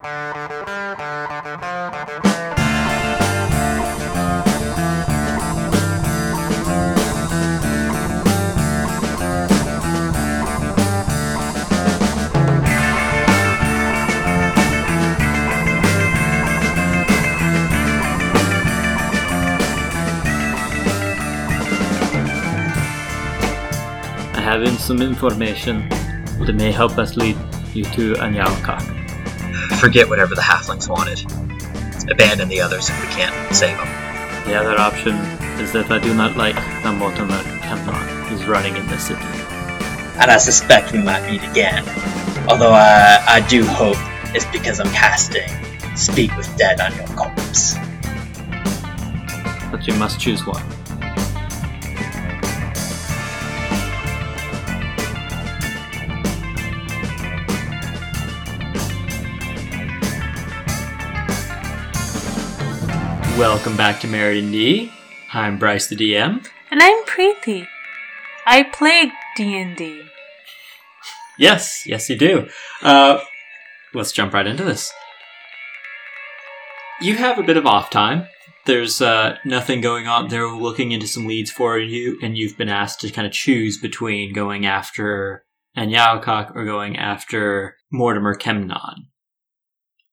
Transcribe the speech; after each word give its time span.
I 0.00 0.06
have 24.36 24.62
in 24.62 24.78
some 24.78 25.02
information 25.02 25.88
that 26.38 26.54
may 26.54 26.70
help 26.70 26.98
us 26.98 27.16
lead 27.16 27.36
you 27.74 27.82
to 27.82 28.14
Anyalka. 28.14 28.97
Forget 29.80 30.08
whatever 30.08 30.34
the 30.34 30.40
halflings 30.40 30.88
wanted. 30.88 31.20
Abandon 32.10 32.48
the 32.48 32.60
others 32.60 32.90
if 32.90 33.00
we 33.00 33.06
can't 33.14 33.54
save 33.54 33.76
them. 33.76 33.86
The 34.44 34.54
other 34.54 34.78
option 34.78 35.14
is 35.60 35.72
that 35.72 35.90
I 35.90 35.98
do 35.98 36.14
not 36.14 36.36
like 36.36 36.54
how 36.54 36.92
Mortimer 36.92 37.42
Kemnon 37.62 38.32
is 38.32 38.44
running 38.46 38.76
in 38.76 38.86
the 38.88 38.98
city. 38.98 39.20
And 40.20 40.30
I 40.30 40.38
suspect 40.38 40.92
we 40.92 41.02
might 41.02 41.24
meet 41.30 41.42
again. 41.44 41.84
Although 42.48 42.72
I, 42.72 43.22
I 43.28 43.46
do 43.48 43.64
hope 43.64 43.98
it's 44.34 44.46
because 44.46 44.80
I'm 44.80 44.90
casting 44.92 45.48
Speak 45.98 46.36
with 46.36 46.56
Dead 46.56 46.80
on 46.80 46.94
your 46.94 47.06
corpse. 47.16 47.74
But 49.70 49.86
you 49.86 49.94
must 49.94 50.20
choose 50.20 50.46
one. 50.46 50.77
Welcome 63.38 63.76
back 63.76 64.00
to 64.00 64.08
Meriden 64.08 64.50
D. 64.50 64.90
I'm 65.32 65.60
Bryce 65.60 65.86
the 65.86 65.94
DM. 65.94 66.44
And 66.72 66.82
I'm 66.82 67.04
Preeti. 67.04 67.68
I 68.44 68.64
play 68.64 69.12
D&D. 69.36 70.02
Yes, 71.38 71.84
yes, 71.86 72.10
you 72.10 72.18
do. 72.18 72.48
Uh, 72.82 73.20
let's 73.94 74.10
jump 74.10 74.34
right 74.34 74.44
into 74.44 74.64
this. 74.64 74.92
You 77.00 77.14
have 77.14 77.38
a 77.38 77.44
bit 77.44 77.56
of 77.56 77.64
off 77.64 77.90
time. 77.90 78.26
There's 78.66 79.00
uh, 79.00 79.36
nothing 79.44 79.82
going 79.82 80.08
on. 80.08 80.26
They're 80.30 80.48
looking 80.48 80.90
into 80.90 81.06
some 81.06 81.28
leads 81.28 81.52
for 81.52 81.78
you, 81.78 82.18
and 82.20 82.36
you've 82.36 82.58
been 82.58 82.68
asked 82.68 83.02
to 83.02 83.10
kind 83.10 83.24
of 83.24 83.32
choose 83.32 83.78
between 83.78 84.34
going 84.34 84.66
after 84.66 85.44
Anyalkok 85.76 86.56
or 86.56 86.64
going 86.64 86.96
after 86.96 87.76
Mortimer 87.92 88.34
Kemnon. 88.34 88.96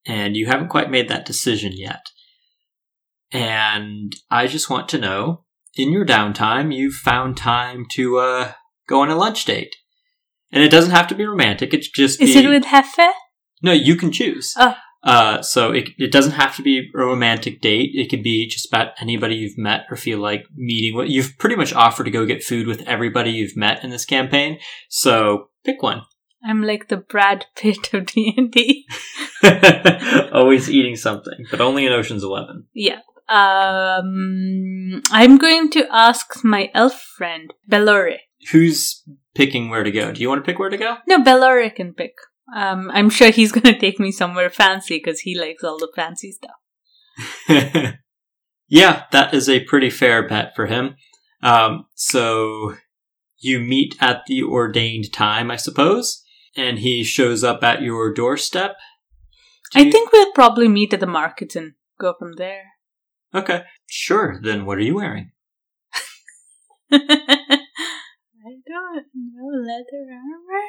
And 0.06 0.38
you 0.38 0.46
haven't 0.46 0.70
quite 0.70 0.92
made 0.92 1.10
that 1.10 1.26
decision 1.26 1.72
yet. 1.76 2.06
And 3.36 4.16
I 4.30 4.48
just 4.48 4.70
want 4.70 4.88
to 4.90 4.98
know, 4.98 5.44
in 5.76 5.92
your 5.92 6.06
downtime, 6.06 6.76
you've 6.76 6.96
found 6.96 7.36
time 7.36 7.86
to 7.92 8.18
uh, 8.20 8.52
go 8.88 9.02
on 9.02 9.10
a 9.10 9.16
lunch 9.16 9.46
date. 9.46 9.76
And 10.52 10.64
it 10.64 10.70
doesn't 10.70 10.92
have 10.92 11.08
to 11.08 11.16
be 11.16 11.26
romantic. 11.26 11.74
It's 11.74 11.90
just 11.90 12.22
Is 12.22 12.36
it 12.36 12.48
with 12.48 12.66
Hefe? 12.66 13.12
no, 13.62 13.74
you 13.74 13.96
can 13.96 14.12
choose. 14.12 14.54
Oh. 14.58 14.76
Uh, 15.04 15.42
so 15.42 15.72
it, 15.72 15.90
it 15.98 16.12
doesn't 16.12 16.32
have 16.32 16.56
to 16.56 16.64
be 16.64 16.80
a 16.80 16.98
romantic 16.98 17.62
date. 17.62 17.92
It 17.94 18.10
could 18.10 18.24
be 18.24 18.48
just 18.48 18.68
about 18.68 18.94
anybody 19.00 19.36
you've 19.36 19.58
met 19.58 19.86
or 19.92 19.98
feel 19.98 20.20
like 20.20 20.46
meeting. 20.56 20.96
What 20.96 21.10
you've 21.10 21.38
pretty 21.38 21.56
much 21.56 21.74
offered 21.74 22.06
to 22.06 22.12
go 22.12 22.26
get 22.26 22.44
food 22.44 22.66
with 22.66 22.82
everybody 22.88 23.32
you've 23.32 23.56
met 23.56 23.84
in 23.84 23.92
this 23.92 24.06
campaign. 24.06 24.58
So 24.90 25.50
pick 25.64 25.84
one. 25.84 26.02
I'm 26.44 26.64
like 26.64 26.88
the 26.88 26.98
Brad 26.98 27.48
Pitt 27.56 27.94
of 27.94 28.06
D&D. 28.08 28.86
Always 30.32 30.70
eating 30.70 30.96
something, 30.96 31.46
but 31.52 31.62
only 31.62 31.86
in 31.86 31.92
Ocean's 31.92 32.24
Eleven. 32.24 32.66
Yeah. 32.74 33.00
Um, 33.28 35.02
I'm 35.12 35.38
going 35.38 35.70
to 35.72 35.88
ask 35.92 36.44
my 36.44 36.70
elf 36.74 37.02
friend, 37.18 37.54
Belore. 37.68 38.18
Who's 38.52 39.04
picking 39.34 39.70
where 39.70 39.84
to 39.84 39.92
go? 39.92 40.12
Do 40.12 40.22
you 40.22 40.30
want 40.30 40.44
to 40.44 40.50
pick 40.50 40.60
where 40.60 40.70
to 40.70 40.78
go? 40.78 40.98
No, 41.08 41.24
Belore 41.24 41.70
can 41.70 41.94
pick. 41.94 42.14
Um, 42.56 42.92
I'm 42.94 43.10
sure 43.10 43.32
he's 43.32 43.52
going 43.58 43.74
to 43.74 43.80
take 43.80 44.00
me 44.00 44.12
somewhere 44.12 44.50
fancy 44.50 44.98
because 45.04 45.22
he 45.22 45.38
likes 45.38 45.64
all 45.64 45.78
the 45.80 45.92
fancy 45.96 46.32
stuff. 46.32 46.56
yeah, 48.68 49.04
that 49.12 49.34
is 49.34 49.50
a 49.50 49.64
pretty 49.64 49.90
fair 49.90 50.28
bet 50.28 50.56
for 50.56 50.68
him. 50.68 50.96
Um, 51.42 51.86
so 51.96 52.76
you 53.40 53.60
meet 53.60 53.96
at 54.00 54.24
the 54.28 54.44
ordained 54.44 55.12
time, 55.14 55.50
I 55.52 55.56
suppose, 55.56 56.24
and 56.56 56.80
he 56.80 57.04
shows 57.04 57.44
up 57.44 57.64
at 57.64 57.82
your 57.82 58.14
doorstep. 58.14 58.76
Do 59.74 59.80
I 59.80 59.84
you- 59.84 59.92
think 59.92 60.12
we'll 60.12 60.32
probably 60.34 60.68
meet 60.68 60.94
at 60.94 61.00
the 61.00 61.08
markets 61.08 61.56
and 61.56 61.74
go 62.00 62.14
from 62.18 62.34
there. 62.34 62.64
Okay, 63.36 63.64
sure. 63.88 64.40
Then 64.42 64.66
what 64.66 64.78
are 64.78 64.82
you 64.82 64.96
wearing? 64.96 65.32
I 66.92 66.98
don't 68.68 69.06
know 69.14 69.50
leather 69.54 70.06
armor. 70.12 70.66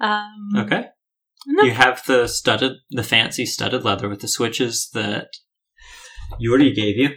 Um, 0.00 0.64
Okay, 0.64 0.88
no, 1.46 1.62
you 1.62 1.72
have 1.72 2.04
the 2.06 2.26
studded, 2.26 2.72
the 2.90 3.02
fancy 3.04 3.46
studded 3.46 3.84
leather 3.84 4.08
with 4.08 4.20
the 4.20 4.28
switches 4.28 4.90
that 4.94 5.28
Yuri 6.38 6.72
gave 6.72 6.96
you. 6.96 7.10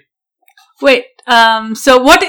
Wait. 0.82 1.06
Um. 1.28 1.76
So 1.76 1.98
what? 1.98 2.22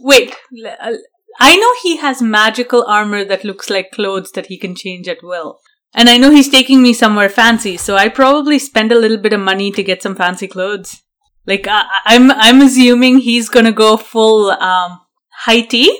Wait. 0.00 0.34
uh, 0.80 0.92
I 1.38 1.56
know 1.56 1.70
he 1.82 1.98
has 1.98 2.22
magical 2.22 2.84
armor 2.88 3.24
that 3.24 3.44
looks 3.44 3.68
like 3.68 3.90
clothes 3.90 4.32
that 4.32 4.46
he 4.46 4.58
can 4.58 4.74
change 4.74 5.06
at 5.06 5.22
will. 5.22 5.60
And 5.94 6.08
I 6.08 6.16
know 6.16 6.30
he's 6.30 6.48
taking 6.48 6.82
me 6.82 6.92
somewhere 6.92 7.28
fancy, 7.28 7.76
so 7.76 7.96
I 7.96 8.08
probably 8.08 8.58
spend 8.58 8.92
a 8.92 8.98
little 8.98 9.16
bit 9.16 9.32
of 9.32 9.40
money 9.40 9.70
to 9.72 9.82
get 9.82 10.02
some 10.02 10.14
fancy 10.14 10.46
clothes. 10.46 11.02
Like 11.46 11.66
I, 11.68 11.84
I'm, 12.04 12.30
I'm 12.30 12.60
assuming 12.62 13.18
he's 13.18 13.48
gonna 13.48 13.72
go 13.72 13.96
full 13.96 14.50
um 14.50 15.00
high 15.30 15.62
tea. 15.62 15.96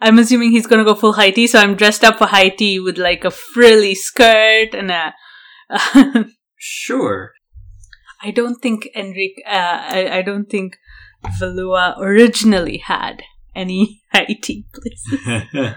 I'm 0.00 0.18
assuming 0.18 0.50
he's 0.50 0.66
gonna 0.66 0.84
go 0.84 0.94
full 0.94 1.12
high 1.12 1.30
tea, 1.30 1.46
so 1.46 1.60
I'm 1.60 1.76
dressed 1.76 2.02
up 2.04 2.18
for 2.18 2.26
high 2.26 2.48
tea 2.48 2.80
with 2.80 2.98
like 2.98 3.24
a 3.24 3.30
frilly 3.30 3.94
skirt 3.94 4.74
and 4.74 4.90
a. 4.90 5.14
Sure. 6.64 7.32
I 8.22 8.30
don't 8.30 8.62
think 8.62 8.88
Enric. 8.94 9.34
Uh, 9.44 9.50
I, 9.50 10.18
I 10.18 10.22
don't 10.22 10.48
think 10.48 10.78
Valua 11.40 11.98
originally 11.98 12.78
had 12.78 13.24
any 13.52 14.00
high 14.12 14.38
tea 14.40 14.66
places. 14.72 15.74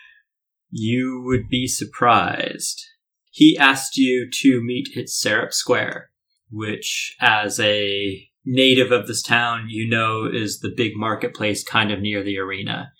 you 0.70 1.22
would 1.24 1.48
be 1.48 1.66
surprised. 1.66 2.84
He 3.30 3.56
asked 3.56 3.96
you 3.96 4.28
to 4.42 4.60
meet 4.62 4.88
at 4.94 5.08
Syrup 5.08 5.54
Square, 5.54 6.10
which, 6.50 7.16
as 7.18 7.58
a 7.58 8.28
native 8.44 8.90
of 8.92 9.06
this 9.06 9.22
town, 9.22 9.66
you 9.68 9.88
know 9.88 10.26
is 10.26 10.60
the 10.60 10.72
big 10.74 10.92
marketplace 10.96 11.62
kind 11.62 11.90
of 11.90 12.00
near 12.00 12.22
the 12.22 12.38
arena. 12.38 12.92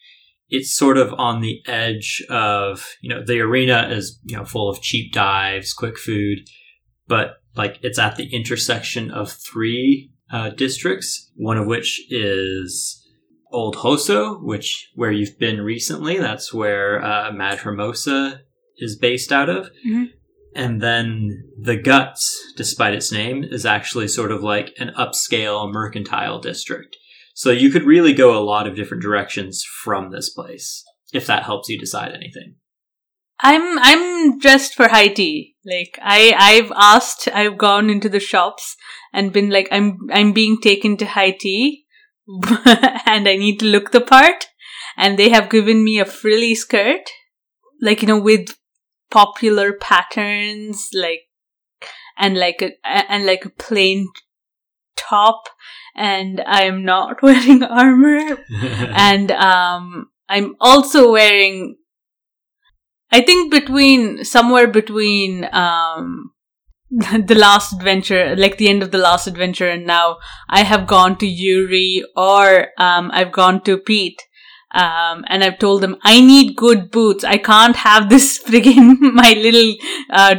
It's 0.49 0.73
sort 0.77 0.99
of 0.99 1.15
on 1.15 1.41
the 1.41 1.61
edge 1.67 2.23
of, 2.29 2.97
you 3.01 3.09
know, 3.09 3.25
the 3.25 3.41
arena 3.41 3.89
is, 3.91 4.19
you 4.25 4.37
know, 4.37 4.45
full 4.45 4.69
of 4.69 4.83
cheap 4.83 5.13
dives, 5.13 5.73
quick 5.73 5.97
food, 5.97 6.41
but 7.07 7.37
like 7.57 7.79
it's 7.83 7.99
at 7.99 8.17
the 8.17 8.35
intersection 8.35 9.11
of 9.11 9.31
three 9.31 10.11
uh, 10.33 10.51
districts, 10.51 11.31
one 11.37 11.57
of 11.57 11.67
which 11.67 12.03
is 12.11 12.97
Old 13.53 13.77
Hoso, 13.77 14.43
which 14.43 14.91
where 14.95 15.13
you've 15.13 15.39
been 15.39 15.61
recently. 15.61 16.19
That's 16.19 16.55
where 16.55 17.03
uh, 17.05 17.33
Mad 17.33 17.59
Hermosa 17.59 18.43
is 18.79 18.97
based 18.97 19.33
out 19.33 19.49
of. 19.49 19.71
Mhm. 19.87 20.11
And 20.55 20.81
then 20.81 21.45
the 21.59 21.77
Guts, 21.77 22.53
despite 22.57 22.95
its 22.95 23.13
name, 23.13 23.45
is 23.45 23.65
actually 23.65 24.09
sort 24.09 24.33
of 24.33 24.43
like 24.43 24.75
an 24.79 24.93
upscale 24.99 25.71
mercantile 25.71 26.41
district. 26.41 26.97
So 27.35 27.51
you 27.51 27.71
could 27.71 27.85
really 27.85 28.13
go 28.13 28.37
a 28.37 28.43
lot 28.43 28.67
of 28.67 28.75
different 28.75 29.03
directions 29.03 29.65
from 29.85 30.11
this 30.11 30.29
place, 30.31 30.85
if 31.13 31.27
that 31.27 31.45
helps 31.45 31.69
you 31.69 31.79
decide 31.79 32.13
anything. 32.13 32.57
I'm 33.43 33.79
I'm 33.79 34.39
dressed 34.39 34.75
for 34.75 34.89
high 34.89 35.09
tea. 35.09 35.55
Like 35.65 35.99
I 36.03 36.35
I've 36.37 36.73
asked. 36.77 37.29
I've 37.33 37.57
gone 37.57 37.89
into 37.89 38.09
the 38.09 38.21
shops 38.21 38.77
and 39.13 39.33
been 39.33 39.51
like 39.51 39.69
I'm 39.71 39.99
I'm 40.13 40.33
being 40.33 40.61
taken 40.61 40.97
to 40.99 41.07
high 41.07 41.31
tea, 41.31 41.85
and 43.07 43.29
I 43.29 43.37
need 43.37 43.59
to 43.61 43.67
look 43.67 43.93
the 43.93 44.01
part. 44.01 44.49
And 44.97 45.19
they 45.19 45.31
have 45.31 45.49
given 45.49 45.83
me 45.83 45.99
a 45.99 46.05
frilly 46.05 46.55
skirt, 46.55 47.11
like 47.81 48.03
you 48.03 48.09
know 48.09 48.21
with 48.21 48.57
popular 49.11 49.73
patterns, 49.73 50.91
like 50.95 51.29
and 52.19 52.39
like 52.39 52.63
a 52.63 52.73
and 52.85 53.27
like 53.27 53.45
a 53.45 53.51
plain 53.51 54.09
top. 54.97 55.49
And 55.97 56.41
I 56.47 56.63
am 56.65 56.85
not 56.85 57.23
wearing 57.23 57.63
armor 57.63 58.39
and 58.95 59.31
um 59.33 60.11
i'm 60.31 60.55
also 60.61 61.13
wearing 61.13 61.77
i 63.11 63.21
think 63.21 63.53
between 63.53 64.25
somewhere 64.25 64.67
between 64.67 65.47
um 65.53 66.31
the 66.91 67.37
last 67.37 67.73
adventure 67.73 68.35
like 68.37 68.57
the 68.57 68.69
end 68.69 68.83
of 68.83 68.91
the 68.91 68.99
last 68.99 69.27
adventure 69.27 69.69
and 69.69 69.87
now 69.87 70.19
i 70.49 70.63
have 70.63 70.87
gone 70.87 71.17
to 71.19 71.27
yuri 71.27 72.05
or 72.17 72.69
um 72.79 73.11
i've 73.13 73.33
gone 73.33 73.61
to 73.63 73.77
pete 73.77 74.23
um 74.73 75.25
and 75.29 75.43
i've 75.45 75.59
told 75.59 75.81
them 75.83 75.97
i 76.03 76.21
need 76.21 76.57
good 76.57 76.91
boots 76.91 77.25
i 77.25 77.37
can't 77.37 77.77
have 77.77 78.09
this 78.09 78.39
friggin 78.47 78.97
my 79.01 79.33
little 79.33 79.75
uh 80.11 80.37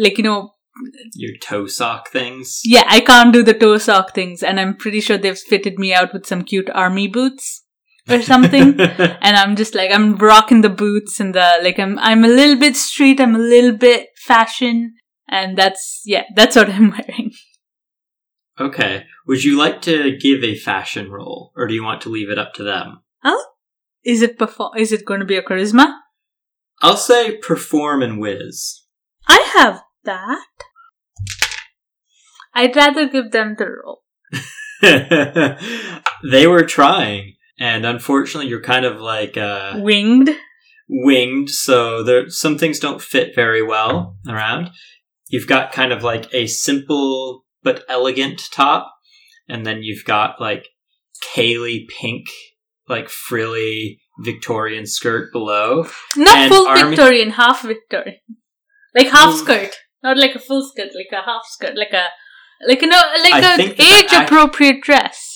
like 0.00 0.18
you 0.18 0.24
know 0.24 0.52
Your 1.14 1.36
toe 1.42 1.66
sock 1.66 2.10
things. 2.10 2.60
yeah, 2.64 2.84
I 2.86 3.00
can't 3.00 3.32
do 3.32 3.42
the 3.42 3.54
toe 3.54 3.78
sock 3.78 4.14
things, 4.14 4.42
and 4.42 4.60
I'm 4.60 4.76
pretty 4.76 5.00
sure 5.00 5.16
they've 5.18 5.38
fitted 5.52 5.78
me 5.78 5.94
out 5.94 6.12
with 6.12 6.26
some 6.26 6.42
cute 6.44 6.68
army 6.82 7.08
boots 7.08 7.62
or 8.10 8.20
something. 8.20 8.78
and 9.26 9.36
I'm 9.42 9.56
just 9.56 9.74
like 9.74 9.90
I'm 9.90 10.16
rocking 10.16 10.60
the 10.60 10.68
boots 10.82 11.18
and 11.18 11.34
the 11.34 11.46
like 11.62 11.78
I'm 11.78 11.98
I'm 12.10 12.24
a 12.26 12.28
little 12.40 12.58
bit 12.64 12.76
street, 12.76 13.20
I'm 13.22 13.34
a 13.34 13.38
little 13.54 13.72
bit 13.86 14.08
fashion, 14.26 14.94
and 15.40 15.56
that's 15.56 16.02
yeah, 16.04 16.24
that's 16.36 16.56
what 16.56 16.68
I'm 16.76 16.90
wearing. 16.90 17.32
okay. 18.60 19.04
Would 19.26 19.44
you 19.44 19.56
like 19.56 19.80
to 19.82 20.16
give 20.16 20.44
a 20.44 20.54
fashion 20.56 21.10
roll, 21.10 21.52
or 21.56 21.66
do 21.66 21.74
you 21.74 21.82
want 21.82 22.02
to 22.02 22.10
leave 22.10 22.30
it 22.30 22.38
up 22.38 22.52
to 22.60 22.62
them? 22.72 23.00
Is 24.06 24.22
it 24.22 24.38
perform? 24.38 24.78
Is 24.78 24.92
it 24.92 25.04
going 25.04 25.18
to 25.18 25.26
be 25.26 25.36
a 25.36 25.42
charisma? 25.42 25.98
I'll 26.80 26.96
say 26.96 27.38
perform 27.38 28.02
and 28.02 28.20
whiz. 28.20 28.84
I 29.26 29.40
have 29.56 29.82
that. 30.04 30.46
I'd 32.54 32.76
rather 32.76 33.08
give 33.08 33.32
them 33.32 33.56
the 33.58 33.66
roll. 33.66 34.02
they 36.30 36.46
were 36.46 36.64
trying, 36.64 37.34
and 37.58 37.84
unfortunately, 37.84 38.48
you're 38.48 38.62
kind 38.62 38.84
of 38.84 39.00
like 39.00 39.36
uh, 39.36 39.74
Winged. 39.78 40.30
winged, 40.88 41.50
so 41.50 42.04
there 42.04 42.30
some 42.30 42.58
things 42.58 42.78
don't 42.78 43.02
fit 43.02 43.34
very 43.34 43.62
well 43.62 44.16
around. 44.28 44.70
You've 45.28 45.48
got 45.48 45.72
kind 45.72 45.92
of 45.92 46.04
like 46.04 46.32
a 46.32 46.46
simple 46.46 47.44
but 47.64 47.82
elegant 47.88 48.40
top, 48.52 48.94
and 49.48 49.66
then 49.66 49.82
you've 49.82 50.04
got 50.04 50.40
like 50.40 50.68
Kaylee 51.34 51.88
pink, 51.88 52.26
like 52.88 53.08
frilly 53.08 54.00
Victorian 54.20 54.86
skirt 54.86 55.32
below. 55.32 55.86
Not 56.16 56.48
full 56.48 56.66
army- 56.68 56.90
Victorian, 56.96 57.30
half 57.30 57.62
Victorian. 57.62 58.18
Like 58.94 59.08
half 59.08 59.34
Mm. 59.34 59.38
skirt. 59.38 59.76
Not 60.02 60.16
like 60.18 60.34
a 60.34 60.38
full 60.38 60.66
skirt, 60.68 60.90
like 60.94 61.12
a 61.12 61.24
half 61.24 61.42
skirt, 61.46 61.76
like 61.76 61.92
a 61.92 62.06
like 62.66 62.82
a 62.82 62.86
no 62.86 63.00
like 63.22 63.34
I 63.34 63.54
a 63.54 63.56
think 63.56 63.80
age 63.80 64.12
appropriate 64.12 64.80
dress. 64.82 65.32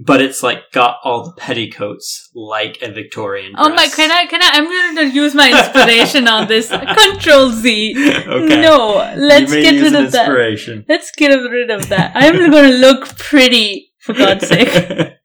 But 0.00 0.22
it's 0.22 0.44
like 0.44 0.70
got 0.72 0.98
all 1.04 1.24
the 1.24 1.32
petticoats 1.36 2.30
like 2.34 2.78
a 2.82 2.90
Victorian. 2.92 3.52
Oh 3.58 3.68
my 3.68 3.88
can 3.88 4.10
I 4.12 4.26
can 4.26 4.40
I 4.42 4.50
I'm 4.54 4.94
gonna 4.94 5.08
use 5.12 5.34
my 5.34 5.48
inspiration 5.50 6.28
on 6.28 6.46
this. 6.48 6.68
Control 7.04 7.50
Z. 7.50 7.94
okay. 8.26 8.60
No, 8.60 9.12
let's 9.16 9.52
get 9.52 9.80
rid 9.82 9.94
an 9.94 10.06
of 10.06 10.12
that. 10.12 10.84
Let's 10.88 11.10
get 11.16 11.28
rid 11.34 11.70
of 11.70 11.88
that. 11.88 12.12
I'm 12.14 12.50
gonna 12.50 12.68
look 12.68 13.16
pretty 13.18 13.92
for 13.98 14.12
God's 14.14 14.46
sake. 14.48 15.14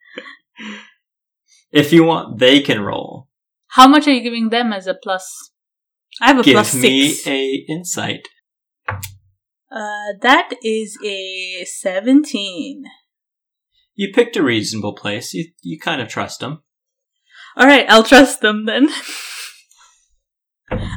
if 1.73 1.91
you 1.91 2.03
want, 2.03 2.39
they 2.39 2.61
can 2.61 2.81
roll. 2.81 3.27
How 3.69 3.87
much 3.87 4.07
are 4.07 4.13
you 4.13 4.21
giving 4.21 4.49
them 4.49 4.71
as 4.71 4.85
a 4.87 4.93
plus? 4.93 5.51
I 6.21 6.27
have 6.27 6.39
a 6.39 6.43
Give 6.43 6.53
plus 6.53 6.75
me 6.75 7.17
a 7.25 7.65
insight. 7.67 8.27
Uh, 8.87 10.13
that 10.21 10.51
is 10.63 10.97
a 11.03 11.65
seventeen. 11.65 12.83
You 13.95 14.11
picked 14.13 14.37
a 14.37 14.43
reasonable 14.43 14.93
place. 14.93 15.33
You 15.33 15.51
you 15.63 15.79
kind 15.79 15.99
of 15.99 16.07
trust 16.07 16.39
them. 16.39 16.61
All 17.57 17.65
right, 17.65 17.85
I'll 17.89 18.03
trust 18.03 18.41
them 18.41 18.65
then. 18.65 18.89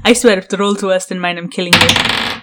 I 0.05 0.13
swear, 0.13 0.39
if 0.39 0.49
the 0.49 0.59
roll's 0.59 0.83
worse 0.83 1.07
than 1.07 1.21
mine, 1.21 1.39
I'm 1.39 1.51
killing 1.51 1.73
you. 1.73 2.41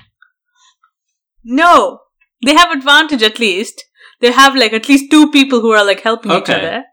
No, 1.44 2.00
they 2.44 2.56
have 2.56 2.72
advantage 2.72 3.22
at 3.22 3.40
least. 3.40 3.84
They 4.22 4.32
have 4.32 4.56
like 4.56 4.74
at 4.74 4.90
least 4.90 5.12
two 5.12 5.30
people 5.32 5.62
who 5.62 5.72
are 5.72 5.86
like 5.86 6.02
helping 6.02 6.32
each 6.32 6.50
other. 6.50 6.84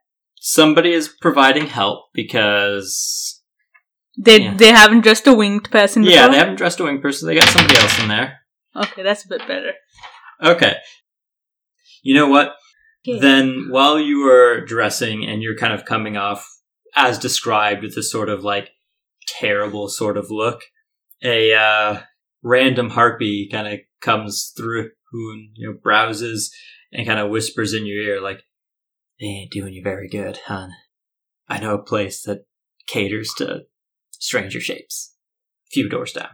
Somebody 0.43 0.93
is 0.93 1.09
providing 1.09 1.67
help 1.67 2.07
because 2.15 3.37
They 4.19 4.41
Yeah. 4.43 4.55
they 4.55 4.69
haven't 4.73 5.03
dressed 5.03 5.27
a 5.27 5.33
winged 5.33 5.71
person. 5.71 6.03
yeah, 6.03 6.29
they 6.29 6.37
haven't 6.37 6.57
dressed 6.57 6.81
a 6.81 6.85
wing 6.85 7.01
person. 7.01 7.29
They 7.29 7.35
got 7.35 7.49
somebody 7.49 7.79
else 7.79 7.99
in 8.01 8.09
there. 8.09 8.41
Okay, 8.75 9.03
that's 9.03 9.25
a 9.25 9.29
bit 9.29 9.47
better. 9.47 9.73
Okay. 10.43 10.77
You 12.03 12.15
know 12.15 12.27
what? 12.27 12.55
Okay. 13.07 13.19
Then 13.19 13.67
while 13.71 13.99
you 13.99 14.23
were 14.25 14.65
dressing 14.65 15.25
and 15.25 15.43
you're 15.43 15.57
kind 15.57 15.73
of 15.73 15.85
coming 15.85 16.17
off 16.17 16.47
as 16.95 17.19
described 17.19 17.83
with 17.83 17.95
this 17.95 18.11
sort 18.11 18.29
of 18.29 18.43
like 18.45 18.71
terrible 19.27 19.89
sort 19.89 20.17
of 20.17 20.31
look, 20.31 20.63
a 21.23 21.55
uh, 21.55 22.01
random 22.43 22.91
harpy 22.91 23.49
kind 23.51 23.69
of 23.69 23.81
comes 24.01 24.53
through 24.57 24.91
and 25.13 25.51
you 25.55 25.69
know 25.69 25.79
browses 25.83 26.53
and 26.93 27.07
kind 27.07 27.21
of 27.21 27.31
whispers 27.31 27.73
in 27.75 27.87
your 27.87 28.03
ear 28.03 28.21
like, 28.21 28.43
"They 29.21 29.27
ain't 29.27 29.53
doing 29.53 29.75
you 29.75 29.83
very 29.83 30.09
good, 30.09 30.39
hon. 30.47 30.71
I 31.49 31.61
know 31.61 31.75
a 31.75 31.83
place 31.83 32.23
that 32.23 32.47
caters 32.87 33.33
to 33.39 33.67
stranger 34.13 34.61
shapes, 34.61 35.15
few 35.71 35.89
doors 35.89 36.13
down." 36.13 36.31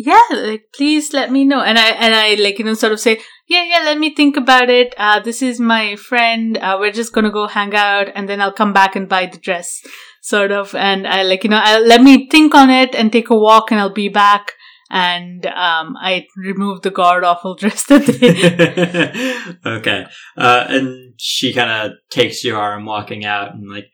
Yeah, 0.00 0.22
like 0.30 0.66
please 0.72 1.12
let 1.12 1.32
me 1.32 1.44
know. 1.44 1.60
And 1.60 1.76
I 1.76 1.88
and 1.88 2.14
I 2.14 2.34
like 2.34 2.60
you 2.60 2.64
know 2.64 2.74
sort 2.74 2.92
of 2.92 3.00
say, 3.00 3.20
yeah, 3.48 3.64
yeah, 3.64 3.80
let 3.84 3.98
me 3.98 4.14
think 4.14 4.36
about 4.36 4.70
it. 4.70 4.94
Uh, 4.96 5.18
this 5.18 5.42
is 5.42 5.58
my 5.58 5.96
friend. 5.96 6.56
Uh, 6.56 6.76
we're 6.78 6.92
just 6.92 7.12
gonna 7.12 7.32
go 7.32 7.48
hang 7.48 7.74
out, 7.74 8.06
and 8.14 8.28
then 8.28 8.40
I'll 8.40 8.52
come 8.52 8.72
back 8.72 8.94
and 8.94 9.08
buy 9.08 9.26
the 9.26 9.38
dress, 9.38 9.80
sort 10.22 10.52
of. 10.52 10.72
And 10.74 11.04
I 11.04 11.24
like 11.24 11.42
you 11.42 11.50
know, 11.50 11.60
I, 11.60 11.80
let 11.80 12.00
me 12.00 12.28
think 12.28 12.54
on 12.54 12.70
it 12.70 12.94
and 12.94 13.10
take 13.10 13.28
a 13.28 13.36
walk, 13.36 13.72
and 13.72 13.80
I'll 13.80 13.92
be 13.92 14.08
back. 14.08 14.52
And 14.90 15.44
um, 15.46 15.96
I 16.00 16.26
remove 16.36 16.82
the 16.82 16.90
god 16.90 17.22
awful 17.24 17.54
dress 17.60 17.84
that 17.86 18.06
they. 18.06 19.70
okay. 19.70 20.06
Uh, 20.36 20.64
and 20.68 21.14
she 21.18 21.52
kind 21.52 21.70
of 21.70 21.98
takes 22.10 22.42
your 22.44 22.58
arm 22.58 22.86
walking 22.86 23.24
out 23.24 23.54
and 23.54 23.70
like, 23.70 23.86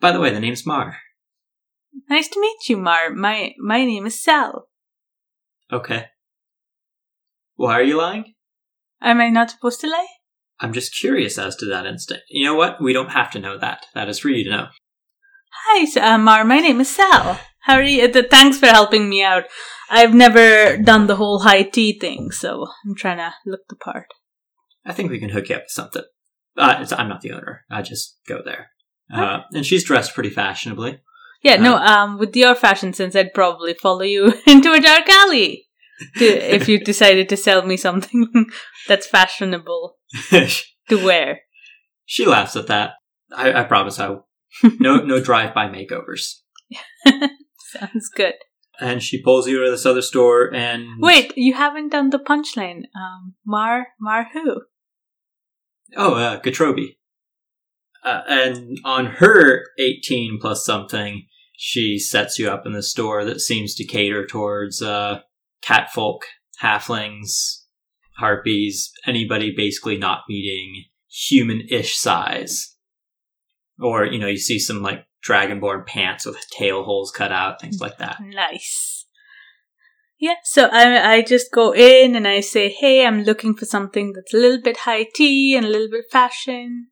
by 0.00 0.12
the 0.12 0.20
way, 0.20 0.32
the 0.32 0.40
name's 0.40 0.66
Mar. 0.66 0.96
nice 2.08 2.28
to 2.28 2.40
meet 2.40 2.68
you, 2.68 2.76
Mar. 2.76 3.10
My 3.10 3.52
my 3.58 3.84
name 3.84 4.06
is 4.06 4.20
Sal. 4.20 4.68
Okay. 5.72 6.06
Why 7.54 7.74
are 7.74 7.82
you 7.82 7.96
lying? 7.98 8.34
Am 9.02 9.20
I 9.20 9.28
not 9.28 9.50
supposed 9.50 9.80
to 9.82 9.86
lie? 9.88 10.06
I'm 10.58 10.72
just 10.72 10.94
curious 10.98 11.38
as 11.38 11.56
to 11.56 11.66
that 11.66 11.86
instinct. 11.86 12.24
You 12.28 12.44
know 12.46 12.54
what? 12.54 12.82
We 12.82 12.92
don't 12.92 13.10
have 13.10 13.30
to 13.32 13.38
know 13.38 13.56
that. 13.58 13.86
That 13.94 14.08
is 14.08 14.18
for 14.18 14.28
you 14.28 14.44
to 14.44 14.50
know. 14.50 14.66
Hi, 15.52 16.14
uh, 16.14 16.18
Mar. 16.18 16.44
My 16.44 16.58
name 16.58 16.80
is 16.80 16.88
Sal. 16.94 17.38
You? 17.68 18.04
Uh, 18.04 18.22
thanks 18.30 18.58
for 18.58 18.66
helping 18.66 19.08
me 19.08 19.22
out. 19.22 19.44
I've 19.90 20.14
never 20.14 20.76
done 20.76 21.06
the 21.06 21.16
whole 21.16 21.40
high 21.40 21.62
tea 21.62 21.98
thing, 21.98 22.30
so 22.30 22.66
I'm 22.86 22.94
trying 22.94 23.18
to 23.18 23.34
look 23.46 23.62
the 23.68 23.76
part. 23.76 24.06
I 24.84 24.92
think 24.92 25.10
we 25.10 25.18
can 25.18 25.30
hook 25.30 25.48
you 25.48 25.56
up 25.56 25.62
with 25.62 25.70
something. 25.70 26.04
Uh, 26.56 26.78
it's, 26.80 26.92
I'm 26.92 27.08
not 27.08 27.20
the 27.20 27.32
owner. 27.32 27.64
I 27.70 27.82
just 27.82 28.18
go 28.26 28.40
there. 28.44 28.70
Uh, 29.12 29.40
and 29.52 29.66
she's 29.66 29.84
dressed 29.84 30.14
pretty 30.14 30.30
fashionably. 30.30 31.00
Yeah, 31.42 31.56
no. 31.56 31.76
Um, 31.76 32.18
with 32.18 32.36
your 32.36 32.54
fashion 32.54 32.92
sense, 32.92 33.16
I'd 33.16 33.34
probably 33.34 33.74
follow 33.74 34.02
you 34.02 34.32
into 34.46 34.72
a 34.72 34.80
dark 34.80 35.08
alley 35.08 35.66
to, 36.18 36.24
if 36.24 36.68
you 36.68 36.78
decided 36.84 37.28
to 37.28 37.36
sell 37.36 37.62
me 37.62 37.76
something 37.76 38.46
that's 38.88 39.06
fashionable 39.06 39.96
to 40.30 41.04
wear. 41.04 41.40
she 42.04 42.26
laughs 42.26 42.56
at 42.56 42.68
that. 42.68 42.92
I, 43.32 43.52
I 43.52 43.64
promise 43.64 43.98
I. 43.98 44.16
No, 44.80 44.96
no 44.96 45.20
drive-by 45.20 45.68
makeovers. 45.68 46.40
Sounds 47.72 48.08
good. 48.08 48.34
And 48.80 49.02
she 49.02 49.22
pulls 49.22 49.46
you 49.46 49.62
to 49.62 49.70
this 49.70 49.84
other 49.84 50.02
store 50.02 50.52
and 50.54 50.86
Wait, 51.00 51.36
you 51.36 51.54
haven't 51.54 51.90
done 51.90 52.10
the 52.10 52.18
punchline. 52.18 52.84
Um, 52.96 53.34
Mar, 53.44 53.88
Mar 54.00 54.28
who? 54.32 54.62
Oh, 55.96 56.14
uh, 56.14 56.40
Katrobi. 56.40 56.96
Uh, 58.02 58.22
and 58.28 58.78
on 58.84 59.06
her 59.06 59.64
18 59.78 60.38
plus 60.40 60.64
something, 60.64 61.26
she 61.56 61.98
sets 61.98 62.38
you 62.38 62.48
up 62.48 62.64
in 62.64 62.72
the 62.72 62.82
store 62.82 63.24
that 63.26 63.40
seems 63.40 63.74
to 63.74 63.84
cater 63.84 64.26
towards 64.26 64.80
uh, 64.80 65.20
catfolk, 65.60 66.24
halflings, 66.62 67.64
harpies, 68.16 68.90
anybody 69.06 69.52
basically 69.54 69.98
not 69.98 70.22
meeting 70.26 70.84
human 71.10 71.62
ish 71.68 71.98
size. 71.98 72.76
Or, 73.78 74.06
you 74.06 74.18
know, 74.18 74.26
you 74.26 74.38
see 74.38 74.58
some 74.58 74.80
like 74.80 75.04
dragonborn 75.26 75.86
pants 75.86 76.26
with 76.26 76.48
tail 76.50 76.84
holes 76.84 77.10
cut 77.10 77.32
out, 77.32 77.60
things 77.60 77.80
like 77.80 77.98
that. 77.98 78.18
Nice. 78.20 79.06
Yeah, 80.18 80.34
so 80.44 80.68
I 80.70 81.12
I 81.14 81.22
just 81.22 81.50
go 81.50 81.72
in 81.74 82.14
and 82.14 82.28
I 82.28 82.40
say, 82.40 82.68
hey, 82.68 83.06
I'm 83.06 83.22
looking 83.22 83.54
for 83.54 83.64
something 83.64 84.12
that's 84.12 84.34
a 84.34 84.36
little 84.36 84.60
bit 84.60 84.78
high 84.78 85.06
tea 85.14 85.54
and 85.56 85.64
a 85.64 85.68
little 85.68 85.88
bit 85.90 86.04
fashion. 86.12 86.88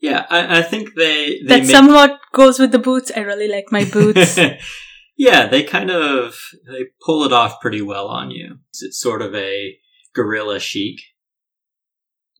Yeah, 0.00 0.24
I, 0.30 0.58
I 0.58 0.62
think 0.62 0.94
they. 0.94 1.40
they 1.40 1.46
that 1.46 1.60
make- 1.62 1.70
somewhat 1.70 2.20
goes 2.32 2.58
with 2.58 2.70
the 2.72 2.78
boots. 2.78 3.10
I 3.14 3.20
really 3.20 3.48
like 3.48 3.66
my 3.70 3.84
boots. 3.84 4.38
yeah, 5.16 5.46
they 5.46 5.64
kind 5.64 5.90
of 5.90 6.36
they 6.66 6.84
pull 7.04 7.24
it 7.24 7.32
off 7.32 7.60
pretty 7.60 7.82
well 7.82 8.06
on 8.06 8.30
you. 8.30 8.58
It's 8.70 9.00
sort 9.00 9.20
of 9.20 9.34
a 9.34 9.76
guerrilla 10.14 10.60
chic. 10.60 11.00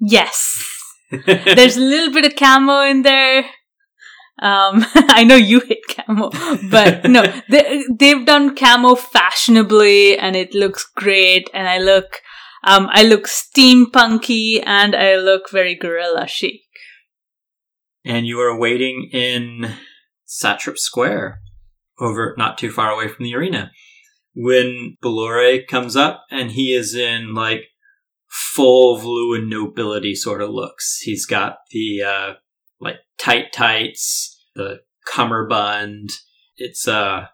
yes. 0.01 0.65
There's 1.27 1.77
a 1.77 1.81
little 1.81 2.15
bit 2.15 2.25
of 2.25 2.37
camo 2.37 2.83
in 2.83 3.03
there. 3.03 3.45
Um, 4.41 4.85
I 4.95 5.25
know 5.25 5.37
you 5.37 5.61
hate 5.61 5.85
camo, 5.89 6.31
but 6.71 7.05
no, 7.05 7.23
they, 7.49 7.85
they've 7.91 8.25
done 8.25 8.57
camo 8.57 8.95
fashionably 8.95 10.19
and 10.19 10.35
it 10.35 10.55
looks 10.55 10.85
great. 10.97 11.51
And 11.53 11.69
I 11.69 11.79
look, 11.79 12.23
um, 12.65 12.89
I 12.91 13.03
look 13.05 13.27
steampunky 13.27 14.63
and 14.67 14.97
I 14.97 15.17
look 15.17 15.51
very 15.51 15.75
guerrilla 15.75 16.27
chic. 16.27 16.63
and 18.05 18.27
you 18.27 18.41
are 18.41 18.59
waiting 18.59 19.11
in 19.13 19.75
Satrap 20.27 20.79
Square, 20.79 21.41
over 21.99 22.35
not 22.39 22.57
too 22.57 22.71
far 22.71 22.91
away 22.91 23.09
from 23.09 23.25
the 23.25 23.35
arena, 23.35 23.73
when 24.35 24.97
Belore 25.03 25.63
comes 25.69 25.97
up 25.97 26.25
and 26.31 26.53
he 26.53 26.73
is 26.73 26.95
in 26.95 27.35
like 27.35 27.65
full 28.29 28.99
Vluan 28.99 29.49
nobility 29.49 30.15
sort 30.15 30.41
of 30.41 30.51
looks. 30.51 31.01
He's 31.01 31.27
got 31.27 31.59
the 31.73 32.03
uh 32.03 32.33
like 32.81 32.97
tight 33.19 33.53
tights, 33.53 34.43
the 34.55 34.81
cummerbund. 35.07 36.11
It's 36.57 36.87
uh 36.89 37.27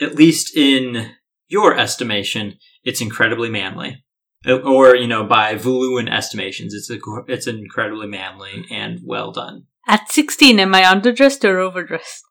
at 0.00 0.14
least 0.16 0.56
in 0.56 1.12
your 1.48 1.78
estimation, 1.78 2.58
it's 2.82 3.00
incredibly 3.00 3.50
manly. 3.50 4.04
Uh, 4.46 4.58
Or, 4.58 4.96
you 4.96 5.06
know, 5.06 5.24
by 5.24 5.54
Vluan 5.54 6.10
estimations, 6.10 6.74
it's 6.74 6.90
a, 6.90 6.98
it's 7.28 7.46
incredibly 7.46 8.08
manly 8.08 8.64
and 8.70 9.00
well 9.04 9.30
done. 9.30 9.66
At 9.86 10.10
16, 10.10 10.58
am 10.58 10.74
I 10.74 10.82
underdressed 10.82 11.44
or 11.48 11.58
overdressed? 11.58 12.22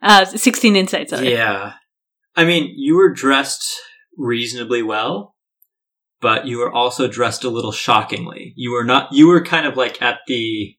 Uh, 0.00 0.24
16 0.24 0.76
inside, 0.76 1.08
sorry. 1.08 1.32
Yeah. 1.32 1.72
I 2.36 2.44
mean, 2.44 2.72
you 2.76 2.96
were 2.96 3.12
dressed 3.12 3.64
reasonably 4.16 4.82
well, 4.82 5.34
but 6.20 6.46
you 6.46 6.58
were 6.58 6.72
also 6.72 7.08
dressed 7.08 7.42
a 7.44 7.50
little 7.50 7.72
shockingly. 7.72 8.52
You 8.56 8.72
were 8.72 8.84
not, 8.84 9.12
you 9.12 9.26
were 9.26 9.42
kind 9.42 9.66
of 9.66 9.76
like 9.76 10.00
at 10.00 10.18
the, 10.28 10.76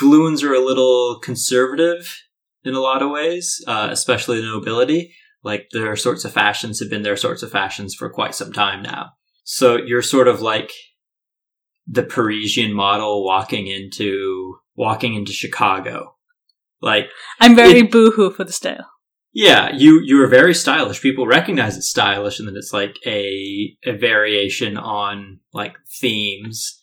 Vluans 0.00 0.42
are 0.42 0.54
a 0.54 0.64
little 0.64 1.18
conservative 1.20 2.16
in 2.64 2.74
a 2.74 2.80
lot 2.80 3.02
of 3.02 3.10
ways, 3.10 3.62
uh, 3.66 3.88
especially 3.90 4.40
the 4.40 4.46
nobility. 4.46 5.14
Like 5.42 5.68
their 5.72 5.96
sorts 5.96 6.24
of 6.24 6.32
fashions 6.32 6.80
have 6.80 6.90
been 6.90 7.02
their 7.02 7.16
sorts 7.16 7.42
of 7.42 7.50
fashions 7.50 7.94
for 7.94 8.10
quite 8.10 8.34
some 8.34 8.52
time 8.52 8.82
now. 8.82 9.12
So 9.44 9.76
you're 9.76 10.02
sort 10.02 10.28
of 10.28 10.40
like 10.40 10.72
the 11.86 12.02
Parisian 12.02 12.72
model 12.72 13.24
walking 13.24 13.66
into, 13.66 14.56
walking 14.76 15.14
into 15.14 15.32
Chicago. 15.32 16.16
Like, 16.82 17.06
I'm 17.40 17.56
very 17.56 17.82
boohoo 17.82 18.30
for 18.30 18.44
the 18.44 18.52
style. 18.52 18.90
yeah, 19.32 19.70
you 19.74 20.00
you 20.02 20.22
are 20.22 20.26
very 20.26 20.54
stylish. 20.54 21.00
People 21.00 21.26
recognize 21.26 21.76
it's 21.76 21.88
stylish, 21.88 22.38
and 22.38 22.48
then 22.48 22.56
it's 22.56 22.72
like 22.72 22.96
a 23.06 23.76
a 23.84 23.92
variation 23.92 24.76
on 24.76 25.40
like 25.52 25.76
themes, 26.00 26.79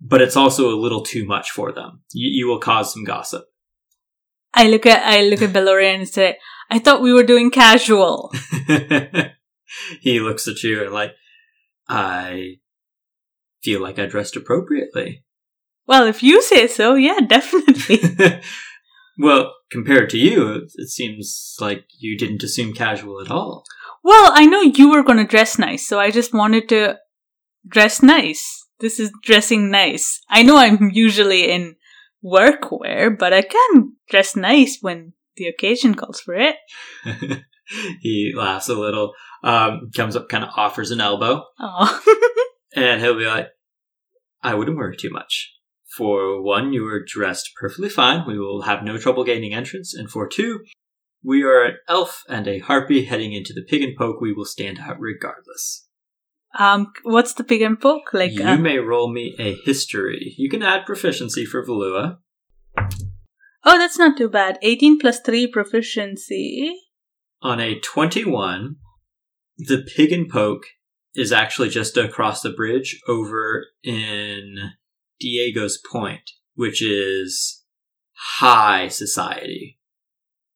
but 0.00 0.22
it's 0.22 0.36
also 0.36 0.70
a 0.70 0.80
little 0.80 1.02
too 1.02 1.26
much 1.26 1.50
for 1.50 1.72
them. 1.72 2.02
You, 2.12 2.30
you 2.30 2.46
will 2.48 2.58
cause 2.58 2.92
some 2.92 3.04
gossip. 3.04 3.44
I 4.54 4.68
look 4.68 4.86
at 4.86 5.06
I 5.06 5.22
look 5.22 5.42
at 5.42 5.52
Belore 5.52 5.80
and 5.80 6.08
say, 6.08 6.38
I 6.70 6.78
thought 6.78 7.02
we 7.02 7.12
were 7.12 7.22
doing 7.22 7.50
casual. 7.50 8.32
he 10.00 10.20
looks 10.20 10.48
at 10.48 10.62
you 10.62 10.82
and 10.82 10.92
like, 10.92 11.12
I 11.88 12.56
feel 13.62 13.80
like 13.80 13.98
I 13.98 14.06
dressed 14.06 14.36
appropriately. 14.36 15.24
Well, 15.86 16.06
if 16.06 16.22
you 16.22 16.42
say 16.42 16.66
so, 16.66 16.94
yeah, 16.94 17.20
definitely. 17.26 18.40
well, 19.18 19.52
compared 19.70 20.10
to 20.10 20.18
you, 20.18 20.52
it, 20.52 20.72
it 20.76 20.88
seems 20.88 21.56
like 21.60 21.84
you 21.98 22.16
didn't 22.16 22.42
assume 22.42 22.72
casual 22.72 23.20
at 23.20 23.30
all. 23.30 23.64
well, 24.02 24.32
I 24.34 24.46
know 24.46 24.62
you 24.62 24.90
were 24.90 25.02
gonna 25.02 25.26
dress 25.26 25.58
nice, 25.58 25.86
so 25.86 26.00
I 26.00 26.10
just 26.10 26.32
wanted 26.32 26.68
to 26.70 26.98
dress 27.68 28.02
nice. 28.02 28.59
This 28.80 28.98
is 28.98 29.12
dressing 29.22 29.70
nice. 29.70 30.20
I 30.28 30.42
know 30.42 30.56
I'm 30.56 30.90
usually 30.92 31.50
in 31.50 31.76
workwear, 32.24 33.16
but 33.16 33.32
I 33.32 33.42
can 33.42 33.96
dress 34.08 34.36
nice 34.36 34.78
when 34.80 35.12
the 35.36 35.46
occasion 35.46 35.94
calls 35.94 36.20
for 36.20 36.34
it. 36.34 36.56
he 38.00 38.32
laughs 38.34 38.68
a 38.68 38.74
little, 38.74 39.12
um, 39.44 39.90
comes 39.94 40.16
up, 40.16 40.28
kind 40.28 40.44
of 40.44 40.50
offers 40.56 40.90
an 40.90 41.00
elbow, 41.00 41.44
Oh, 41.58 42.02
and 42.76 43.00
he'll 43.00 43.18
be 43.18 43.26
like, 43.26 43.48
I 44.42 44.54
wouldn't 44.54 44.76
worry 44.76 44.96
too 44.96 45.10
much. 45.10 45.52
For 45.96 46.40
one, 46.42 46.72
you 46.72 46.86
are 46.86 47.04
dressed 47.04 47.50
perfectly 47.60 47.88
fine. 47.88 48.24
We 48.26 48.38
will 48.38 48.62
have 48.62 48.84
no 48.84 48.96
trouble 48.96 49.24
gaining 49.24 49.52
entrance. 49.52 49.92
And 49.92 50.08
for 50.08 50.28
two, 50.28 50.60
we 51.22 51.42
are 51.42 51.64
an 51.64 51.76
elf 51.88 52.22
and 52.28 52.46
a 52.48 52.60
harpy 52.60 53.04
heading 53.04 53.32
into 53.32 53.52
the 53.52 53.64
pig 53.68 53.82
and 53.82 53.96
poke. 53.96 54.20
We 54.20 54.32
will 54.32 54.44
stand 54.44 54.78
out 54.78 55.00
regardless. 55.00 55.88
Um, 56.58 56.92
what's 57.04 57.34
the 57.34 57.44
pig 57.44 57.62
and 57.62 57.80
poke? 57.80 58.12
Like, 58.12 58.32
you 58.32 58.44
uh, 58.44 58.56
may 58.56 58.78
roll 58.78 59.12
me 59.12 59.34
a 59.38 59.54
history. 59.64 60.34
You 60.36 60.48
can 60.48 60.62
add 60.62 60.86
proficiency 60.86 61.44
for 61.44 61.64
Valua. 61.64 62.18
oh, 62.78 63.78
that's 63.78 63.98
not 63.98 64.16
too 64.16 64.28
bad. 64.28 64.58
18 64.62 64.98
plus 64.98 65.20
3 65.20 65.46
proficiency. 65.46 66.76
On 67.42 67.60
a 67.60 67.78
21, 67.78 68.76
the 69.58 69.86
pig 69.96 70.12
and 70.12 70.28
poke 70.28 70.64
is 71.14 71.32
actually 71.32 71.68
just 71.68 71.96
across 71.96 72.42
the 72.42 72.50
bridge 72.50 73.00
over 73.08 73.66
in 73.82 74.72
Diego's 75.18 75.80
Point, 75.90 76.30
which 76.54 76.82
is 76.82 77.64
high 78.12 78.88
society. 78.88 79.78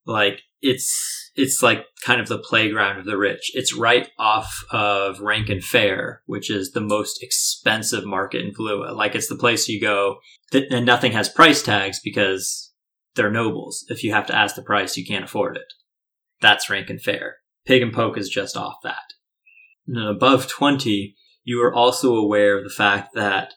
Like 0.05 0.41
it's 0.65 1.31
it's 1.35 1.61
like 1.61 1.85
kind 2.03 2.19
of 2.19 2.27
the 2.27 2.39
playground 2.39 2.97
of 2.97 3.05
the 3.05 3.17
rich. 3.17 3.51
It's 3.53 3.75
right 3.75 4.09
off 4.17 4.63
of 4.71 5.19
rank 5.19 5.49
and 5.49 5.63
Fair, 5.63 6.21
which 6.25 6.49
is 6.49 6.71
the 6.71 6.81
most 6.81 7.21
expensive 7.21 8.05
market 8.05 8.41
in 8.41 8.53
Valua. 8.53 8.95
Like 8.95 9.15
it's 9.15 9.27
the 9.27 9.35
place 9.35 9.67
you 9.67 9.79
go 9.81 10.17
and 10.51 10.85
nothing 10.85 11.11
has 11.11 11.29
price 11.29 11.61
tags 11.61 11.99
because 12.03 12.71
they're 13.15 13.31
nobles. 13.31 13.85
If 13.89 14.03
you 14.03 14.13
have 14.13 14.27
to 14.27 14.35
ask 14.35 14.55
the 14.55 14.61
price, 14.61 14.97
you 14.97 15.05
can't 15.05 15.25
afford 15.25 15.57
it. 15.57 15.73
That's 16.41 16.69
rank 16.69 16.89
and 16.89 17.01
Fair. 17.01 17.37
Pig 17.65 17.81
and 17.81 17.93
Poke 17.93 18.17
is 18.17 18.29
just 18.29 18.55
off 18.55 18.75
that. 18.83 19.13
And 19.87 19.97
above 19.97 20.47
20, 20.47 21.15
you 21.43 21.61
are 21.61 21.73
also 21.73 22.15
aware 22.15 22.57
of 22.57 22.63
the 22.63 22.73
fact 22.75 23.13
that 23.15 23.53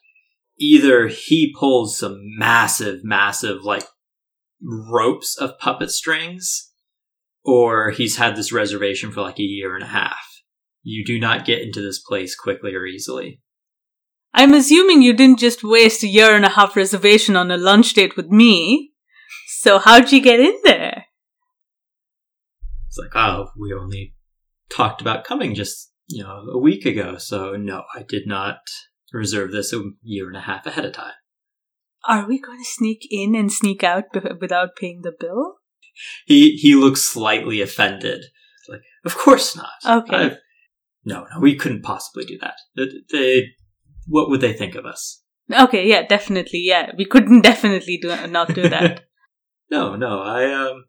either 0.59 1.09
he 1.09 1.55
pulls 1.59 1.99
some 1.99 2.19
massive, 2.38 3.00
massive, 3.03 3.62
like, 3.62 3.85
ropes 4.62 5.37
of 5.38 5.59
puppet 5.59 5.91
strings, 5.91 6.68
or 7.49 7.90
he's 7.90 8.17
had 8.17 8.37
this 8.37 8.52
reservation 8.52 9.11
for 9.11 9.23
like 9.23 9.38
a 9.38 9.43
year 9.43 9.75
and 9.75 9.83
a 9.83 9.88
half. 9.88 10.43
You 10.83 11.05
do 11.05 11.19
not 11.19 11.47
get 11.47 11.62
into 11.62 11.81
this 11.81 11.99
place 11.99 12.37
quickly 12.37 12.75
or 12.75 12.85
easily. 12.85 13.40
I'm 14.35 14.52
assuming 14.52 15.00
you 15.00 15.14
didn't 15.14 15.38
just 15.38 15.64
waste 15.64 16.02
a 16.02 16.09
year 16.09 16.37
and 16.37 16.45
a 16.45 16.50
half 16.50 16.76
reservation 16.76 17.37
on 17.37 17.50
a 17.50 17.57
lunch 17.57 17.95
date 17.95 18.17
with 18.17 18.26
me. 18.26 18.93
So 19.61 19.78
how'd 19.78 20.12
you 20.12 20.21
get 20.21 20.40
in 20.40 20.57
there? 20.64 21.07
It's 22.87 22.99
like, 22.99 23.17
oh, 23.17 23.49
we 23.59 23.73
only 23.73 24.14
talked 24.71 25.00
about 25.00 25.25
coming 25.25 25.55
just, 25.55 25.90
you 26.07 26.23
know, 26.23 26.45
a 26.52 26.59
week 26.59 26.85
ago, 26.85 27.17
so 27.17 27.57
no, 27.57 27.85
I 27.95 28.02
did 28.02 28.26
not 28.26 28.59
reserve 29.12 29.52
this 29.52 29.73
a 29.73 29.83
year 30.02 30.28
and 30.28 30.37
a 30.37 30.43
half 30.43 30.67
ahead 30.67 30.85
of 30.85 30.93
time. 30.93 31.14
Are 32.07 32.28
we 32.28 32.40
going 32.40 32.59
to 32.59 32.64
sneak 32.64 33.07
in 33.11 33.35
and 33.35 33.52
sneak 33.52 33.83
out 33.83 34.05
b- 34.12 34.21
without 34.40 34.76
paying 34.76 35.00
the 35.02 35.12
bill? 35.19 35.58
He 36.26 36.52
he 36.57 36.75
looks 36.75 37.02
slightly 37.02 37.61
offended. 37.61 38.25
Like, 38.69 38.83
of 39.05 39.17
course 39.17 39.57
not. 39.57 39.71
Okay. 40.05 40.17
I've- 40.17 40.37
no, 41.05 41.25
no, 41.33 41.40
we 41.40 41.57
couldn't 41.57 41.83
possibly 41.83 42.25
do 42.26 42.37
that. 42.43 42.57
They, 42.76 42.87
they, 43.11 43.47
what 44.07 44.28
would 44.28 44.43
they 44.43 44.52
think 44.52 44.75
of 44.75 44.85
us? 44.85 45.23
Okay, 45.50 45.88
yeah, 45.88 46.02
definitely, 46.07 46.59
yeah. 46.59 46.90
We 46.99 47.07
couldn't 47.07 47.40
definitely 47.50 47.97
do 47.97 48.14
not 48.26 48.55
do 48.55 48.69
that. 48.69 49.05
No, 49.71 49.97
no, 49.97 50.23
I 50.23 50.50
um, 50.50 50.87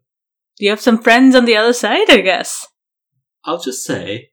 do 0.56 0.64
you 0.64 0.70
have 0.70 0.80
some 0.80 1.02
friends 1.02 1.34
on 1.34 1.44
the 1.44 1.54
other 1.54 1.74
side, 1.74 2.08
I 2.08 2.22
guess? 2.22 2.66
I'll 3.44 3.60
just 3.60 3.84
say, 3.84 4.30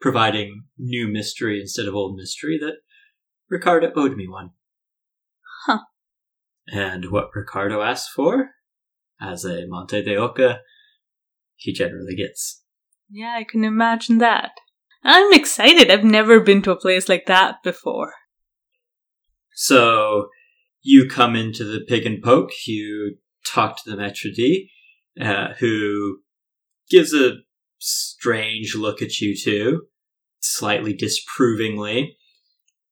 providing 0.00 0.64
new 0.78 1.06
mystery 1.06 1.60
instead 1.60 1.86
of 1.86 1.94
old 1.94 2.16
mystery, 2.16 2.58
that 2.62 2.76
Ricardo 3.50 3.92
owed 3.94 4.16
me 4.16 4.26
one. 4.26 4.52
Huh. 5.66 5.80
And 6.68 7.10
what 7.10 7.28
Ricardo 7.34 7.82
asked 7.82 8.08
for, 8.16 8.52
as 9.24 9.44
a 9.44 9.66
Monte 9.66 10.02
de 10.02 10.16
Oca, 10.16 10.60
he 11.56 11.72
generally 11.72 12.14
gets. 12.14 12.62
Yeah, 13.10 13.34
I 13.38 13.44
can 13.44 13.64
imagine 13.64 14.18
that. 14.18 14.50
I'm 15.02 15.32
excited. 15.32 15.90
I've 15.90 16.04
never 16.04 16.40
been 16.40 16.62
to 16.62 16.72
a 16.72 16.80
place 16.80 17.08
like 17.08 17.26
that 17.26 17.56
before. 17.62 18.14
So 19.54 20.28
you 20.82 21.08
come 21.08 21.36
into 21.36 21.64
the 21.64 21.84
pig 21.86 22.06
and 22.06 22.22
poke, 22.22 22.50
you 22.66 23.16
talk 23.46 23.82
to 23.82 23.90
the 23.90 23.96
Maitre 23.96 24.32
D, 24.32 24.70
uh, 25.20 25.54
who 25.58 26.18
gives 26.90 27.14
a 27.14 27.36
strange 27.78 28.74
look 28.74 29.02
at 29.02 29.20
you 29.20 29.36
too, 29.36 29.82
slightly 30.40 30.94
disprovingly, 30.94 32.16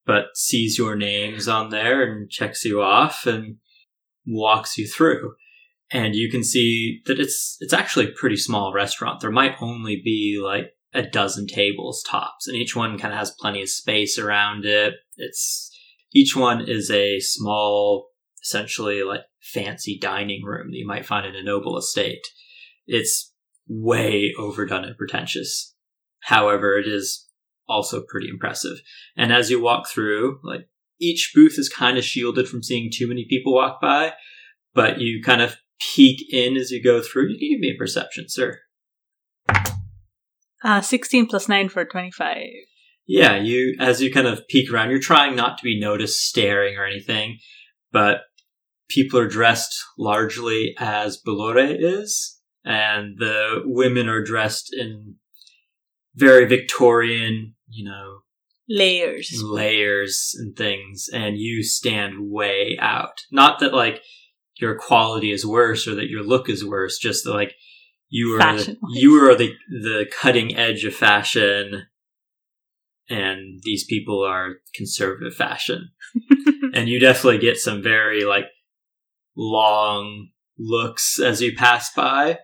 but 0.07 0.27
sees 0.35 0.79
your 0.79 0.97
names 0.97 1.49
on 1.49 1.71
there 1.71 2.03
and 2.03 2.31
checks 2.31 2.65
you 2.65 2.81
off 2.83 3.27
and 3.27 3.57
walks 4.27 4.79
you 4.79 4.87
through. 4.87 5.35
And 5.93 6.15
you 6.15 6.31
can 6.31 6.43
see 6.43 7.03
that 7.07 7.21
it's 7.21 7.59
it's 7.61 7.75
actually 7.75 8.07
a 8.07 8.19
pretty 8.19 8.37
small 8.37 8.73
restaurant. 8.73 9.21
There 9.21 9.31
might 9.31 9.57
only 9.61 10.01
be 10.03 10.41
like 10.43 10.73
a 10.95 11.03
dozen 11.03 11.47
tables 11.47 12.03
tops, 12.09 12.49
and 12.49 12.57
each 12.57 12.75
one 12.75 12.99
kind 12.99 13.13
of 13.13 13.19
has 13.19 13.37
plenty 13.39 13.63
of 13.63 13.69
space 13.69 14.19
around 14.19 14.65
it. 14.65 14.95
It's 15.17 15.71
each 16.13 16.35
one 16.35 16.67
is 16.67 16.91
a 16.91 17.21
small, 17.21 18.09
essentially 18.43 19.03
like 19.03 19.23
fancy 19.41 19.99
dining 19.99 20.43
room 20.45 20.71
that 20.71 20.77
you 20.77 20.87
might 20.87 21.07
find 21.07 21.27
in 21.27 21.35
a 21.35 21.43
noble 21.43 21.77
estate. 21.77 22.23
It's 22.87 23.33
way 23.69 24.33
overdone 24.39 24.85
and 24.85 24.97
pretentious. 24.97 25.75
However, 26.21 26.79
it 26.79 26.87
is 26.87 27.29
also 27.69 28.03
pretty 28.07 28.29
impressive. 28.29 28.79
And 29.17 29.33
as 29.33 29.51
you 29.51 29.61
walk 29.61 29.89
through, 29.89 30.41
like 30.43 30.69
each 31.01 31.33
booth 31.35 31.59
is 31.59 31.69
kind 31.69 31.99
of 31.99 32.05
shielded 32.05 32.49
from 32.49 32.63
seeing 32.63 32.91
too 32.93 33.09
many 33.09 33.27
people 33.29 33.55
walk 33.55 33.81
by, 33.81 34.13
but 34.75 35.01
you 35.01 35.23
kind 35.23 35.43
of 35.43 35.57
peek 35.81 36.33
in 36.33 36.57
as 36.57 36.71
you 36.71 36.83
go 36.83 37.01
through. 37.03 37.29
You 37.29 37.39
can 37.39 37.51
give 37.51 37.61
me 37.61 37.73
a 37.75 37.79
perception, 37.79 38.27
sir. 38.29 38.61
Uh, 40.65 40.81
16 40.81 41.27
plus 41.27 41.49
9 41.49 41.69
for 41.69 41.85
25. 41.85 42.37
Yeah, 43.07 43.37
you 43.37 43.77
as 43.81 44.01
you 44.01 44.13
kind 44.13 44.29
of 44.29 44.47
peek 44.49 44.73
around, 44.73 44.91
you're 44.91 45.01
trying 45.01 45.35
not 45.35 45.59
to 45.59 45.65
be 45.65 45.79
noticed 45.79 46.21
staring 46.21 46.77
or 46.77 46.87
anything, 46.87 47.39
but 47.91 48.21
people 48.89 49.19
are 49.19 49.29
dressed 49.29 49.75
largely 49.99 50.75
as 50.79 51.17
Belore 51.17 51.59
is, 51.59 52.39
and 52.65 53.19
the 53.19 53.63
women 53.65 54.09
are 54.09 54.23
dressed 54.23 54.73
in 54.73 55.17
very 56.15 56.45
Victorian, 56.45 57.55
you 57.69 57.85
know, 57.85 58.19
Layers. 58.69 59.43
layers 59.43 60.33
and 60.39 60.57
things, 60.57 61.09
and 61.13 61.37
you 61.37 61.63
stand 61.63 62.31
way 62.31 62.77
out. 62.81 63.19
Not 63.31 63.59
that 63.61 63.75
like 63.75 64.01
your 64.57 64.77
quality 64.77 65.33
is 65.33 65.47
worse 65.47 65.87
or 65.89 65.95
that 65.95 66.09
your 66.09 66.23
look 66.23 66.49
is 66.49 66.65
worse, 66.65 66.99
just 66.99 67.27
like 67.27 67.55
you 68.09 68.39
are 68.41 68.59
you 68.91 69.15
are 69.25 69.35
the 69.35 69.55
the 69.69 70.07
cutting 70.21 70.57
edge 70.57 70.85
of 70.85 70.95
fashion, 70.95 71.87
and 73.09 73.61
these 73.63 73.85
people 73.85 74.23
are 74.23 74.57
conservative 74.75 75.35
fashion, 75.35 75.91
and 76.75 76.89
you 76.89 77.01
definitely 77.01 77.39
get 77.39 77.57
some 77.57 77.83
very 77.83 78.25
like 78.25 78.47
long 79.37 80.29
looks 80.59 81.19
as 81.19 81.41
you 81.41 81.57
pass 81.57 81.93
by, 81.95 82.39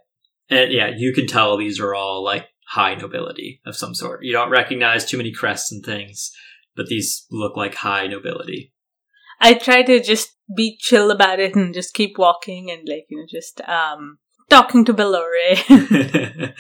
and 0.49 0.73
yeah, 0.73 0.91
you 0.97 1.12
can 1.12 1.27
tell 1.27 1.57
these 1.57 1.79
are 1.79 1.95
all 1.95 2.25
like 2.25 2.47
high 2.69 2.95
nobility 2.95 3.61
of 3.67 3.77
some 3.77 3.95
sort. 3.95 4.25
You 4.25 4.33
don't 4.33 4.50
recognize 4.50 5.05
too 5.05 5.19
many 5.19 5.33
crests 5.33 5.71
and 5.71 5.85
things, 5.85 6.31
but 6.75 6.87
these 6.87 7.27
look 7.31 7.57
like 7.57 7.75
high 7.75 8.07
nobility. 8.07 8.73
I 9.41 9.55
try 9.55 9.83
to 9.83 10.03
just 10.03 10.38
be 10.55 10.76
chill 10.78 11.11
about 11.11 11.40
it 11.40 11.55
and 11.55 11.75
just 11.75 11.95
keep 11.95 12.19
walking 12.19 12.71
and 12.71 12.88
like, 12.88 13.07
you 13.09 13.19
know, 13.19 13.26
just 13.28 13.61
um 13.69 14.19
talking 14.49 14.85
to 14.85 14.93
Belore, 14.93 15.25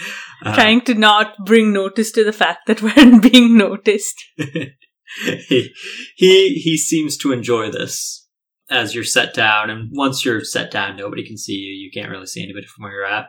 Uh, 0.44 0.54
trying 0.54 0.80
to 0.82 0.94
not 0.94 1.34
bring 1.44 1.72
notice 1.72 2.12
to 2.12 2.22
the 2.22 2.32
fact 2.32 2.68
that 2.68 2.80
we're 2.80 3.20
being 3.30 3.58
noticed. 3.58 4.22
he, 4.36 5.72
he 6.14 6.54
he 6.54 6.76
seems 6.76 7.16
to 7.16 7.32
enjoy 7.32 7.70
this 7.70 8.28
as 8.70 8.94
you're 8.94 9.02
set 9.02 9.34
down, 9.34 9.68
and 9.68 9.90
once 9.92 10.24
you're 10.24 10.44
set 10.44 10.70
down, 10.70 10.96
nobody 10.96 11.26
can 11.26 11.36
see 11.36 11.54
you. 11.54 11.72
You 11.74 11.90
can't 11.90 12.10
really 12.10 12.26
see 12.26 12.42
anybody 12.42 12.66
from 12.66 12.84
where 12.84 12.92
you're 12.92 13.04
at, 13.04 13.26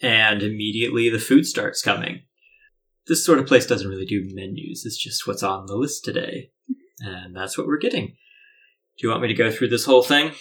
and 0.00 0.42
immediately 0.42 1.10
the 1.10 1.18
food 1.18 1.44
starts 1.44 1.82
coming. 1.82 2.22
This 3.06 3.22
sort 3.24 3.38
of 3.38 3.46
place 3.46 3.66
doesn't 3.66 3.88
really 3.88 4.06
do 4.06 4.26
menus; 4.32 4.84
it's 4.86 4.96
just 4.96 5.26
what's 5.26 5.42
on 5.42 5.66
the 5.66 5.76
list 5.76 6.04
today, 6.04 6.52
and 7.00 7.36
that's 7.36 7.58
what 7.58 7.66
we're 7.66 7.76
getting. 7.76 8.16
Do 8.98 9.06
you 9.06 9.10
want 9.10 9.22
me 9.22 9.28
to 9.28 9.34
go 9.34 9.50
through 9.50 9.68
this 9.68 9.84
whole 9.84 10.02
thing? 10.02 10.32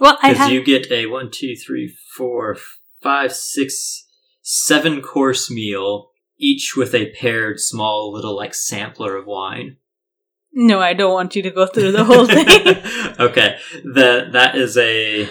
Well, 0.00 0.18
I 0.22 0.30
Because 0.30 0.38
have 0.46 0.52
you 0.52 0.62
get 0.64 0.90
a 0.90 1.06
one, 1.06 1.30
two, 1.32 1.54
three, 1.56 1.94
four, 2.16 2.56
five, 3.02 3.32
six, 3.32 4.06
seven 4.42 5.00
course 5.00 5.50
meal, 5.50 6.10
each 6.38 6.74
with 6.76 6.94
a 6.94 7.12
paired 7.12 7.60
small 7.60 8.12
little 8.12 8.36
like 8.36 8.54
sampler 8.54 9.16
of 9.16 9.26
wine. 9.26 9.76
no, 10.52 10.80
I 10.80 10.94
don't 10.94 11.12
want 11.12 11.36
you 11.36 11.42
to 11.42 11.50
go 11.50 11.66
through 11.66 11.92
the 11.92 12.04
whole 12.04 12.26
thing. 12.36 13.16
okay, 13.20 13.56
that 13.94 14.32
that 14.32 14.56
is 14.56 14.76
a. 14.76 15.28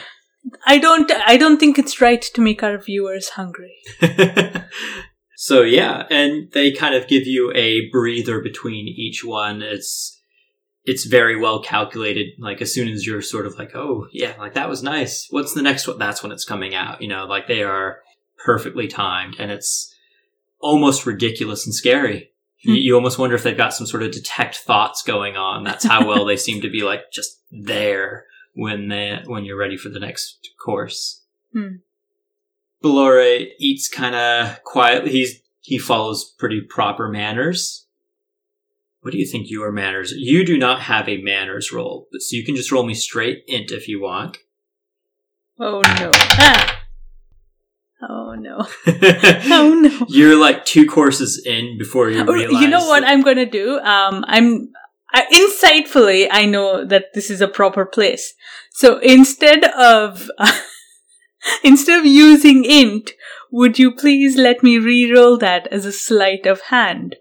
I 0.65 0.77
don't. 0.77 1.12
I 1.25 1.38
don't 1.38 1.60
think 1.60 1.77
it's 1.77 2.00
right 2.01 2.22
to 2.22 2.41
make 2.41 2.63
our 2.63 2.77
viewers 2.77 3.29
hungry. 3.29 3.75
so 5.36 5.62
yeah, 5.63 6.05
and 6.10 6.51
they 6.51 6.72
kind 6.72 6.96
of 6.96 7.08
give 7.08 7.25
you 7.27 7.51
a 7.55 7.89
breather 7.89 8.39
between 8.41 8.88
each 8.88 9.24
one. 9.25 9.62
It's 9.62 10.14
it's 10.86 11.06
very 11.06 11.36
well 11.36 11.62
calculated. 11.62 12.27
Like 12.39 12.62
as 12.62 12.74
soon 12.74 12.88
as 12.88 13.06
you're 13.06 13.22
sort 13.22 13.46
of 13.46 13.58
like, 13.58 13.75
oh 13.75 14.08
yeah, 14.12 14.34
like 14.38 14.54
that 14.54 14.70
was 14.70 14.84
nice. 14.84 15.27
What's 15.32 15.54
the 15.54 15.62
next 15.62 15.88
one? 15.88 15.98
That's 15.98 16.22
when 16.24 16.32
it's 16.32 16.46
coming 16.46 16.75
out. 16.75 17.01
You 17.01 17.08
know, 17.08 17.25
like 17.25 17.48
they 17.48 17.63
are 17.63 18.00
perfectly 18.38 18.88
timed, 18.88 19.36
and 19.39 19.51
it's 19.51 19.94
almost 20.60 21.06
ridiculous 21.06 21.65
and 21.65 21.74
scary. 21.74 22.32
You, 22.60 22.74
Hmm. 22.74 22.77
you 22.77 22.96
almost 22.96 23.20
wonder 23.20 23.36
if 23.36 23.44
they've 23.44 23.56
got 23.58 23.74
some 23.74 23.86
sort 23.88 24.04
of 24.04 24.12
detect 24.12 24.58
thoughts 24.58 25.04
going 25.04 25.36
on. 25.36 25.63
That's 25.63 25.84
how 25.86 26.08
well 26.08 26.25
they 26.25 26.38
seem 26.38 26.62
to 26.62 26.70
be 26.70 26.82
like 26.82 27.12
just 27.12 27.39
there 27.51 28.25
when 28.54 28.88
they 28.88 29.22
when 29.25 29.46
you're 29.46 29.57
ready 29.57 29.77
for 29.77 29.90
the 29.90 30.00
next 30.00 30.50
course. 30.64 31.22
Hmm. 31.53 31.77
Belore 32.81 33.20
eats 33.59 33.88
kind 33.90 34.16
of 34.16 34.64
quietly. 34.64 35.12
He's 35.12 35.42
he 35.62 35.77
follows 35.79 36.33
pretty 36.38 36.62
proper 36.62 37.07
manners. 37.09 37.84
What 39.05 39.11
do 39.11 39.20
you 39.20 39.27
think 39.27 39.51
your 39.51 39.72
manners? 39.72 40.11
You 40.18 40.44
do 40.44 40.57
not 40.57 40.81
have 40.81 41.07
a 41.07 41.22
manners 41.22 41.72
roll, 41.72 42.07
so 42.13 42.35
you 42.35 42.44
can 42.44 42.55
just 42.55 42.72
roll 42.72 42.83
me 42.83 42.96
straight 42.96 43.44
int 43.48 43.70
if 43.70 43.87
you 43.87 44.01
want. 44.01 44.39
Oh 45.59 45.81
no! 46.00 46.09
Ah. 46.15 46.81
Oh 48.09 48.33
no! 48.33 48.65
Oh 48.87 49.75
no! 49.79 50.07
You're 50.09 50.35
like 50.35 50.65
two 50.65 50.87
courses 50.87 51.39
in 51.46 51.77
before 51.77 52.09
you 52.09 52.22
Oh, 52.27 52.33
realize. 52.33 52.59
you 52.59 52.68
know 52.68 52.87
what 52.87 53.03
I'm 53.03 53.22
gonna 53.22 53.46
do? 53.46 53.77
Um, 53.77 54.25
I'm 54.27 54.70
I, 55.13 55.22
insightfully. 55.31 56.27
I 56.31 56.48
know 56.48 56.83
that 56.83 57.13
this 57.13 57.29
is 57.29 57.41
a 57.41 57.48
proper 57.48 57.85
place. 57.85 58.33
So 58.72 58.98
instead 58.98 59.65
of 59.65 60.31
instead 61.63 62.00
of 62.00 62.07
using 62.07 62.65
int, 62.65 63.11
would 63.51 63.77
you 63.77 63.91
please 63.91 64.35
let 64.35 64.63
me 64.63 64.79
re-roll 64.79 65.37
that 65.37 65.68
as 65.68 65.85
a 65.85 65.91
sleight 65.91 66.48
of 66.48 66.61
hand? 66.74 67.18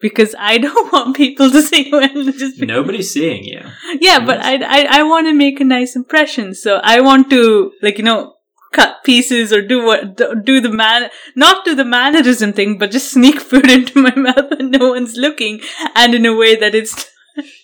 Because 0.00 0.34
I 0.38 0.58
don't 0.58 0.92
want 0.92 1.16
people 1.16 1.50
to 1.50 1.62
see 1.62 1.90
when 1.90 2.32
just 2.38 2.60
Nobody's 2.60 3.12
seeing 3.12 3.44
you. 3.44 3.62
yeah, 4.00 4.24
but 4.24 4.40
I 4.40 4.56
I, 4.56 5.00
I 5.00 5.02
want 5.02 5.26
to 5.26 5.32
make 5.34 5.60
a 5.60 5.64
nice 5.64 5.96
impression, 5.96 6.54
so 6.54 6.80
I 6.82 7.00
want 7.00 7.30
to 7.30 7.72
like 7.82 7.98
you 7.98 8.04
know 8.04 8.34
cut 8.72 8.96
pieces 9.04 9.52
or 9.52 9.62
do 9.66 9.82
what 9.84 10.16
do 10.44 10.60
the 10.60 10.68
man 10.70 11.08
not 11.34 11.64
do 11.64 11.74
the 11.74 11.84
mannerism 11.84 12.52
thing, 12.52 12.76
but 12.78 12.90
just 12.90 13.10
sneak 13.10 13.40
food 13.50 13.70
into 13.70 14.02
my 14.02 14.14
mouth 14.28 14.50
when 14.50 14.70
no 14.70 14.90
one's 14.90 15.16
looking, 15.16 15.60
and 15.94 16.14
in 16.14 16.26
a 16.26 16.36
way 16.36 16.56
that 16.56 16.74
it's 16.74 17.08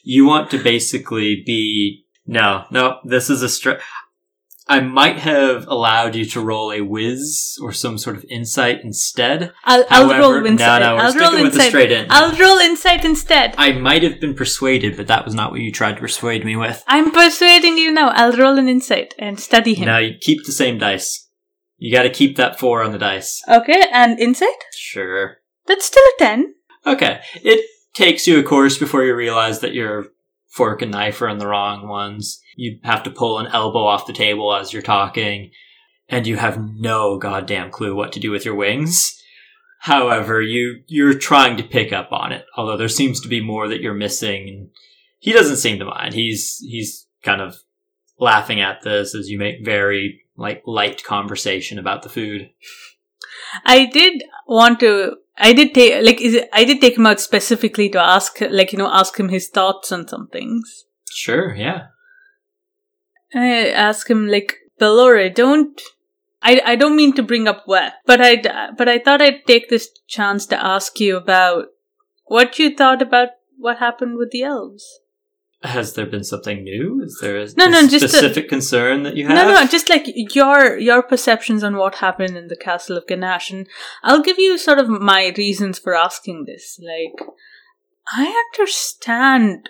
You 0.05 0.27
want 0.27 0.51
to 0.51 0.59
basically 0.59 1.43
be 1.45 2.05
no, 2.27 2.65
no. 2.71 2.99
This 3.05 3.29
is 3.31 3.43
a 3.43 3.49
str. 3.49 3.73
I 4.69 4.81
might 4.81 5.19
have 5.19 5.67
allowed 5.67 6.15
you 6.15 6.25
to 6.27 6.41
roll 6.41 6.73
a 6.73 6.81
whiz 6.83 7.59
or 7.61 7.73
some 7.73 7.99
sort 7.99 8.17
of 8.17 8.25
insight 8.31 8.81
instead. 8.85 9.53
I'll 9.65 9.85
I'll 9.91 10.09
However, 10.09 10.21
roll 10.21 10.47
insight. 10.47 10.83
no, 10.83 10.97
no, 10.97 11.03
I'll 11.03 11.15
roll 11.15 11.35
insight. 11.35 11.75
in. 11.91 12.07
I'll 12.11 12.37
roll 12.37 12.59
insight 12.59 13.05
instead. 13.05 13.55
I 13.59 13.73
might 13.73 14.03
have 14.03 14.21
been 14.21 14.35
persuaded, 14.35 14.97
but 14.97 15.09
that 15.09 15.25
was 15.25 15.35
not 15.35 15.51
what 15.51 15.61
you 15.61 15.73
tried 15.73 15.95
to 15.97 16.01
persuade 16.01 16.45
me 16.45 16.55
with. 16.57 16.83
I'm 16.87 17.11
persuading 17.11 17.77
you 17.77 17.91
now. 17.93 18.11
I'll 18.11 18.37
roll 18.37 18.57
an 18.59 18.69
insight 18.69 19.15
and 19.19 19.39
study 19.41 19.75
him. 19.75 19.87
Now 19.87 19.99
you 19.99 20.15
keep 20.21 20.45
the 20.45 20.53
same 20.53 20.79
dice. 20.79 21.29
You 21.79 21.93
got 21.93 22.05
to 22.05 22.11
keep 22.11 22.37
that 22.37 22.61
four 22.61 22.83
on 22.85 22.93
the 22.93 22.99
dice. 22.99 23.43
Okay, 23.49 23.83
and 23.93 24.19
insight? 24.21 24.49
Sure. 24.77 25.39
That's 25.67 25.85
still 25.85 26.05
a 26.05 26.19
ten. 26.19 26.55
Okay. 26.87 27.21
It 27.43 27.67
takes 27.95 28.27
you 28.29 28.39
a 28.39 28.43
course 28.45 28.79
before 28.79 29.05
you 29.05 29.15
realize 29.17 29.59
that 29.61 29.75
your 29.75 30.07
fork 30.53 30.83
and 30.83 30.93
knife 30.93 31.21
are 31.23 31.29
in 31.29 31.39
the 31.39 31.47
wrong 31.47 31.89
ones. 31.89 32.41
You 32.57 32.79
have 32.85 33.03
to 33.05 33.11
pull 33.11 33.39
an 33.39 33.47
elbow 33.47 33.85
off 33.85 34.07
the 34.07 34.13
table 34.13 34.55
as 34.55 34.73
you're 34.73 34.83
talking, 34.83 35.51
and 36.09 36.27
you 36.27 36.37
have 36.37 36.63
no 36.63 37.19
goddamn 37.19 37.71
clue 37.71 37.95
what 37.95 38.13
to 38.13 38.21
do 38.21 38.31
with 38.31 38.45
your 38.45 38.55
wings. 38.55 39.19
However, 39.81 40.41
you 40.41 40.83
you're 40.87 41.19
trying 41.19 41.57
to 41.57 41.63
pick 41.65 41.93
up 41.93 42.13
on 42.13 42.33
it, 42.33 42.45
although 42.57 42.77
there 42.77 42.89
seems 42.89 43.21
to 43.23 43.29
be 43.29 43.41
more 43.41 43.67
that 43.69 43.81
you're 43.81 43.95
missing. 43.95 44.71
He 45.19 45.33
doesn't 45.33 45.57
seem 45.57 45.79
to 45.79 45.85
mind. 45.85 46.15
He's 46.15 46.59
he's 46.59 47.07
kind 47.23 47.41
of 47.41 47.57
laughing 48.19 48.61
at 48.61 48.83
this 48.83 49.15
as 49.15 49.29
you 49.29 49.39
make 49.39 49.65
very 49.65 50.23
like 50.37 50.63
light 50.67 51.03
conversation 51.03 51.79
about 51.79 52.03
the 52.03 52.09
food. 52.09 52.51
I 53.65 53.87
did 53.87 54.23
want 54.47 54.81
to. 54.81 55.17
I 55.37 55.53
did 55.53 55.75
take 55.75 56.05
like 56.05 56.21
is 56.21 56.35
it, 56.35 56.49
I 56.53 56.65
did 56.65 56.81
take 56.81 56.97
him 56.97 57.07
out 57.07 57.21
specifically 57.21 57.89
to 57.91 58.01
ask 58.01 58.41
like 58.41 58.73
you 58.73 58.79
know 58.79 58.91
ask 58.93 59.19
him 59.19 59.29
his 59.29 59.49
thoughts 59.49 59.91
on 59.91 60.07
some 60.07 60.29
things. 60.29 60.85
Sure, 61.11 61.55
yeah. 61.55 61.87
I 63.35 63.69
ask 63.71 64.09
him 64.11 64.29
like 64.29 64.57
Belore, 64.79 65.29
don't. 65.31 65.81
I, 66.45 66.61
I 66.65 66.77
don't 66.77 66.97
mean 66.97 67.15
to 67.15 67.23
bring 67.23 67.47
up 67.47 67.65
wet, 67.69 67.95
but 68.05 68.21
I 68.21 68.43
but 68.77 68.89
I 68.89 68.99
thought 68.99 69.23
I'd 69.23 69.47
take 69.47 69.69
this 69.69 69.89
chance 70.09 70.45
to 70.47 70.63
ask 70.63 70.99
you 70.99 71.17
about 71.17 71.67
what 72.27 72.59
you 72.59 72.75
thought 72.75 73.01
about 73.01 73.29
what 73.57 73.79
happened 73.79 74.19
with 74.19 74.33
the 74.33 74.43
elves. 74.43 75.01
Has 75.63 75.95
there 75.95 76.07
been 76.07 76.25
something 76.25 76.65
new? 76.65 77.03
Is 77.05 77.19
there 77.21 77.37
a, 77.37 77.47
No, 77.57 77.67
no, 77.69 77.87
just 77.87 78.05
a- 78.05 78.09
specific 78.09 78.49
concern 78.49 79.05
that 79.05 79.17
you 79.17 79.27
have? 79.27 79.37
No, 79.37 79.55
no, 79.55 79.67
just 79.67 79.89
like 79.89 80.07
your 80.35 80.77
your 80.77 81.03
perceptions 81.03 81.63
on 81.63 81.77
what 81.77 81.97
happened 81.97 82.37
in 82.37 82.49
the 82.49 82.57
castle 82.57 82.97
of 82.97 83.07
Ganache, 83.07 83.51
and 83.51 83.69
I'll 84.03 84.23
give 84.23 84.39
you 84.39 84.59
sort 84.59 84.79
of 84.79 84.89
my 84.89 85.33
reasons 85.37 85.79
for 85.79 85.95
asking 85.95 86.47
this. 86.47 86.81
Like, 86.83 87.29
I 88.09 88.45
understand. 88.51 89.69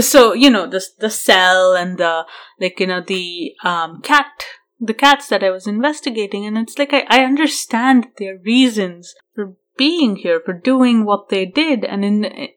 So 0.00 0.34
you 0.34 0.50
know 0.50 0.66
the 0.68 0.84
the 0.98 1.10
cell 1.10 1.74
and 1.74 1.98
the 1.98 2.24
like 2.60 2.78
you 2.78 2.86
know 2.86 3.00
the 3.00 3.54
um 3.64 4.00
cat 4.02 4.44
the 4.78 4.94
cats 4.94 5.28
that 5.28 5.42
I 5.42 5.50
was 5.50 5.66
investigating, 5.66 6.46
and 6.46 6.56
it's 6.56 6.78
like 6.78 6.92
I, 6.92 7.04
I 7.08 7.24
understand 7.24 8.08
their 8.18 8.38
reasons 8.38 9.14
for 9.34 9.56
being 9.76 10.16
here 10.16 10.40
for 10.44 10.52
doing 10.52 11.04
what 11.04 11.28
they 11.28 11.44
did, 11.46 11.84
and 11.84 12.04
in 12.04 12.48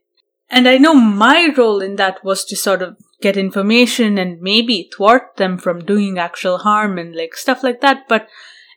and 0.52 0.68
I 0.68 0.78
know 0.78 0.94
my 0.94 1.50
role 1.58 1.82
in 1.82 1.96
that 1.96 2.24
was 2.26 2.44
to 2.46 2.58
sort 2.58 2.82
of 2.82 2.98
get 3.22 3.38
information 3.38 4.18
and 4.18 4.42
maybe 4.42 4.90
thwart 4.94 5.38
them 5.38 5.58
from 5.58 5.86
doing 5.86 6.20
actual 6.20 6.58
harm 6.58 6.98
and 6.98 7.16
like 7.16 7.36
stuff 7.36 7.64
like 7.64 7.80
that. 7.80 8.10
But 8.10 8.28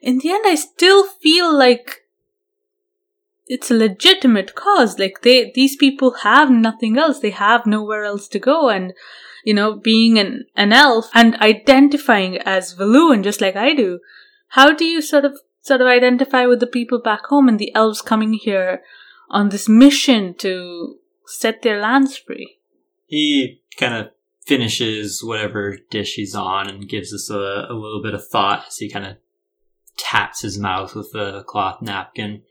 in 0.00 0.18
the 0.18 0.30
end, 0.30 0.44
I 0.46 0.54
still 0.54 1.04
feel 1.04 1.52
like 1.52 2.02
it's 3.46 3.72
a 3.72 3.74
legitimate 3.74 4.54
cause. 4.54 5.00
Like 5.00 5.22
they, 5.22 5.50
these 5.52 5.74
people 5.74 6.12
have 6.22 6.48
nothing 6.48 6.96
else. 6.96 7.18
They 7.18 7.30
have 7.30 7.66
nowhere 7.66 8.04
else 8.04 8.28
to 8.28 8.38
go. 8.38 8.68
And, 8.68 8.92
you 9.44 9.52
know, 9.52 9.74
being 9.74 10.16
an, 10.16 10.44
an 10.54 10.72
elf 10.72 11.10
and 11.12 11.34
identifying 11.36 12.38
as 12.38 12.74
Valuan, 12.74 13.24
just 13.24 13.40
like 13.40 13.56
I 13.56 13.74
do, 13.74 13.98
how 14.50 14.72
do 14.72 14.84
you 14.84 15.02
sort 15.02 15.24
of, 15.24 15.40
sort 15.60 15.80
of 15.80 15.88
identify 15.88 16.46
with 16.46 16.60
the 16.60 16.68
people 16.68 17.00
back 17.00 17.26
home 17.26 17.48
and 17.48 17.58
the 17.58 17.74
elves 17.74 18.00
coming 18.00 18.34
here 18.34 18.82
on 19.28 19.48
this 19.48 19.68
mission 19.68 20.34
to 20.34 20.98
set 21.26 21.62
their 21.62 21.80
lands 21.80 22.16
free? 22.16 22.58
He 23.06 23.62
kind 23.76 23.94
of 23.94 24.10
finishes 24.44 25.22
whatever 25.24 25.78
dish 25.90 26.14
he's 26.14 26.34
on 26.34 26.68
and 26.68 26.88
gives 26.88 27.12
us 27.14 27.30
a, 27.30 27.66
a 27.68 27.74
little 27.74 28.02
bit 28.02 28.14
of 28.14 28.26
thought 28.26 28.64
as 28.68 28.76
he 28.76 28.90
kind 28.90 29.06
of 29.06 29.16
taps 29.96 30.42
his 30.42 30.58
mouth 30.58 30.94
with 30.94 31.14
a 31.14 31.44
cloth 31.46 31.80
napkin. 31.80 32.42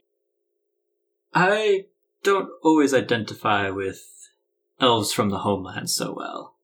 I 1.32 1.86
don't 2.22 2.48
always 2.62 2.94
identify 2.94 3.70
with 3.70 4.30
elves 4.80 5.12
from 5.12 5.30
the 5.30 5.38
homeland 5.38 5.90
so 5.90 6.14
well. 6.16 6.56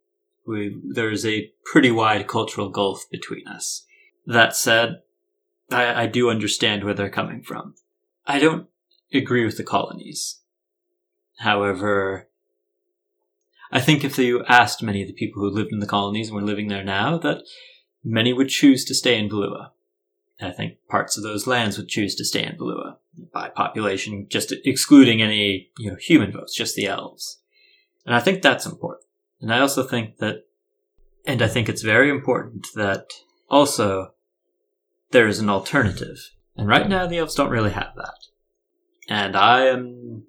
We, 0.46 0.80
there's 0.82 1.24
a 1.24 1.52
pretty 1.64 1.90
wide 1.90 2.26
cultural 2.26 2.70
gulf 2.70 3.04
between 3.10 3.46
us. 3.46 3.84
That 4.26 4.56
said, 4.56 5.02
I, 5.70 6.02
I 6.02 6.06
do 6.06 6.30
understand 6.30 6.82
where 6.82 6.94
they're 6.94 7.10
coming 7.10 7.42
from. 7.42 7.74
I 8.26 8.38
don't 8.38 8.66
agree 9.12 9.44
with 9.44 9.56
the 9.56 9.64
colonies. 9.64 10.40
However, 11.40 12.28
I 13.72 13.80
think 13.80 14.04
if 14.04 14.18
you 14.18 14.44
asked 14.46 14.82
many 14.82 15.02
of 15.02 15.08
the 15.08 15.14
people 15.14 15.42
who 15.42 15.50
lived 15.50 15.72
in 15.72 15.80
the 15.80 15.86
colonies 15.86 16.28
and 16.28 16.36
were 16.36 16.42
living 16.42 16.68
there 16.68 16.84
now, 16.84 17.18
that 17.18 17.42
many 18.04 18.32
would 18.32 18.48
choose 18.48 18.84
to 18.84 18.94
stay 18.94 19.18
in 19.18 19.28
Valua. 19.28 19.70
I 20.40 20.52
think 20.52 20.78
parts 20.88 21.16
of 21.16 21.22
those 21.22 21.46
lands 21.46 21.76
would 21.76 21.88
choose 21.88 22.14
to 22.16 22.24
stay 22.24 22.44
in 22.44 22.56
Valua 22.56 22.96
by 23.32 23.48
population, 23.48 24.26
just 24.28 24.52
excluding 24.64 25.20
any 25.20 25.70
you 25.78 25.90
know 25.90 25.96
human 25.96 26.32
votes, 26.32 26.54
just 26.54 26.74
the 26.74 26.86
elves. 26.86 27.40
And 28.06 28.14
I 28.14 28.20
think 28.20 28.42
that's 28.42 28.66
important. 28.66 29.06
And 29.40 29.52
I 29.52 29.60
also 29.60 29.82
think 29.82 30.18
that, 30.18 30.44
and 31.26 31.42
I 31.42 31.48
think 31.48 31.68
it's 31.68 31.82
very 31.82 32.10
important 32.10 32.66
that 32.74 33.12
also 33.48 34.12
there 35.10 35.26
is 35.26 35.38
an 35.38 35.48
alternative. 35.48 36.18
And 36.56 36.68
right 36.68 36.88
now 36.88 37.06
the 37.06 37.18
elves 37.18 37.34
don't 37.34 37.50
really 37.50 37.70
have 37.70 37.94
that. 37.96 38.14
And 39.08 39.36
I 39.36 39.66
am, 39.66 40.24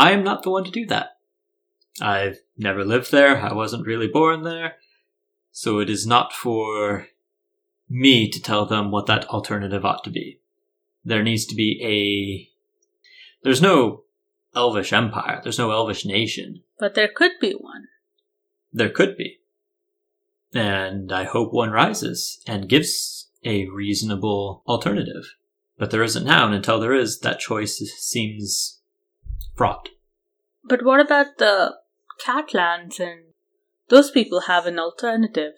I 0.00 0.12
am 0.12 0.24
not 0.24 0.44
the 0.44 0.50
one 0.50 0.64
to 0.64 0.70
do 0.70 0.86
that. 0.86 1.18
I've 2.00 2.38
never 2.56 2.86
lived 2.86 3.12
there. 3.12 3.36
I 3.36 3.52
wasn't 3.52 3.86
really 3.86 4.08
born 4.08 4.44
there. 4.44 4.76
So 5.52 5.78
it 5.78 5.90
is 5.90 6.06
not 6.06 6.32
for 6.32 7.08
me 7.86 8.30
to 8.30 8.40
tell 8.40 8.64
them 8.64 8.90
what 8.90 9.04
that 9.08 9.28
alternative 9.28 9.84
ought 9.84 10.02
to 10.04 10.10
be. 10.10 10.40
There 11.04 11.22
needs 11.22 11.44
to 11.46 11.54
be 11.54 11.78
a. 11.84 13.44
There's 13.44 13.60
no 13.60 14.04
elvish 14.56 14.90
empire. 14.94 15.40
There's 15.42 15.58
no 15.58 15.70
elvish 15.70 16.06
nation. 16.06 16.62
But 16.78 16.94
there 16.94 17.10
could 17.14 17.32
be 17.38 17.52
one. 17.52 17.88
There 18.72 18.88
could 18.88 19.18
be. 19.18 19.40
And 20.54 21.12
I 21.12 21.24
hope 21.24 21.52
one 21.52 21.72
rises 21.72 22.42
and 22.46 22.70
gives 22.70 23.28
a 23.44 23.66
reasonable 23.66 24.62
alternative. 24.66 25.34
But 25.76 25.90
there 25.90 26.02
isn't 26.02 26.24
now, 26.24 26.46
and 26.46 26.54
until 26.54 26.80
there 26.80 26.94
is, 26.94 27.18
that 27.20 27.38
choice 27.38 27.76
seems 27.98 28.79
fraught. 29.54 29.90
But 30.64 30.84
what 30.84 31.00
about 31.00 31.38
the 31.38 31.76
Catlands 32.24 33.00
and 33.00 33.32
those 33.88 34.10
people 34.10 34.42
have 34.42 34.66
an 34.66 34.78
alternative? 34.78 35.54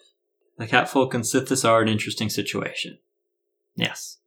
The 0.57 0.67
catfolk 0.67 1.13
and 1.13 1.23
Sithis 1.23 1.67
are 1.67 1.81
an 1.81 1.87
interesting 1.87 2.29
situation. 2.29 2.99
Yes. 3.75 4.19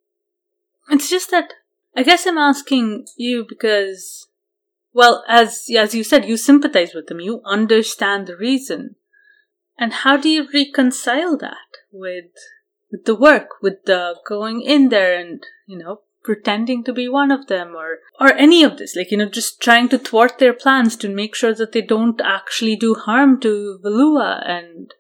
It's 0.91 1.09
just 1.09 1.31
that 1.31 1.53
I 1.97 2.03
guess 2.03 2.27
I'm 2.27 2.39
asking 2.39 3.07
you 3.17 3.47
because, 3.49 4.29
well, 4.93 5.25
as 5.29 5.67
as 5.77 5.95
you 5.95 6.05
said, 6.05 6.27
you 6.27 6.37
sympathize 6.37 6.95
with 6.95 7.07
them, 7.07 7.21
you 7.21 7.41
understand 7.45 8.27
the 8.27 8.37
reason, 8.37 8.97
and 9.79 9.93
how 9.93 10.17
do 10.17 10.29
you 10.29 10.47
reconcile 10.53 11.37
that 11.39 11.79
with 11.91 12.33
with 12.91 13.05
the 13.05 13.15
work, 13.15 13.63
with 13.63 13.85
the 13.87 14.17
going 14.27 14.61
in 14.61 14.91
there 14.91 15.19
and 15.19 15.45
you 15.67 15.79
know 15.79 16.03
pretending 16.27 16.85
to 16.85 16.93
be 16.93 17.09
one 17.09 17.31
of 17.31 17.47
them 17.47 17.75
or 17.75 18.01
or 18.21 18.35
any 18.35 18.63
of 18.63 18.77
this 18.77 18.95
like 18.97 19.11
you 19.11 19.17
know 19.17 19.29
just 19.29 19.63
trying 19.63 19.89
to 19.89 19.99
thwart 19.99 20.39
their 20.39 20.53
plans 20.53 20.97
to 20.97 21.09
make 21.09 21.35
sure 21.35 21.55
that 21.55 21.73
they 21.73 21.81
don't 21.81 22.21
actually 22.21 22.77
do 22.77 22.95
harm 22.95 23.41
to 23.41 23.79
Valua 23.83 24.43
and 24.45 24.93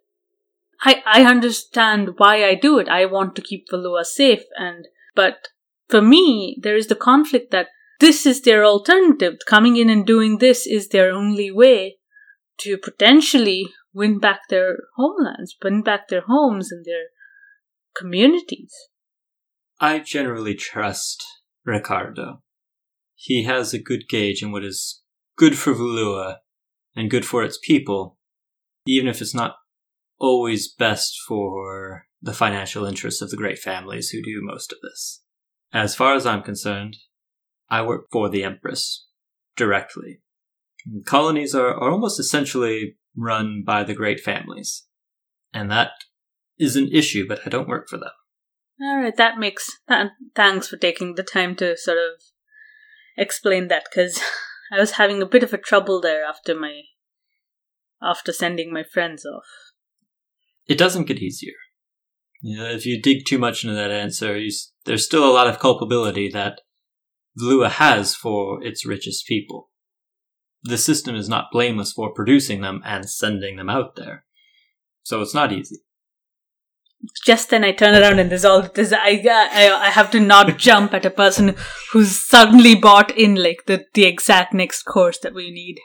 I, 0.82 1.02
I 1.06 1.24
understand 1.24 2.18
why 2.18 2.44
I 2.44 2.54
do 2.54 2.78
it. 2.78 2.88
I 2.88 3.06
want 3.06 3.34
to 3.36 3.42
keep 3.42 3.68
Valua 3.72 4.04
safe 4.04 4.44
and, 4.56 4.86
but 5.14 5.48
for 5.88 6.02
me, 6.02 6.58
there 6.62 6.76
is 6.76 6.88
the 6.88 6.94
conflict 6.94 7.50
that 7.50 7.68
this 8.00 8.26
is 8.26 8.42
their 8.42 8.64
alternative. 8.64 9.38
Coming 9.48 9.76
in 9.76 9.88
and 9.88 10.06
doing 10.06 10.38
this 10.38 10.66
is 10.66 10.88
their 10.88 11.10
only 11.10 11.50
way 11.50 11.96
to 12.58 12.76
potentially 12.76 13.68
win 13.94 14.18
back 14.18 14.48
their 14.48 14.78
homelands, 14.96 15.56
win 15.62 15.82
back 15.82 16.08
their 16.08 16.22
homes 16.22 16.70
and 16.70 16.84
their 16.84 17.06
communities. 17.96 18.72
I 19.78 19.98
generally 19.98 20.54
trust 20.54 21.24
Ricardo. 21.64 22.42
He 23.14 23.44
has 23.44 23.74
a 23.74 23.78
good 23.78 24.08
gauge 24.08 24.42
in 24.42 24.50
what 24.50 24.64
is 24.64 25.02
good 25.36 25.58
for 25.58 25.74
Valua 25.74 26.36
and 26.94 27.10
good 27.10 27.26
for 27.26 27.42
its 27.44 27.58
people, 27.62 28.18
even 28.86 29.08
if 29.08 29.20
it's 29.20 29.34
not 29.34 29.56
always 30.18 30.72
best 30.72 31.18
for 31.28 32.06
the 32.22 32.32
financial 32.32 32.86
interests 32.86 33.20
of 33.20 33.30
the 33.30 33.36
great 33.36 33.58
families 33.58 34.10
who 34.10 34.22
do 34.22 34.40
most 34.40 34.72
of 34.72 34.78
this. 34.82 35.22
As 35.72 35.94
far 35.94 36.14
as 36.14 36.24
I'm 36.24 36.42
concerned, 36.42 36.96
I 37.68 37.82
work 37.82 38.06
for 38.10 38.30
the 38.30 38.44
Empress 38.44 39.06
directly. 39.56 40.20
Colonies 41.04 41.54
are, 41.54 41.74
are 41.74 41.90
almost 41.90 42.18
essentially 42.18 42.96
run 43.14 43.62
by 43.66 43.84
the 43.84 43.94
great 43.94 44.20
families. 44.20 44.86
And 45.52 45.70
that 45.70 45.90
is 46.58 46.76
an 46.76 46.88
issue, 46.92 47.26
but 47.28 47.40
I 47.44 47.50
don't 47.50 47.68
work 47.68 47.88
for 47.88 47.98
them. 47.98 48.10
All 48.80 49.00
right, 49.00 49.16
that 49.16 49.38
makes. 49.38 49.70
That, 49.88 50.12
thanks 50.34 50.68
for 50.68 50.76
taking 50.76 51.14
the 51.14 51.22
time 51.22 51.56
to 51.56 51.76
sort 51.76 51.98
of 51.98 52.20
explain 53.16 53.68
that 53.68 53.84
because 53.90 54.20
I 54.72 54.78
was 54.78 54.92
having 54.92 55.22
a 55.22 55.26
bit 55.26 55.42
of 55.42 55.52
a 55.52 55.58
trouble 55.58 56.00
there 56.00 56.24
after 56.24 56.54
my 56.54 56.82
after 58.02 58.30
sending 58.30 58.72
my 58.72 58.82
friends 58.82 59.24
off 59.24 59.46
it 60.66 60.78
doesn't 60.78 61.06
get 61.06 61.18
easier. 61.18 61.54
You 62.42 62.58
know, 62.58 62.66
if 62.66 62.84
you 62.86 63.00
dig 63.00 63.24
too 63.24 63.38
much 63.38 63.64
into 63.64 63.74
that 63.76 63.90
answer, 63.90 64.38
there's 64.84 65.04
still 65.04 65.28
a 65.28 65.32
lot 65.32 65.46
of 65.46 65.58
culpability 65.58 66.28
that 66.30 66.60
Valua 67.40 67.70
has 67.70 68.14
for 68.14 68.62
its 68.62 68.86
richest 68.86 69.26
people. 69.26 69.70
The 70.62 70.78
system 70.78 71.14
is 71.14 71.28
not 71.28 71.52
blameless 71.52 71.92
for 71.92 72.12
producing 72.12 72.60
them 72.60 72.82
and 72.84 73.08
sending 73.08 73.56
them 73.56 73.70
out 73.70 73.96
there. 73.96 74.24
So 75.02 75.22
it's 75.22 75.34
not 75.34 75.52
easy. 75.52 75.76
Just 77.24 77.50
then 77.50 77.64
I 77.64 77.72
turn 77.72 77.94
around 77.94 78.18
and 78.18 78.30
there's 78.30 78.44
all 78.44 78.62
this, 78.62 78.92
I, 78.92 79.22
uh, 79.24 79.48
I, 79.52 79.86
I 79.86 79.90
have 79.90 80.10
to 80.12 80.20
not 80.20 80.58
jump 80.58 80.92
at 80.94 81.04
a 81.04 81.10
person 81.10 81.54
who's 81.92 82.20
suddenly 82.20 82.74
bought 82.74 83.16
in 83.16 83.36
like 83.36 83.64
the, 83.66 83.84
the 83.94 84.04
exact 84.04 84.54
next 84.54 84.82
course 84.82 85.18
that 85.20 85.34
we 85.34 85.50
need. 85.50 85.78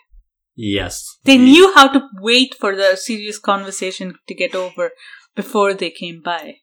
Yes. 0.55 1.17
They 1.23 1.37
knew 1.37 1.73
how 1.73 1.87
to 1.87 2.07
wait 2.19 2.55
for 2.59 2.75
the 2.75 2.95
serious 2.95 3.39
conversation 3.39 4.15
to 4.27 4.35
get 4.35 4.55
over 4.55 4.91
before 5.35 5.73
they 5.73 5.89
came 5.89 6.21
by. 6.23 6.55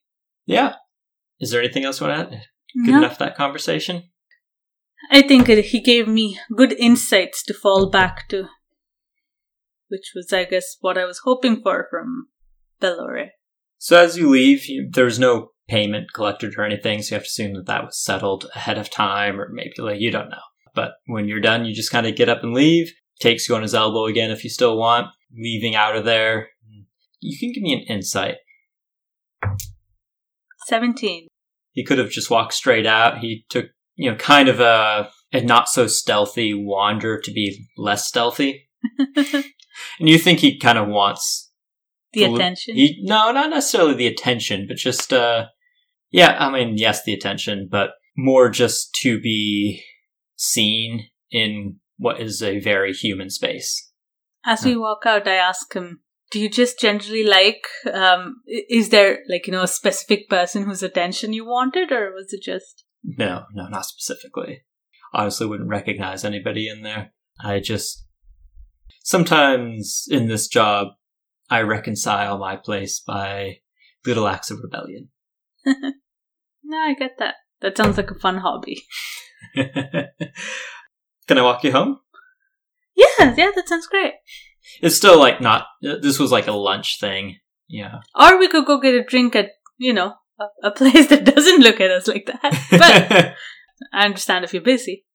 Yeah. 0.46 0.74
Is 1.40 1.50
there 1.50 1.60
anything 1.60 1.84
else 1.84 2.00
you 2.00 2.06
want 2.06 2.30
to 2.30 2.36
add? 2.36 2.42
Good 2.84 2.92
no. 2.92 2.98
enough 2.98 3.18
that 3.18 3.36
conversation? 3.36 4.10
I 5.10 5.22
think 5.22 5.46
he 5.48 5.80
gave 5.80 6.08
me 6.08 6.38
good 6.54 6.72
insights 6.72 7.42
to 7.44 7.54
fall 7.54 7.90
back 7.90 8.28
to, 8.28 8.48
which 9.88 10.12
was, 10.14 10.32
I 10.32 10.44
guess, 10.44 10.76
what 10.80 10.98
I 10.98 11.04
was 11.04 11.20
hoping 11.24 11.62
for 11.62 11.86
from 11.90 12.28
Belore. 12.80 13.30
So 13.78 13.96
as 13.96 14.16
you 14.16 14.28
leave, 14.28 14.66
you, 14.66 14.88
there's 14.90 15.18
no 15.18 15.50
payment 15.68 16.12
collected 16.12 16.54
or 16.58 16.64
anything, 16.64 17.02
so 17.02 17.14
you 17.14 17.18
have 17.18 17.24
to 17.24 17.28
assume 17.28 17.54
that 17.54 17.66
that 17.66 17.84
was 17.84 18.02
settled 18.02 18.50
ahead 18.54 18.78
of 18.78 18.90
time, 18.90 19.40
or 19.40 19.48
maybe 19.52 19.74
like 19.78 20.00
you 20.00 20.10
don't 20.10 20.30
know. 20.30 20.36
But 20.74 20.92
when 21.06 21.28
you're 21.28 21.40
done, 21.40 21.64
you 21.64 21.74
just 21.74 21.90
kind 21.92 22.06
of 22.06 22.16
get 22.16 22.28
up 22.28 22.42
and 22.42 22.54
leave 22.54 22.92
takes 23.20 23.48
you 23.48 23.54
on 23.54 23.62
his 23.62 23.74
elbow 23.74 24.06
again 24.06 24.30
if 24.30 24.44
you 24.44 24.50
still 24.50 24.76
want, 24.76 25.08
leaving 25.36 25.74
out 25.74 25.96
of 25.96 26.04
there. 26.04 26.48
You 27.20 27.38
can 27.38 27.52
give 27.52 27.62
me 27.62 27.74
an 27.74 27.94
insight. 27.94 28.36
17. 30.66 31.28
He 31.72 31.84
could 31.84 31.98
have 31.98 32.10
just 32.10 32.30
walked 32.30 32.54
straight 32.54 32.86
out. 32.86 33.18
He 33.18 33.44
took, 33.48 33.66
you 33.96 34.10
know, 34.10 34.16
kind 34.16 34.48
of 34.48 34.60
a, 34.60 35.10
a 35.32 35.40
not 35.40 35.68
so 35.68 35.86
stealthy 35.86 36.54
wander 36.54 37.20
to 37.20 37.32
be 37.32 37.66
less 37.76 38.06
stealthy. 38.06 38.68
and 39.16 39.44
you 39.98 40.18
think 40.18 40.40
he 40.40 40.58
kind 40.58 40.78
of 40.78 40.88
wants 40.88 41.47
the 42.12 42.24
attention? 42.24 42.74
He, 42.74 43.00
no, 43.02 43.32
not 43.32 43.50
necessarily 43.50 43.94
the 43.94 44.06
attention, 44.06 44.66
but 44.66 44.76
just, 44.76 45.12
uh, 45.12 45.46
yeah, 46.10 46.36
I 46.38 46.50
mean, 46.50 46.76
yes, 46.76 47.04
the 47.04 47.14
attention, 47.14 47.68
but 47.70 47.90
more 48.16 48.48
just 48.50 48.94
to 49.02 49.20
be 49.20 49.82
seen 50.36 51.08
in 51.30 51.76
what 51.96 52.20
is 52.20 52.42
a 52.42 52.60
very 52.60 52.92
human 52.92 53.30
space. 53.30 53.90
As 54.44 54.64
we 54.64 54.76
walk 54.76 55.04
out, 55.04 55.28
I 55.28 55.34
ask 55.34 55.74
him, 55.74 56.00
do 56.30 56.40
you 56.40 56.48
just 56.48 56.78
generally 56.78 57.24
like, 57.24 57.66
um, 57.92 58.36
is 58.46 58.90
there 58.90 59.20
like, 59.28 59.46
you 59.46 59.52
know, 59.52 59.62
a 59.62 59.68
specific 59.68 60.28
person 60.28 60.64
whose 60.64 60.82
attention 60.82 61.32
you 61.32 61.44
wanted 61.46 61.90
or 61.90 62.12
was 62.12 62.32
it 62.32 62.42
just? 62.42 62.84
No, 63.02 63.44
no, 63.52 63.68
not 63.68 63.86
specifically. 63.86 64.62
honestly 65.12 65.46
wouldn't 65.46 65.68
recognize 65.68 66.24
anybody 66.24 66.68
in 66.68 66.82
there. 66.82 67.12
I 67.42 67.60
just 67.60 68.06
sometimes 69.04 70.04
in 70.10 70.28
this 70.28 70.48
job 70.48 70.88
I 71.50 71.62
reconcile 71.62 72.38
my 72.38 72.56
place 72.56 73.00
by 73.00 73.60
little 74.04 74.28
acts 74.28 74.50
of 74.50 74.60
rebellion. 74.62 75.08
No, 76.68 76.76
I 76.76 76.92
get 76.92 77.12
that. 77.18 77.36
That 77.62 77.78
sounds 77.78 77.96
like 77.96 78.10
a 78.10 78.14
fun 78.14 78.38
hobby. 78.38 78.82
Can 79.54 81.38
I 81.38 81.42
walk 81.42 81.64
you 81.64 81.72
home? 81.72 82.00
Yeah, 82.94 83.34
yeah, 83.38 83.50
that 83.54 83.66
sounds 83.66 83.86
great. 83.86 84.12
It's 84.82 84.94
still 84.94 85.18
like 85.18 85.40
not. 85.40 85.64
This 85.80 86.18
was 86.18 86.30
like 86.30 86.46
a 86.46 86.52
lunch 86.52 87.00
thing. 87.00 87.38
Yeah. 87.68 88.00
Or 88.14 88.38
we 88.38 88.48
could 88.48 88.66
go 88.66 88.78
get 88.78 88.94
a 88.94 89.02
drink 89.02 89.34
at, 89.34 89.52
you 89.78 89.94
know, 89.94 90.14
a, 90.38 90.68
a 90.68 90.70
place 90.76 91.08
that 91.08 91.24
doesn't 91.24 91.62
look 91.62 91.80
at 91.80 91.90
us 91.90 92.06
like 92.06 92.26
that. 92.26 92.66
But 92.70 93.34
I 93.92 94.04
understand 94.04 94.44
if 94.44 94.52
you're 94.52 94.62
busy. 94.62 95.06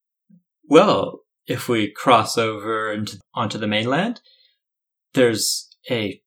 well, 0.68 1.20
if 1.46 1.70
we 1.70 1.92
cross 1.92 2.36
over 2.36 2.92
into, 2.92 3.20
onto 3.36 3.60
the 3.60 3.68
mainland, 3.68 4.22
there's 5.14 5.70
a 5.92 6.20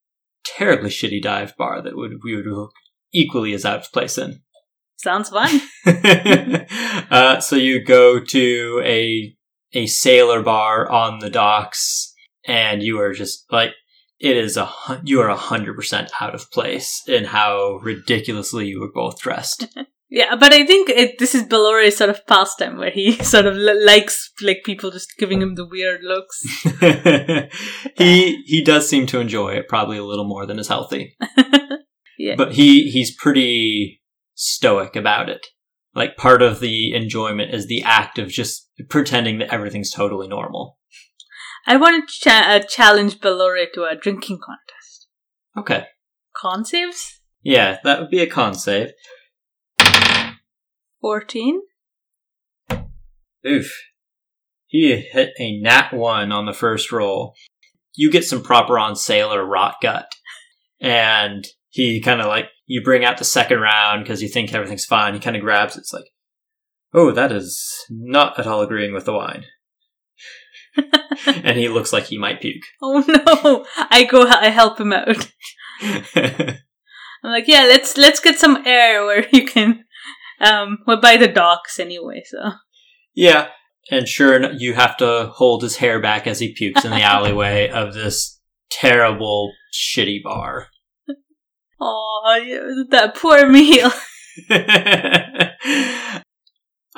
terribly 0.57 0.91
shitty 0.91 1.23
dive 1.23 1.57
bar 1.57 1.83
that 1.83 1.97
would 1.97 2.23
we 2.23 2.37
would 2.37 2.47
look 2.47 2.73
equally 3.13 3.53
as 3.53 3.65
out 3.65 3.81
of 3.81 3.93
place 3.93 4.19
in. 4.19 4.41
Sounds 4.97 5.29
fun. 5.29 5.61
uh, 7.11 7.41
so 7.41 7.57
you 7.57 7.85
go 7.85 8.21
to 8.21 8.83
a 8.85 9.35
a 9.73 9.87
sailor 9.87 10.43
bar 10.43 10.91
on 10.91 11.19
the 11.19 11.31
docks, 11.31 12.15
and 12.47 12.83
you 12.83 13.01
are 13.01 13.13
just 13.13 13.45
like 13.51 13.73
it 14.19 14.37
is 14.37 14.57
a 14.57 14.71
you 15.05 15.21
are 15.21 15.29
a 15.29 15.37
hundred 15.37 15.77
percent 15.77 16.11
out 16.21 16.35
of 16.35 16.51
place 16.51 17.03
in 17.07 17.25
how 17.25 17.79
ridiculously 17.83 18.67
you 18.67 18.81
were 18.81 18.93
both 18.93 19.21
dressed. 19.21 19.67
Yeah, 20.09 20.37
but 20.37 20.53
I 20.53 20.65
think 20.65 20.89
it, 20.89 21.19
this 21.19 21.35
is 21.35 21.43
Belore's 21.43 21.97
sort 21.97 22.11
of 22.11 22.27
pastime 22.27 22.77
where 22.79 22.91
he 22.91 23.13
sort 23.25 23.47
of 23.47 23.55
li- 23.57 23.85
likes 23.85 24.31
like 24.41 24.59
people 24.65 24.91
just 24.91 25.15
giving 25.19 25.43
him 25.43 25.55
the 25.57 25.67
weird 25.67 26.03
looks. 26.03 26.41
he 27.97 28.43
he 28.47 28.63
does 28.63 28.89
seem 28.89 29.07
to 29.07 29.21
enjoy 29.21 29.55
it 29.55 29.69
probably 29.69 29.99
a 29.99 30.05
little 30.05 30.27
more 30.27 30.47
than 30.47 30.59
is 30.59 30.69
healthy. 30.69 31.17
Yeah. 32.19 32.35
But 32.37 32.53
he 32.53 32.91
he's 32.91 33.15
pretty 33.15 34.03
stoic 34.35 34.97
about 34.97 35.29
it. 35.29 35.47
Like 35.95 36.17
part 36.17 36.43
of 36.43 36.61
the 36.61 36.95
enjoyment 36.95 37.55
is 37.55 37.67
the 37.67 37.83
act 37.83 38.19
of 38.19 38.29
just 38.29 38.71
pretending 38.89 39.39
that 39.39 39.53
everything's 39.53 39.91
totally 39.91 40.29
normal. 40.29 40.79
I 41.67 41.77
want 41.77 42.09
to 42.09 42.15
cha- 42.19 42.47
uh, 42.49 42.61
challenge 42.61 43.21
Belore 43.21 43.67
to 43.75 43.85
a 43.85 43.97
drinking 43.97 44.39
contest. 44.45 45.09
Okay. 45.59 45.87
Con 46.35 46.65
saves? 46.65 47.21
Yeah, 47.43 47.79
that 47.85 48.01
would 48.01 48.11
be 48.11 48.21
a 48.21 48.27
con 48.27 48.55
save. 48.55 48.93
14? 51.01 51.61
Oof. 53.47 53.71
He 54.67 54.97
hit 54.97 55.31
a 55.39 55.61
nat 55.61 55.93
one 55.93 56.33
on 56.33 56.47
the 56.47 56.53
first 56.53 56.91
roll. 56.91 57.35
You 57.95 58.11
get 58.11 58.25
some 58.25 58.43
proper 58.43 58.79
on 58.79 58.97
sailor 58.97 59.45
rot 59.45 59.77
gut. 59.81 60.13
And 60.81 61.47
he 61.71 62.01
kind 62.01 62.21
of 62.21 62.27
like, 62.27 62.47
you 62.67 62.83
bring 62.83 63.05
out 63.05 63.19
the 63.19 63.25
second 63.25 63.61
round 63.61 64.03
because 64.03 64.23
you 64.23 64.29
think 64.29 64.53
everything's 64.53 64.85
fine. 64.85 65.15
He 65.15 65.21
kind 65.21 65.37
of 65.37 65.43
grabs 65.43 65.77
it. 65.77 65.81
It's 65.81 65.93
like, 65.93 66.11
oh, 66.93 67.13
that 67.13 67.33
is 67.33 67.85
not 67.89 68.39
at 68.39 68.47
all 68.47 68.63
agreeing 68.63 68.93
with 68.93 69.05
the 69.05 69.13
wine. 69.13 69.45
and 71.27 71.57
he 71.57 71.69
looks 71.71 71.93
like 71.93 72.05
he 72.05 72.19
might 72.19 72.41
puke. 72.41 72.65
Oh 72.83 73.05
no! 73.07 73.65
I 73.91 74.05
go, 74.05 74.27
I 74.27 74.49
help 74.49 74.81
him 74.81 74.93
out. 74.93 75.31
I'm 75.83 77.33
like, 77.33 77.49
yeah, 77.49 77.63
let's 77.63 77.97
let's 77.97 78.21
get 78.21 78.39
some 78.39 78.67
air 78.67 79.05
where 79.05 79.27
you 79.33 79.47
can. 79.47 79.85
Um, 80.41 80.79
we're 80.87 81.01
by 81.01 81.17
the 81.17 81.29
docks 81.29 81.79
anyway, 81.79 82.23
so 82.25 82.53
yeah. 83.15 83.49
And 83.91 84.09
sure, 84.09 84.53
you 84.53 84.75
have 84.75 84.97
to 84.97 85.31
hold 85.33 85.63
his 85.63 85.77
hair 85.77 86.01
back 86.01 86.27
as 86.27 86.41
he 86.41 86.53
pukes 86.53 86.85
in 86.85 86.91
the 86.91 87.03
alleyway 87.03 87.69
of 87.69 87.95
this 87.95 88.41
terrible, 88.71 89.53
shitty 89.73 90.23
bar. 90.23 90.69
oh, 91.81 92.85
that 92.91 93.15
poor 93.15 93.49
meal. 93.49 93.91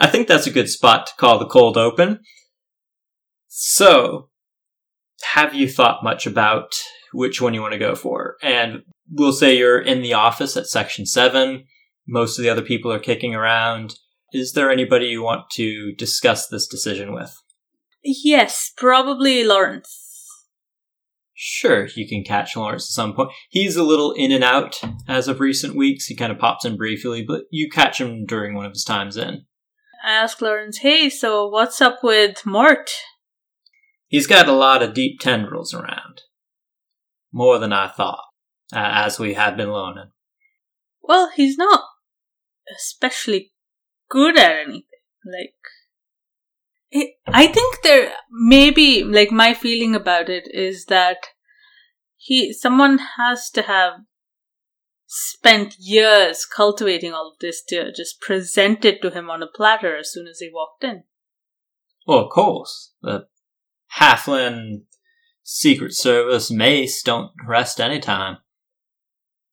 I 0.01 0.07
think 0.07 0.29
that's 0.29 0.47
a 0.47 0.53
good 0.53 0.69
spot 0.69 1.09
to 1.09 1.13
call 1.17 1.39
the 1.39 1.47
cold 1.47 1.77
open. 1.77 2.21
So, 3.49 4.31
have 5.35 5.55
you 5.55 5.69
thought 5.69 6.05
much 6.05 6.27
about 6.27 6.75
which 7.13 7.41
one 7.41 7.55
you 7.55 7.61
want 7.61 7.73
to 7.73 7.79
go 7.79 7.95
for? 7.95 8.37
And 8.43 8.83
we'll 9.11 9.33
say 9.33 9.57
you're 9.57 9.81
in 9.81 10.03
the 10.03 10.15
office 10.15 10.57
at 10.57 10.67
section 10.67 11.07
7. 11.07 11.65
Most 12.09 12.39
of 12.39 12.43
the 12.43 12.49
other 12.49 12.63
people 12.63 12.91
are 12.91 12.99
kicking 12.99 13.35
around. 13.35 13.95
Is 14.33 14.53
there 14.53 14.71
anybody 14.71 15.07
you 15.07 15.23
want 15.23 15.51
to 15.53 15.93
discuss 15.95 16.49
this 16.49 16.67
decision 16.67 17.13
with? 17.13 17.37
Yes, 18.03 18.73
probably 18.77 19.45
Lawrence. 19.45 20.07
Sure, 21.35 21.87
you 21.95 22.09
can 22.09 22.25
catch 22.25 22.57
Lawrence 22.57 22.85
at 22.85 22.95
some 22.95 23.15
point. 23.15 23.31
He's 23.51 23.77
a 23.77 23.85
little 23.85 24.13
in 24.13 24.33
and 24.33 24.43
out 24.43 24.81
as 25.07 25.29
of 25.29 25.39
recent 25.39 25.77
weeks. 25.77 26.07
He 26.07 26.17
kind 26.17 26.33
of 26.33 26.39
pops 26.39 26.65
in 26.65 26.79
briefly, 26.79 27.23
but 27.27 27.43
you 27.51 27.69
catch 27.69 28.01
him 28.01 28.25
during 28.25 28.55
one 28.55 28.65
of 28.65 28.73
his 28.73 28.85
times 28.85 29.17
in. 29.17 29.45
I 30.03 30.13
ask 30.13 30.41
Lawrence, 30.41 30.79
hey, 30.79 31.11
so 31.11 31.47
what's 31.47 31.81
up 31.81 31.99
with 32.03 32.47
Mort? 32.47 32.91
He's 34.07 34.27
got 34.27 34.49
a 34.49 34.53
lot 34.53 34.83
of 34.83 34.95
deep 34.95 35.21
tendrils 35.21 35.75
around. 35.75 36.23
More 37.31 37.59
than 37.59 37.73
I 37.73 37.89
thought, 37.89 38.25
uh, 38.73 38.79
as 38.81 39.19
we 39.19 39.35
have 39.35 39.57
been 39.57 39.73
learning. 39.73 40.11
Well, 41.03 41.31
he's 41.37 41.59
not 41.59 41.85
especially 42.77 43.53
good 44.09 44.39
at 44.39 44.57
anything. 44.67 44.83
Like, 45.25 45.55
it, 46.91 47.15
I 47.27 47.47
think 47.47 47.83
there 47.83 48.13
maybe 48.31 49.05
like 49.05 49.31
my 49.31 49.55
feeling 49.55 49.95
about 49.95 50.29
it 50.29 50.49
is 50.53 50.87
that 50.87 51.29
he 52.17 52.53
someone 52.53 52.99
has 53.17 53.51
to 53.51 53.63
have 53.63 54.01
spent 55.07 55.77
years 55.79 56.45
cultivating 56.45 57.13
all 57.13 57.33
of 57.33 57.39
this 57.41 57.63
to 57.65 57.93
just 57.93 58.21
present 58.21 58.85
it 58.85 59.01
to 59.03 59.11
him 59.11 59.31
on 59.31 59.43
a 59.43 59.47
platter 59.47 59.97
as 59.97 60.13
soon 60.13 60.27
as 60.27 60.39
he 60.39 60.51
walked 60.53 60.85
in. 60.85 61.05
Well, 62.07 62.25
of 62.25 62.31
course, 62.31 62.93
the 63.03 63.27
Halfling 63.99 64.83
Secret 65.43 65.95
Service 65.95 66.51
mace 66.51 67.03
don't 67.03 67.33
rest 67.47 67.81
any 67.81 68.01
time. 68.01 68.39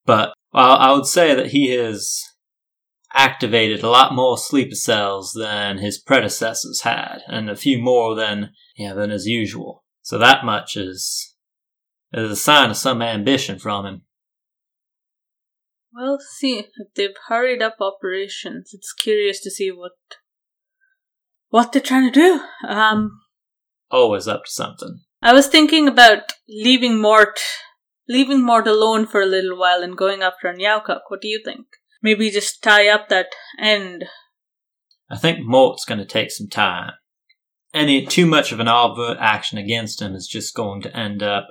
But 0.06 0.34
well, 0.54 0.78
I 0.78 0.92
would 0.92 1.06
say 1.06 1.34
that 1.36 1.48
he 1.48 1.72
has 1.72 2.24
activated 3.16 3.82
a 3.82 3.90
lot 3.90 4.14
more 4.14 4.38
sleeper 4.38 4.76
cells 4.76 5.32
than 5.34 5.78
his 5.78 5.98
predecessors 5.98 6.82
had, 6.82 7.20
and 7.28 7.50
a 7.50 7.56
few 7.56 7.80
more 7.80 8.16
than 8.16 8.52
yeah 8.78 8.94
than 8.94 9.12
as 9.12 9.26
usual. 9.26 9.84
So 10.02 10.18
that 10.20 10.46
much 10.46 10.76
is 10.76 11.36
is 12.14 12.32
a 12.32 12.36
sign 12.36 12.70
of 12.70 12.78
some 12.78 13.02
ambition 13.02 13.58
from 13.58 13.86
him. 13.86 14.02
Well, 15.94 16.20
see 16.38 16.68
they've 16.96 17.16
hurried 17.28 17.62
up 17.62 17.78
operations. 17.80 18.72
It's 18.74 18.94
curious 18.94 19.42
to 19.42 19.50
see 19.50 19.72
what 19.72 19.94
what 21.50 21.72
they're 21.72 21.82
trying 21.82 22.12
to 22.12 22.20
do. 22.20 22.42
Um, 22.68 23.22
Always 23.90 24.28
up 24.28 24.44
to 24.46 24.52
something. 24.52 25.00
I 25.22 25.34
was 25.34 25.48
thinking 25.48 25.88
about 25.88 26.34
leaving 26.50 27.00
Mort, 27.00 27.40
leaving 28.10 28.44
Mort 28.44 28.68
alone 28.68 29.08
for 29.08 29.22
a 29.22 29.26
little 29.26 29.58
while 29.58 29.82
and 29.82 29.98
going 29.98 30.22
after 30.22 30.54
Nyawkuk. 30.54 31.02
What 31.08 31.22
do 31.22 31.28
you 31.28 31.42
think? 31.44 31.66
Maybe 32.06 32.30
just 32.30 32.62
tie 32.62 32.88
up 32.88 33.10
that 33.10 33.30
end. 33.60 34.06
I 35.10 35.18
think 35.18 35.40
Mort's 35.44 35.86
going 35.86 35.98
to 35.98 36.06
take 36.06 36.30
some 36.30 36.48
time. 36.48 36.92
Any 37.74 38.06
too 38.06 38.28
much 38.28 38.52
of 38.52 38.60
an 38.60 38.68
overt 38.68 39.18
action 39.20 39.58
against 39.58 40.04
him 40.04 40.14
is 40.14 40.28
just 40.28 40.54
going 40.54 40.84
to 40.84 40.96
end 40.96 41.24
up 41.24 41.48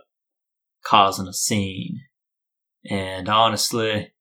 causing 0.87 1.27
a 1.27 1.33
scene. 1.33 2.03
And 2.89 3.29
honestly, 3.29 4.13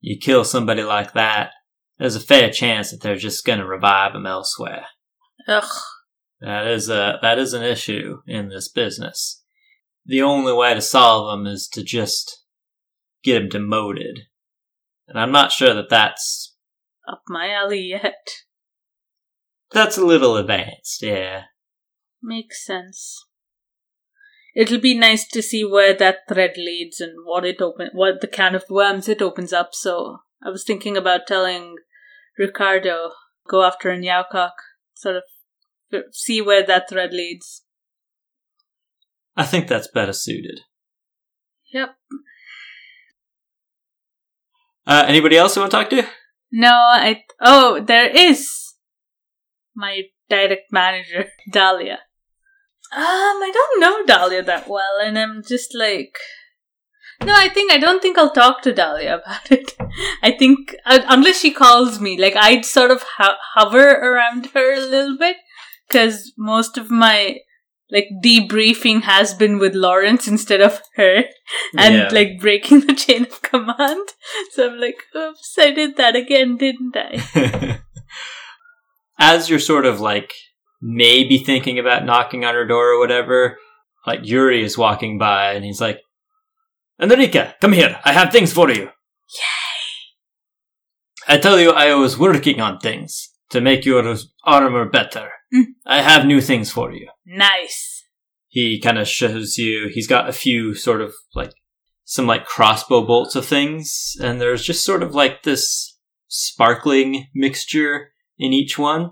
you 0.00 0.18
kill 0.18 0.42
somebody 0.42 0.82
like 0.82 1.12
that, 1.12 1.52
there's 1.96 2.16
a 2.16 2.20
fair 2.20 2.50
chance 2.50 2.90
that 2.90 3.00
they're 3.00 3.14
just 3.14 3.44
going 3.44 3.60
to 3.60 3.66
revive 3.66 4.16
him 4.16 4.26
elsewhere. 4.26 4.86
Ugh. 5.46 5.62
That 6.40 6.66
is 6.66 6.90
a 6.90 7.20
that 7.22 7.38
is 7.38 7.52
an 7.52 7.62
issue 7.62 8.18
in 8.26 8.48
this 8.48 8.68
business. 8.68 9.44
The 10.04 10.22
only 10.22 10.52
way 10.52 10.74
to 10.74 10.80
solve 10.80 11.30
them 11.30 11.46
is 11.46 11.68
to 11.68 11.84
just 11.84 12.42
get 13.22 13.40
him 13.40 13.48
demoted, 13.48 14.22
and 15.08 15.18
I'm 15.18 15.32
not 15.32 15.52
sure 15.52 15.74
that 15.74 15.88
that's 15.90 16.54
Up 17.08 17.22
my 17.28 17.50
alley 17.50 17.80
yet. 17.82 18.28
that's 19.72 19.96
a 19.98 20.04
little 20.04 20.36
advanced. 20.36 21.02
Yeah. 21.02 21.44
Makes 22.22 22.64
sense. 22.64 23.24
It'll 24.54 24.80
be 24.80 24.96
nice 24.98 25.28
to 25.28 25.42
see 25.42 25.64
where 25.64 25.92
that 25.94 26.20
thread 26.28 26.54
leads 26.56 27.00
and 27.00 27.12
what 27.24 27.44
it 27.44 27.60
open, 27.60 27.90
what 27.92 28.20
the 28.22 28.26
can 28.26 28.54
of 28.54 28.64
worms 28.70 29.06
it 29.08 29.20
opens 29.20 29.52
up. 29.52 29.74
So 29.74 30.20
I 30.42 30.48
was 30.48 30.64
thinking 30.64 30.96
about 30.96 31.26
telling 31.26 31.76
Ricardo 32.38 33.10
go 33.48 33.64
after 33.64 33.90
a 33.90 33.98
Nyawkuk, 33.98 34.52
sort 34.94 35.16
of 35.16 35.22
uh, 35.92 35.98
see 36.10 36.40
where 36.40 36.64
that 36.64 36.88
thread 36.88 37.12
leads. 37.12 37.62
I 39.36 39.44
think 39.44 39.68
that's 39.68 39.88
better 39.88 40.14
suited. 40.14 40.60
Yep. 41.72 41.90
Uh, 44.86 45.04
anybody 45.08 45.36
else 45.36 45.56
you 45.56 45.62
want 45.62 45.72
to 45.72 45.76
talk 45.78 45.90
to? 45.90 46.06
No, 46.52 46.70
I. 46.70 47.24
Oh, 47.40 47.80
there 47.80 48.08
is 48.08 48.74
my 49.74 50.02
direct 50.28 50.72
manager, 50.72 51.26
Dahlia. 51.52 52.00
Um, 52.92 53.02
I 53.02 53.50
don't 53.52 53.80
know 53.80 54.06
Dahlia 54.06 54.42
that 54.44 54.68
well, 54.68 54.98
and 55.02 55.18
I'm 55.18 55.42
just 55.42 55.74
like, 55.74 56.16
no, 57.24 57.34
I 57.34 57.48
think 57.48 57.72
I 57.72 57.78
don't 57.78 58.00
think 58.00 58.16
I'll 58.16 58.30
talk 58.30 58.62
to 58.62 58.72
Dahlia 58.72 59.16
about 59.22 59.50
it. 59.50 59.74
I 60.22 60.30
think 60.30 60.76
uh, 60.86 61.00
unless 61.08 61.40
she 61.40 61.50
calls 61.50 62.00
me, 62.00 62.16
like 62.18 62.36
I'd 62.36 62.64
sort 62.64 62.90
of 62.90 63.02
ho- 63.18 63.40
hover 63.54 63.90
around 63.90 64.46
her 64.54 64.74
a 64.74 64.80
little 64.80 65.18
bit 65.18 65.36
because 65.88 66.32
most 66.38 66.78
of 66.78 66.90
my 66.90 67.38
like 67.90 68.08
debriefing 68.24 69.02
has 69.02 69.32
been 69.34 69.58
with 69.58 69.74
Lawrence 69.74 70.26
instead 70.26 70.60
of 70.60 70.80
her, 70.96 71.24
and 71.78 71.94
Yeah. 71.94 72.08
like 72.12 72.38
breaking 72.40 72.80
the 72.80 72.94
chain 72.94 73.22
of 73.22 73.42
command. 73.42 74.08
So 74.52 74.70
I'm 74.70 74.78
like, 74.80 74.96
oops, 75.14 75.54
I 75.58 75.70
did 75.70 75.96
that 75.96 76.16
again, 76.16 76.56
didn't 76.56 76.96
I? 76.96 77.80
As 79.18 79.48
you're 79.48 79.58
sort 79.58 79.86
of 79.86 80.00
like 80.00 80.32
maybe 80.82 81.38
thinking 81.38 81.78
about 81.78 82.04
knocking 82.04 82.44
on 82.44 82.54
her 82.54 82.66
door 82.66 82.92
or 82.94 82.98
whatever, 82.98 83.58
like 84.06 84.20
Yuri 84.24 84.62
is 84.62 84.76
walking 84.78 85.18
by 85.18 85.52
and 85.52 85.64
he's 85.64 85.80
like, 85.80 86.00
Enrica, 87.00 87.54
come 87.60 87.72
here. 87.72 87.98
I 88.04 88.12
have 88.12 88.32
things 88.32 88.52
for 88.52 88.70
you. 88.70 88.84
Yay! 88.84 88.90
I 91.28 91.38
tell 91.38 91.58
you, 91.60 91.70
I 91.70 91.94
was 91.94 92.18
working 92.18 92.60
on 92.60 92.78
things 92.78 93.30
to 93.50 93.60
make 93.60 93.84
your 93.84 94.16
armor 94.44 94.84
better. 94.88 95.30
Mm. 95.56 95.64
I 95.86 96.02
have 96.02 96.26
new 96.26 96.40
things 96.40 96.70
for 96.70 96.92
you. 96.92 97.08
Nice. 97.24 98.04
he 98.48 98.80
kind 98.80 98.98
of 98.98 99.08
shows 99.08 99.58
you 99.58 99.88
he's 99.92 100.06
got 100.06 100.28
a 100.28 100.32
few 100.32 100.74
sort 100.74 101.00
of 101.00 101.12
like 101.34 101.52
some 102.04 102.26
like 102.26 102.44
crossbow 102.46 103.04
bolts 103.06 103.34
of 103.36 103.44
things 103.44 104.16
and 104.20 104.40
there's 104.40 104.64
just 104.64 104.84
sort 104.84 105.02
of 105.02 105.14
like 105.14 105.42
this 105.42 105.96
sparkling 106.28 107.26
mixture 107.34 108.12
in 108.38 108.52
each 108.52 108.78
one. 108.78 109.10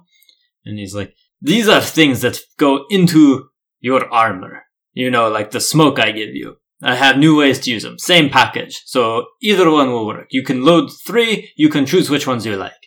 And 0.65 0.79
he's 0.79 0.95
like 0.95 1.15
these 1.41 1.69
are 1.69 1.81
things 1.81 2.21
that 2.23 2.41
go 2.59 2.85
into 2.91 3.49
your 3.81 4.13
armor. 4.13 4.63
You 4.93 5.11
know 5.11 5.29
like 5.29 5.51
the 5.51 5.61
smoke 5.61 5.99
i 5.99 6.11
give 6.13 6.35
you. 6.35 6.57
I 6.83 6.97
have 6.97 7.17
new 7.19 7.39
ways 7.39 7.59
to 7.61 7.71
use 7.71 7.83
them 7.83 7.99
same 7.99 8.31
package. 8.31 8.83
So 8.87 9.27
either 9.43 9.71
one 9.71 9.91
will 9.91 10.07
work. 10.07 10.29
You 10.31 10.43
can 10.43 10.65
load 10.65 10.91
three 11.07 11.51
you 11.57 11.69
can 11.69 11.87
choose 11.87 12.09
which 12.11 12.27
ones 12.27 12.47
you 12.47 12.57
like 12.57 12.84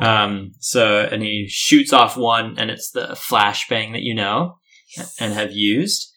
um 0.00 0.52
so 0.58 1.08
and 1.10 1.22
he 1.22 1.46
shoots 1.48 1.92
off 1.92 2.16
one 2.16 2.54
and 2.58 2.70
it's 2.70 2.90
the 2.90 3.16
flashbang 3.18 3.92
that 3.92 4.02
you 4.02 4.14
know 4.14 4.56
and 5.18 5.32
have 5.34 5.52
used. 5.52 6.12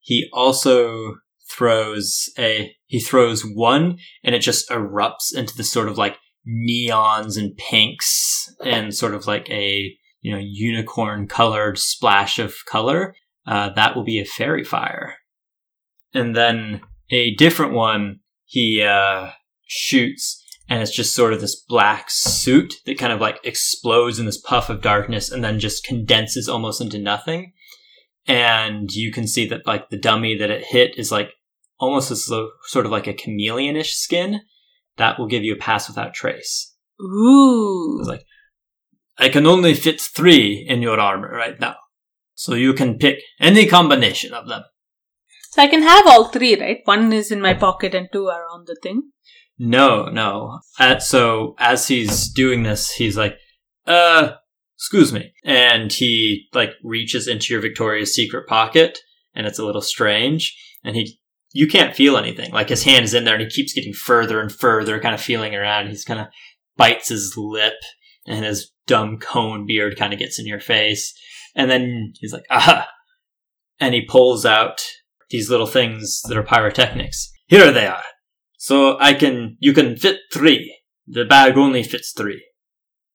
He 0.00 0.28
also 0.32 1.16
throws 1.50 2.30
a 2.38 2.74
he 2.86 3.00
throws 3.00 3.42
one 3.42 3.98
and 4.22 4.34
it 4.34 4.40
just 4.40 4.68
erupts 4.70 5.34
into 5.34 5.56
this 5.56 5.70
sort 5.70 5.88
of 5.88 5.98
like 5.98 6.16
neons 6.46 7.38
and 7.38 7.56
pinks 7.56 8.54
and 8.64 8.94
sort 8.94 9.14
of 9.14 9.26
like 9.26 9.48
a 9.50 9.94
you 10.20 10.32
know 10.32 10.40
unicorn 10.40 11.26
colored 11.26 11.78
splash 11.78 12.38
of 12.38 12.54
color. 12.66 13.14
Uh, 13.46 13.70
that 13.70 13.96
will 13.96 14.04
be 14.04 14.20
a 14.20 14.26
fairy 14.26 14.64
fire. 14.64 15.16
And 16.12 16.36
then 16.36 16.82
a 17.10 17.34
different 17.36 17.72
one 17.72 18.20
he 18.44 18.82
uh, 18.82 19.30
shoots 19.66 20.42
and 20.68 20.82
it's 20.82 20.94
just 20.94 21.14
sort 21.14 21.32
of 21.32 21.40
this 21.40 21.56
black 21.56 22.10
suit 22.10 22.74
that 22.84 22.98
kind 22.98 23.12
of 23.12 23.20
like 23.20 23.38
explodes 23.44 24.18
in 24.18 24.26
this 24.26 24.40
puff 24.40 24.68
of 24.68 24.82
darkness 24.82 25.30
and 25.30 25.42
then 25.42 25.58
just 25.58 25.84
condenses 25.84 26.48
almost 26.48 26.80
into 26.80 26.98
nothing 26.98 27.52
and 28.26 28.90
you 28.92 29.10
can 29.10 29.26
see 29.26 29.46
that 29.48 29.66
like 29.66 29.88
the 29.88 29.98
dummy 29.98 30.36
that 30.36 30.50
it 30.50 30.64
hit 30.64 30.98
is 30.98 31.10
like 31.10 31.30
almost 31.80 32.10
as 32.10 32.26
though, 32.26 32.50
sort 32.64 32.84
of 32.84 32.92
like 32.92 33.06
a 33.06 33.14
chameleonish 33.14 33.92
skin 33.92 34.40
that 34.96 35.18
will 35.18 35.28
give 35.28 35.44
you 35.44 35.54
a 35.54 35.58
pass 35.58 35.88
without 35.88 36.14
trace 36.14 36.74
Ooh. 37.00 37.98
it's 38.00 38.08
like 38.08 38.24
i 39.18 39.28
can 39.28 39.46
only 39.46 39.74
fit 39.74 40.00
three 40.00 40.66
in 40.68 40.82
your 40.82 41.00
armor 41.00 41.30
right 41.30 41.58
now 41.60 41.76
so 42.34 42.54
you 42.54 42.72
can 42.72 42.98
pick 42.98 43.20
any 43.40 43.66
combination 43.66 44.32
of 44.32 44.48
them 44.48 44.62
So 45.50 45.62
I 45.62 45.66
can 45.66 45.82
have 45.82 46.06
all 46.06 46.28
three, 46.28 46.60
right? 46.60 46.80
One 46.84 47.12
is 47.12 47.32
in 47.32 47.40
my 47.40 47.54
pocket 47.54 47.94
and 47.94 48.08
two 48.12 48.28
are 48.28 48.44
on 48.52 48.64
the 48.66 48.76
thing. 48.82 49.10
No 49.58 50.06
no. 50.06 50.60
So 51.00 51.54
as 51.58 51.88
he's 51.88 52.28
doing 52.32 52.62
this 52.62 52.92
he's 52.92 53.16
like 53.16 53.36
uh 53.86 54.32
excuse 54.78 55.12
me. 55.12 55.32
And 55.44 55.92
he 55.92 56.46
like 56.54 56.70
reaches 56.84 57.26
into 57.26 57.52
your 57.52 57.60
victoria's 57.60 58.14
secret 58.14 58.46
pocket 58.46 58.98
and 59.34 59.46
it's 59.46 59.58
a 59.58 59.64
little 59.64 59.82
strange 59.82 60.56
and 60.84 60.94
he 60.94 61.18
you 61.52 61.66
can't 61.66 61.96
feel 61.96 62.16
anything. 62.16 62.52
Like 62.52 62.68
his 62.68 62.84
hand 62.84 63.04
is 63.04 63.14
in 63.14 63.24
there 63.24 63.34
and 63.34 63.42
he 63.42 63.48
keeps 63.48 63.72
getting 63.72 63.92
further 63.92 64.40
and 64.40 64.52
further 64.52 65.00
kind 65.00 65.14
of 65.14 65.20
feeling 65.20 65.54
around. 65.54 65.88
He's 65.88 66.04
kind 66.04 66.20
of 66.20 66.28
bites 66.76 67.08
his 67.08 67.34
lip 67.36 67.74
and 68.26 68.44
his 68.44 68.70
dumb 68.86 69.18
cone 69.18 69.66
beard 69.66 69.96
kind 69.98 70.12
of 70.12 70.18
gets 70.18 70.38
in 70.38 70.46
your 70.46 70.60
face. 70.60 71.12
And 71.56 71.70
then 71.70 72.12
he's 72.20 72.32
like 72.32 72.44
aha! 72.50 72.88
And 73.80 73.94
he 73.94 74.06
pulls 74.06 74.46
out 74.46 74.84
these 75.30 75.50
little 75.50 75.66
things 75.66 76.22
that 76.28 76.36
are 76.36 76.42
pyrotechnics. 76.42 77.32
Here 77.48 77.72
they 77.72 77.86
are 77.86 78.04
so 78.58 78.98
i 79.00 79.14
can 79.14 79.56
you 79.58 79.72
can 79.72 79.96
fit 79.96 80.18
three 80.30 80.78
the 81.06 81.24
bag 81.24 81.56
only 81.56 81.82
fits 81.82 82.12
three 82.12 82.44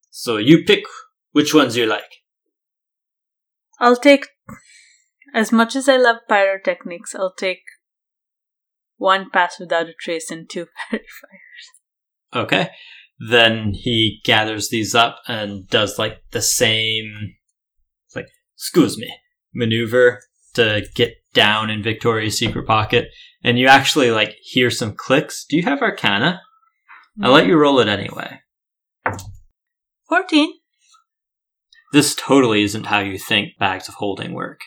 so 0.10 0.38
you 0.38 0.64
pick 0.64 0.84
which 1.34 1.54
ones 1.54 1.78
you 1.78 1.86
like 1.86 2.24
I'll 3.84 3.98
take, 3.98 4.28
as 5.34 5.52
much 5.52 5.76
as 5.76 5.90
I 5.90 5.98
love 5.98 6.18
pyrotechnics, 6.30 7.14
I'll 7.16 7.34
take 7.34 7.64
one 8.96 9.30
pass 9.30 9.60
without 9.60 9.90
a 9.90 9.94
trace 10.00 10.32
and 10.32 10.50
two 10.50 10.68
fairy 10.90 11.04
fire. 11.22 12.44
Okay. 12.44 12.70
Then 13.20 13.74
he 13.74 14.22
gathers 14.24 14.70
these 14.70 14.96
up 14.96 15.18
and 15.28 15.68
does 15.68 16.00
like 16.00 16.24
the 16.32 16.42
same, 16.42 17.36
like, 18.16 18.28
excuse 18.56 18.98
me, 18.98 19.14
maneuver 19.54 20.22
to 20.54 20.84
get 20.96 21.16
down 21.34 21.70
in 21.70 21.84
Victoria's 21.84 22.38
secret 22.38 22.66
pocket. 22.66 23.10
And 23.44 23.60
you 23.60 23.68
actually 23.68 24.12
like 24.12 24.36
hear 24.42 24.70
some 24.70 24.96
clicks. 24.96 25.46
Do 25.46 25.58
you 25.58 25.64
have 25.64 25.82
Arcana? 25.82 26.42
I'll 27.22 27.32
let 27.34 27.46
you 27.46 27.58
roll 27.58 27.80
it 27.80 27.88
anyway. 27.88 28.40
14. 30.10 30.54
This 31.92 32.16
totally 32.16 32.64
isn't 32.64 32.88
how 32.88 33.00
you 33.00 33.20
think 33.20 33.58
bags 33.60 33.88
of 33.88 33.96
holding 33.96 34.34
work. 34.34 34.62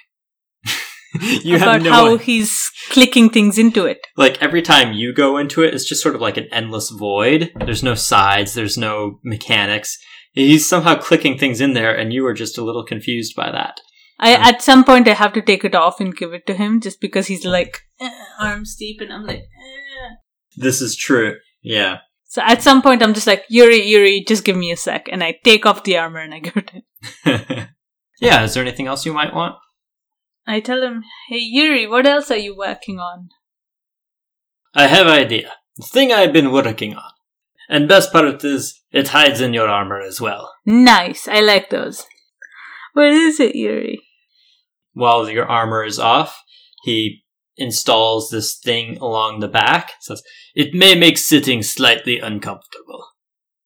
you 1.20 1.56
about 1.56 1.76
have 1.76 1.82
no 1.82 1.90
how 1.90 2.06
idea. 2.06 2.18
he's 2.18 2.70
clicking 2.90 3.30
things 3.30 3.58
into 3.58 3.86
it. 3.86 3.98
like 4.16 4.40
every 4.40 4.62
time 4.62 4.92
you 4.92 5.12
go 5.12 5.36
into 5.38 5.62
it, 5.62 5.74
it's 5.74 5.88
just 5.88 6.02
sort 6.02 6.14
of 6.14 6.20
like 6.20 6.36
an 6.36 6.46
endless 6.52 6.90
void. 6.90 7.50
There's 7.64 7.82
no 7.82 7.94
sides, 7.94 8.54
there's 8.54 8.78
no 8.78 9.18
mechanics. 9.24 9.98
He's 10.32 10.68
somehow 10.68 10.96
clicking 10.96 11.38
things 11.38 11.60
in 11.60 11.72
there, 11.72 11.96
and 11.96 12.12
you 12.12 12.26
are 12.26 12.34
just 12.34 12.58
a 12.58 12.64
little 12.64 12.84
confused 12.84 13.34
by 13.34 13.50
that. 13.50 13.80
I 14.18 14.34
Um, 14.34 14.42
at 14.42 14.62
some 14.62 14.84
point 14.84 15.08
I 15.08 15.14
have 15.14 15.32
to 15.34 15.42
take 15.42 15.64
it 15.64 15.74
off 15.74 16.00
and 16.00 16.16
give 16.16 16.32
it 16.32 16.46
to 16.46 16.54
him 16.54 16.80
just 16.80 17.00
because 17.00 17.26
he's 17.26 17.44
like 17.44 17.82
eh, 18.00 18.10
arms 18.40 18.76
deep 18.76 19.00
and 19.00 19.12
I'm 19.12 19.26
like 19.26 19.40
eh. 19.40 20.14
This 20.56 20.80
is 20.80 20.96
true. 20.96 21.36
Yeah. 21.62 21.98
so 22.24 22.42
at 22.42 22.62
some 22.62 22.82
point 22.82 23.02
I'm 23.02 23.14
just 23.14 23.26
like 23.26 23.44
Yuri 23.48 23.82
Yuri 23.82 24.24
just 24.26 24.44
give 24.44 24.56
me 24.56 24.70
a 24.70 24.76
sec 24.76 25.08
and 25.10 25.22
I 25.22 25.38
take 25.44 25.66
off 25.66 25.84
the 25.84 25.96
armor 25.98 26.20
and 26.20 26.34
I 26.34 26.40
give 26.40 26.56
it 26.56 26.66
to 26.68 26.74
him. 26.74 27.68
yeah, 28.20 28.42
is 28.42 28.54
there 28.54 28.62
anything 28.62 28.86
else 28.86 29.06
you 29.06 29.12
might 29.12 29.34
want? 29.34 29.56
I 30.46 30.60
tell 30.60 30.82
him 30.82 31.02
hey 31.28 31.40
Yuri 31.40 31.86
what 31.86 32.06
else 32.06 32.30
are 32.30 32.36
you 32.38 32.56
working 32.56 32.98
on 32.98 33.28
I 34.74 34.86
have 34.88 35.06
idea. 35.06 35.52
The 35.76 35.86
thing 35.86 36.12
I've 36.12 36.34
been 36.34 36.52
working 36.52 36.94
on. 36.94 37.10
And 37.68 37.88
best 37.88 38.12
part 38.12 38.44
is, 38.44 38.82
it 38.92 39.08
hides 39.08 39.40
in 39.40 39.54
your 39.54 39.68
armor 39.68 40.00
as 40.00 40.20
well. 40.20 40.52
nice 40.66 41.26
I 41.26 41.40
like 41.40 41.70
those 41.70 42.06
what 42.92 43.08
is 43.08 43.40
it 43.40 43.54
Yuri 43.54 44.05
While 44.96 45.28
your 45.28 45.44
armor 45.44 45.84
is 45.84 45.98
off, 45.98 46.42
he 46.82 47.22
installs 47.58 48.30
this 48.30 48.56
thing 48.56 48.96
along 48.96 49.40
the 49.40 49.48
back. 49.48 49.92
Says, 50.00 50.22
it 50.54 50.72
may 50.72 50.94
make 50.94 51.18
sitting 51.18 51.62
slightly 51.62 52.18
uncomfortable. 52.18 53.04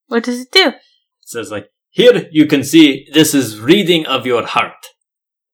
what 0.08 0.24
does 0.24 0.40
it 0.40 0.50
do 0.50 0.70
It 0.70 0.74
says 1.22 1.52
like, 1.52 1.68
here 1.90 2.28
you 2.32 2.46
can 2.46 2.64
see 2.64 3.07
this 3.12 3.32
is 3.32 3.61
reading 3.61 4.07
of 4.07 4.26
your 4.26 4.44
heart. 4.44 4.88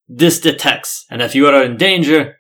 This 0.09 0.40
detects, 0.40 1.05
and 1.11 1.20
if 1.20 1.34
you 1.34 1.46
are 1.46 1.62
in 1.62 1.76
danger, 1.76 2.36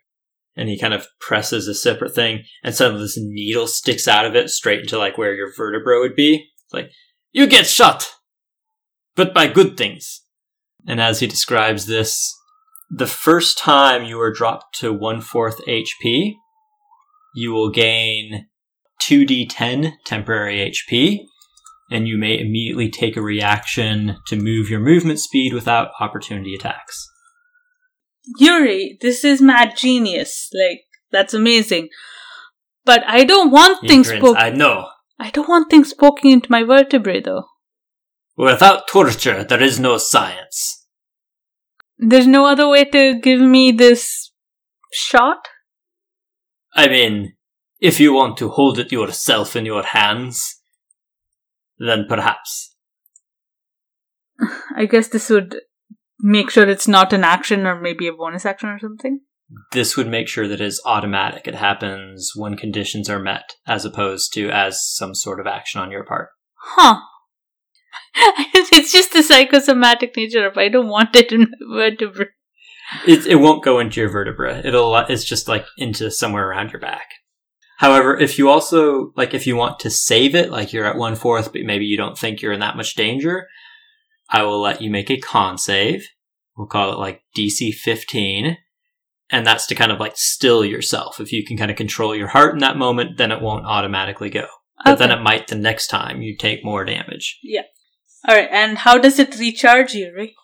and 0.56 0.70
he 0.70 0.78
kind 0.78 0.94
of 0.94 1.06
presses 1.20 1.68
a 1.68 1.74
separate 1.74 2.14
thing, 2.14 2.44
and 2.64 2.74
suddenly 2.74 3.02
this 3.02 3.18
needle 3.20 3.66
sticks 3.66 4.08
out 4.08 4.24
of 4.24 4.34
it 4.34 4.48
straight 4.48 4.80
into 4.80 4.96
like 4.96 5.18
where 5.18 5.34
your 5.34 5.52
vertebra 5.54 6.00
would 6.00 6.16
be. 6.16 6.48
It's 6.64 6.72
like, 6.72 6.90
you 7.32 7.46
get 7.46 7.66
shot! 7.66 8.14
But 9.14 9.34
by 9.34 9.46
good 9.46 9.76
things. 9.76 10.22
And 10.86 11.02
as 11.02 11.20
he 11.20 11.26
describes 11.26 11.84
this, 11.84 12.34
the 12.90 13.06
first 13.06 13.58
time 13.58 14.04
you 14.04 14.20
are 14.20 14.32
dropped 14.32 14.78
to 14.80 14.92
one 14.92 15.20
fourth 15.20 15.60
HP, 15.66 16.34
you 17.34 17.52
will 17.52 17.70
gain 17.70 18.46
2d10 19.02 19.92
temporary 20.04 20.70
HP, 20.70 21.26
and 21.90 22.08
you 22.08 22.16
may 22.16 22.38
immediately 22.38 22.90
take 22.90 23.16
a 23.16 23.22
reaction 23.22 24.16
to 24.26 24.36
move 24.36 24.70
your 24.70 24.80
movement 24.80 25.20
speed 25.20 25.52
without 25.52 25.90
opportunity 26.00 26.54
attacks. 26.54 27.08
Yuri 28.38 28.98
this 29.00 29.22
is 29.22 29.40
mad 29.40 29.76
genius 29.76 30.50
like 30.52 30.80
that's 31.12 31.32
amazing 31.32 31.88
but 32.84 33.04
I 33.06 33.22
don't 33.22 33.52
want 33.52 33.86
things 33.86 34.10
poking 34.10 34.36
I 34.36 34.50
know. 34.50 34.88
I 35.16 35.30
don't 35.30 35.48
want 35.48 35.70
things 35.70 35.94
poking 35.94 36.32
into 36.32 36.50
my 36.50 36.64
vertebrae 36.64 37.20
though 37.20 37.44
Without 38.36 38.86
torture, 38.86 39.44
there 39.44 39.62
is 39.62 39.80
no 39.80 39.96
science. 39.96 40.85
There's 41.98 42.26
no 42.26 42.46
other 42.46 42.68
way 42.68 42.84
to 42.84 43.18
give 43.20 43.40
me 43.40 43.72
this 43.72 44.32
shot? 44.92 45.48
I 46.74 46.88
mean, 46.88 47.34
if 47.80 48.00
you 48.00 48.12
want 48.12 48.36
to 48.38 48.50
hold 48.50 48.78
it 48.78 48.92
yourself 48.92 49.56
in 49.56 49.64
your 49.64 49.82
hands, 49.82 50.60
then 51.78 52.06
perhaps. 52.08 52.74
I 54.76 54.86
guess 54.86 55.08
this 55.08 55.30
would 55.30 55.56
make 56.20 56.50
sure 56.50 56.68
it's 56.68 56.88
not 56.88 57.12
an 57.12 57.24
action 57.24 57.66
or 57.66 57.80
maybe 57.80 58.06
a 58.06 58.12
bonus 58.12 58.46
action 58.46 58.68
or 58.68 58.78
something. 58.78 59.20
This 59.72 59.96
would 59.96 60.08
make 60.08 60.28
sure 60.28 60.48
that 60.48 60.60
it's 60.60 60.80
automatic. 60.84 61.46
It 61.46 61.54
happens 61.54 62.32
when 62.34 62.56
conditions 62.56 63.08
are 63.08 63.20
met, 63.20 63.54
as 63.66 63.84
opposed 63.84 64.32
to 64.34 64.50
as 64.50 64.84
some 64.84 65.14
sort 65.14 65.38
of 65.38 65.46
action 65.46 65.80
on 65.80 65.92
your 65.92 66.04
part. 66.04 66.30
Huh. 66.54 67.00
it's 68.54 68.92
just 68.92 69.12
the 69.12 69.22
psychosomatic 69.22 70.16
nature 70.16 70.46
of 70.46 70.56
I 70.56 70.68
don't 70.68 70.88
want 70.88 71.14
it 71.16 71.32
in 71.32 71.52
my 71.60 71.90
vertebrae. 71.90 72.26
It, 73.06 73.26
it 73.26 73.36
won't 73.36 73.64
go 73.64 73.78
into 73.78 74.00
your 74.00 74.08
vertebra. 74.10 74.62
It'll 74.64 74.96
it's 74.96 75.24
just 75.24 75.48
like 75.48 75.66
into 75.76 76.10
somewhere 76.10 76.48
around 76.48 76.72
your 76.72 76.80
back. 76.80 77.08
However, 77.78 78.16
if 78.18 78.38
you 78.38 78.48
also 78.48 79.12
like 79.16 79.34
if 79.34 79.46
you 79.46 79.56
want 79.56 79.80
to 79.80 79.90
save 79.90 80.34
it, 80.34 80.50
like 80.50 80.72
you're 80.72 80.86
at 80.86 80.96
one 80.96 81.16
fourth, 81.16 81.52
but 81.52 81.62
maybe 81.64 81.84
you 81.84 81.96
don't 81.96 82.16
think 82.18 82.40
you're 82.40 82.52
in 82.52 82.60
that 82.60 82.76
much 82.76 82.94
danger, 82.94 83.48
I 84.30 84.44
will 84.44 84.60
let 84.60 84.80
you 84.80 84.90
make 84.90 85.10
a 85.10 85.18
con 85.18 85.58
save. 85.58 86.06
We'll 86.56 86.68
call 86.68 86.92
it 86.92 86.98
like 86.98 87.22
DC 87.36 87.74
15. 87.74 88.56
And 89.28 89.44
that's 89.44 89.66
to 89.66 89.74
kind 89.74 89.90
of 89.90 89.98
like 89.98 90.16
still 90.16 90.64
yourself. 90.64 91.20
If 91.20 91.32
you 91.32 91.44
can 91.44 91.56
kind 91.56 91.70
of 91.70 91.76
control 91.76 92.14
your 92.14 92.28
heart 92.28 92.54
in 92.54 92.60
that 92.60 92.76
moment, 92.78 93.18
then 93.18 93.32
it 93.32 93.42
won't 93.42 93.66
automatically 93.66 94.30
go. 94.30 94.46
But 94.84 94.92
Okay. 94.92 95.06
then 95.08 95.18
it 95.18 95.22
might 95.22 95.48
the 95.48 95.56
next 95.56 95.88
time 95.88 96.22
you 96.22 96.36
take 96.36 96.64
more 96.64 96.84
damage. 96.84 97.38
Alright, 98.28 98.48
and 98.50 98.78
how 98.78 98.98
does 98.98 99.18
it 99.18 99.38
recharge, 99.38 99.94
Yuri? 99.94 100.34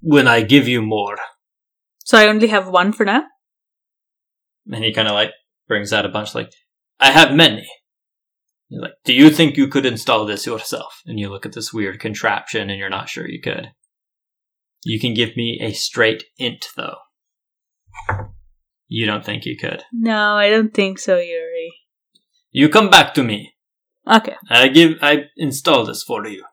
When 0.00 0.28
I 0.28 0.42
give 0.42 0.68
you 0.68 0.82
more, 0.82 1.16
So 2.04 2.16
I 2.18 2.28
only 2.28 2.48
have 2.48 2.68
one 2.68 2.92
for 2.92 3.04
now? 3.04 3.24
and 4.68 4.82
he 4.84 4.92
kind 4.92 5.06
of 5.08 5.14
like 5.14 5.30
brings 5.68 5.92
out 5.92 6.04
a 6.04 6.08
bunch 6.08 6.34
like, 6.34 6.50
I 6.98 7.10
have 7.12 7.32
many. 7.34 7.66
He's 8.68 8.80
like, 8.80 8.94
do 9.04 9.12
you 9.12 9.30
think 9.30 9.56
you 9.56 9.68
could 9.68 9.86
install 9.86 10.26
this 10.26 10.44
yourself? 10.46 11.02
And 11.06 11.20
you 11.20 11.28
look 11.28 11.46
at 11.46 11.52
this 11.52 11.72
weird 11.72 12.00
contraption 12.00 12.68
and 12.68 12.78
you're 12.78 12.90
not 12.90 13.08
sure 13.08 13.28
you 13.28 13.40
could. 13.40 13.70
You 14.84 14.98
can 15.00 15.14
give 15.14 15.36
me 15.36 15.58
a 15.62 15.72
straight 15.72 16.24
int 16.38 16.66
though. 16.76 16.96
You 18.88 19.06
don't 19.06 19.24
think 19.24 19.44
you 19.44 19.56
could. 19.56 19.82
No, 19.92 20.34
I 20.36 20.48
don't 20.48 20.72
think 20.74 20.98
so, 20.98 21.16
Yuri. 21.18 21.72
You 22.50 22.68
come 22.68 22.88
back 22.90 23.14
to 23.14 23.22
me. 23.24 23.54
Okay. 24.08 24.36
I 24.48 24.68
give, 24.68 24.98
I 25.02 25.24
install 25.36 25.84
this 25.84 26.02
for 26.02 26.26
you. 26.26 26.44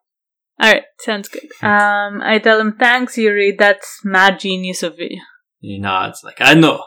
Alright, 0.62 0.84
sounds 1.00 1.30
good. 1.30 1.44
Um, 1.64 2.22
I 2.22 2.40
tell 2.44 2.60
him, 2.60 2.76
thanks, 2.78 3.18
Yuri, 3.18 3.56
that's 3.58 4.02
mad 4.04 4.40
genius 4.40 4.84
of 4.84 4.96
you. 4.98 5.22
He 5.60 5.78
nods 5.80 6.24
like, 6.24 6.38
I 6.40 6.54
know. 6.54 6.84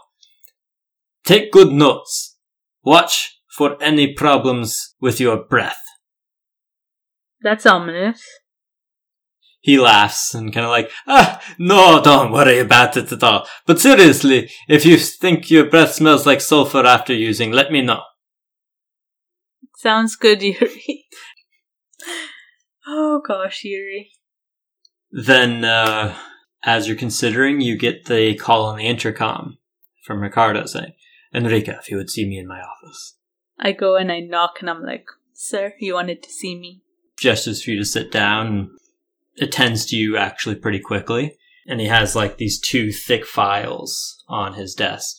Take 1.25 1.51
good 1.51 1.73
notes. 1.73 2.37
Watch 2.85 3.41
for 3.49 3.83
any 3.83 4.13
problems 4.13 4.95
with 5.01 5.19
your 5.19 5.45
breath. 5.45 5.83
That's 7.41 7.67
ominous. 7.67 8.23
He 9.61 9.79
laughs 9.81 10.35
and 10.35 10.53
kind 10.53 10.65
of 10.65 10.71
like, 10.71 10.91
ah, 11.09 11.43
no, 11.59 12.01
don't 12.01 12.31
worry 12.31 12.61
about 12.61 12.97
it 12.97 13.11
at 13.11 13.23
all. 13.23 13.49
But 13.67 13.81
seriously, 13.81 14.49
if 14.69 14.87
you 14.87 14.97
think 14.97 15.51
your 15.51 15.69
breath 15.69 15.95
smells 15.95 16.27
like 16.27 16.41
sulfur 16.41 16.87
after 16.87 17.13
using, 17.13 17.51
let 17.51 17.73
me 17.73 17.83
know. 17.83 18.03
Sounds 19.77 20.17
good, 20.17 20.43
Yuri. 20.43 21.07
oh 22.87 23.21
gosh, 23.27 23.63
Yuri. 23.63 24.11
Then, 25.13 25.65
uh, 25.65 26.17
as 26.65 26.89
you're 26.89 26.97
considering, 26.97 27.61
you 27.61 27.77
get 27.77 28.07
the 28.07 28.35
call 28.37 28.65
on 28.65 28.79
the 28.79 28.87
intercom 28.87 29.59
from 30.03 30.23
Ricardo 30.23 30.65
saying, 30.65 30.95
Enrica, 31.35 31.79
if 31.79 31.91
you 31.91 31.99
would 31.99 32.09
see 32.09 32.27
me 32.27 32.39
in 32.39 32.47
my 32.49 32.61
office. 32.61 33.17
I 33.59 33.73
go 33.73 33.97
and 33.97 34.11
I 34.11 34.21
knock 34.21 34.57
and 34.61 34.71
I'm 34.71 34.83
like, 34.83 35.07
Sir, 35.35 35.75
you 35.79 35.93
wanted 35.93 36.23
to 36.23 36.31
see 36.31 36.59
me? 36.59 36.83
Gestures 37.19 37.63
for 37.63 37.71
you 37.71 37.79
to 37.79 37.85
sit 37.85 38.11
down 38.11 38.47
and 38.47 38.69
attends 39.41 39.85
to 39.87 39.97
you 39.97 40.17
actually 40.17 40.55
pretty 40.55 40.81
quickly. 40.81 41.37
And 41.67 41.81
he 41.81 41.87
has 41.89 42.17
like 42.17 42.39
these 42.39 42.59
two 42.59 42.93
thick 42.93 43.27
files 43.27 44.25
on 44.27 44.55
his 44.55 44.75
desk. 44.75 45.19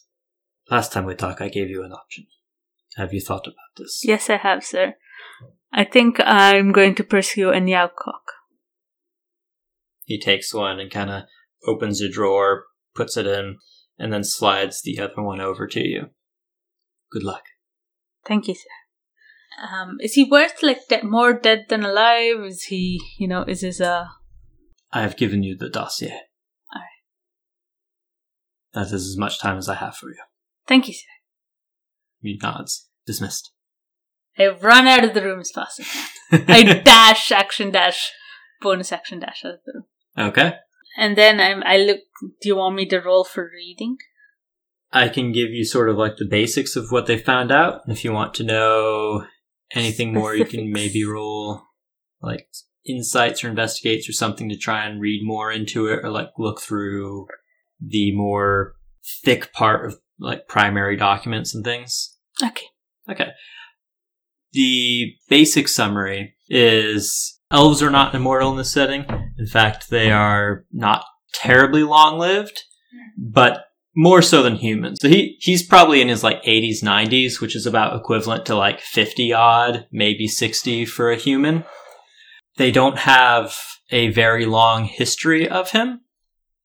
Last 0.71 0.91
time 0.91 1.05
we 1.05 1.13
talked, 1.13 1.41
I 1.41 1.49
gave 1.49 1.69
you 1.69 1.83
an 1.83 1.91
option. 1.91 2.25
Have 2.97 3.13
you 3.13 3.21
thought 3.21 3.45
about 3.45 3.77
this? 3.77 4.01
Yes, 4.03 4.29
I 4.29 4.37
have, 4.37 4.65
sir. 4.65 4.95
I 5.71 5.83
think 5.83 6.19
I'm 6.19 6.71
going 6.71 6.95
to 6.95 7.03
pursue 7.03 7.49
a 7.49 7.59
Nyaucock. 7.59 8.25
He 10.03 10.19
takes 10.19 10.53
one 10.53 10.79
and 10.79 10.89
kind 10.89 11.11
of 11.11 11.23
opens 11.67 12.01
a 12.01 12.09
drawer, 12.09 12.63
puts 12.95 13.15
it 13.15 13.27
in, 13.27 13.57
and 13.99 14.11
then 14.11 14.23
slides 14.23 14.81
the 14.81 14.99
other 14.99 15.21
one 15.21 15.39
over 15.39 15.67
to 15.67 15.79
you. 15.79 16.07
Good 17.11 17.23
luck. 17.23 17.43
Thank 18.25 18.47
you, 18.47 18.55
sir. 18.55 19.71
Um, 19.71 19.97
is 19.99 20.13
he 20.13 20.23
worth 20.23 20.63
like 20.63 20.87
de- 20.87 21.03
more 21.03 21.33
dead 21.33 21.65
than 21.69 21.83
alive? 21.83 22.43
Is 22.45 22.63
he, 22.63 22.99
you 23.19 23.27
know, 23.27 23.43
is 23.43 23.61
his 23.61 23.79
uh? 23.79 24.05
I 24.91 25.01
have 25.01 25.17
given 25.17 25.43
you 25.43 25.55
the 25.55 25.69
dossier. 25.69 26.21
Alright. 26.73 26.87
That 28.73 28.87
is 28.87 29.07
as 29.07 29.17
much 29.17 29.39
time 29.39 29.57
as 29.57 29.69
I 29.69 29.75
have 29.75 29.95
for 29.95 30.09
you. 30.09 30.21
Thank 30.67 30.87
you, 30.87 30.93
sir. 30.93 31.05
He 32.21 32.39
nods. 32.41 32.86
Dismissed. 33.07 33.51
I 34.37 34.49
run 34.49 34.87
out 34.87 35.03
of 35.03 35.15
the 35.15 35.23
room 35.23 35.39
as 35.39 35.49
fast 35.49 35.79
as 35.79 35.87
I 36.31 36.37
can. 36.43 36.69
I 36.69 36.79
dash, 36.83 37.31
action 37.31 37.71
dash, 37.71 38.11
bonus 38.61 38.91
action 38.91 39.19
dash 39.19 39.43
out 39.43 39.55
of 39.55 39.59
the 39.65 39.71
room, 39.73 40.27
Okay. 40.29 40.53
and 40.97 41.17
then 41.17 41.39
I'm. 41.39 41.63
I 41.65 41.77
look. 41.77 41.99
Do 42.41 42.49
you 42.49 42.55
want 42.57 42.75
me 42.75 42.85
to 42.87 42.99
roll 42.99 43.23
for 43.23 43.49
reading? 43.51 43.97
I 44.91 45.09
can 45.09 45.31
give 45.31 45.49
you 45.49 45.65
sort 45.65 45.89
of 45.89 45.97
like 45.97 46.17
the 46.17 46.27
basics 46.29 46.75
of 46.75 46.91
what 46.91 47.07
they 47.07 47.17
found 47.17 47.51
out. 47.51 47.81
If 47.87 48.03
you 48.05 48.11
want 48.13 48.33
to 48.35 48.43
know 48.43 49.25
anything 49.73 50.13
more, 50.13 50.35
you 50.35 50.45
can 50.45 50.71
maybe 50.71 51.03
roll 51.03 51.63
like 52.21 52.47
insights 52.85 53.43
or 53.43 53.49
investigates 53.49 54.07
or 54.07 54.13
something 54.13 54.47
to 54.49 54.57
try 54.57 54.85
and 54.85 55.01
read 55.01 55.21
more 55.25 55.51
into 55.51 55.87
it 55.87 55.99
or 56.03 56.09
like 56.09 56.29
look 56.37 56.61
through 56.61 57.27
the 57.81 58.15
more 58.15 58.75
thick 59.23 59.51
part 59.51 59.85
of 59.85 59.99
like 60.19 60.47
primary 60.47 60.95
documents 60.95 61.53
and 61.53 61.63
things. 61.65 62.15
Okay. 62.43 62.67
Okay. 63.09 63.29
The 64.53 65.13
basic 65.29 65.67
summary 65.67 66.35
is 66.49 67.39
elves 67.51 67.81
are 67.81 67.89
not 67.89 68.15
immortal 68.15 68.51
in 68.51 68.57
this 68.57 68.71
setting. 68.71 69.05
In 69.37 69.47
fact, 69.47 69.89
they 69.89 70.11
are 70.11 70.65
not 70.71 71.03
terribly 71.33 71.83
long 71.83 72.17
lived, 72.17 72.63
but 73.17 73.65
more 73.95 74.21
so 74.21 74.43
than 74.43 74.55
humans. 74.55 74.99
So 75.01 75.09
he 75.09 75.37
he's 75.39 75.65
probably 75.65 76.01
in 76.01 76.07
his 76.07 76.23
like 76.23 76.43
80s, 76.43 76.83
90s, 76.83 77.41
which 77.41 77.55
is 77.55 77.65
about 77.65 77.99
equivalent 77.99 78.45
to 78.45 78.55
like 78.55 78.79
50 78.79 79.33
odd, 79.33 79.87
maybe 79.91 80.27
60 80.27 80.85
for 80.85 81.11
a 81.11 81.17
human. 81.17 81.65
They 82.57 82.71
don't 82.71 82.99
have 82.99 83.55
a 83.91 84.09
very 84.09 84.45
long 84.45 84.85
history 84.85 85.47
of 85.47 85.71
him. 85.71 86.01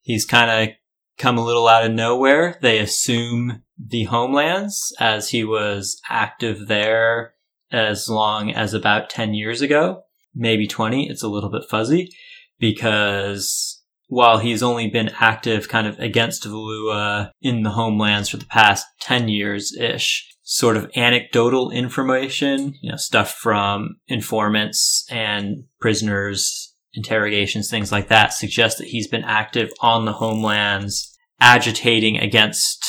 He's 0.02 0.26
kind 0.26 0.50
of 0.50 0.74
come 1.22 1.38
a 1.38 1.44
little 1.44 1.68
out 1.68 1.86
of 1.86 1.92
nowhere. 1.92 2.58
They 2.60 2.80
assume 2.80 3.62
the 3.78 4.04
homelands 4.04 4.92
as 4.98 5.30
he 5.30 5.44
was 5.44 6.00
active 6.10 6.66
there 6.66 7.34
as 7.70 8.08
long 8.08 8.50
as 8.50 8.74
about 8.74 9.08
10 9.08 9.32
years 9.32 9.62
ago, 9.62 10.02
maybe 10.34 10.66
20. 10.66 11.08
It's 11.08 11.22
a 11.22 11.28
little 11.28 11.48
bit 11.48 11.62
fuzzy 11.70 12.10
because 12.58 13.82
while 14.08 14.38
he's 14.38 14.62
only 14.62 14.88
been 14.88 15.10
active 15.20 15.68
kind 15.68 15.86
of 15.86 15.98
against 16.00 16.44
Valua 16.44 17.30
in 17.40 17.62
the 17.62 17.70
homelands 17.70 18.28
for 18.28 18.36
the 18.36 18.44
past 18.46 18.84
10 19.00 19.28
years 19.28 19.74
ish, 19.74 20.28
sort 20.42 20.76
of 20.76 20.90
anecdotal 20.96 21.70
information, 21.70 22.74
you 22.82 22.90
know, 22.90 22.96
stuff 22.96 23.32
from 23.32 23.96
informants 24.08 25.06
and 25.08 25.64
prisoners, 25.80 26.74
interrogations, 26.94 27.70
things 27.70 27.92
like 27.92 28.08
that 28.08 28.34
suggest 28.34 28.78
that 28.78 28.88
he's 28.88 29.06
been 29.06 29.24
active 29.24 29.72
on 29.80 30.04
the 30.04 30.12
homelands, 30.12 31.11
agitating 31.42 32.16
against 32.16 32.88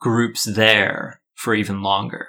groups 0.00 0.44
there 0.44 1.20
for 1.34 1.54
even 1.54 1.82
longer. 1.82 2.28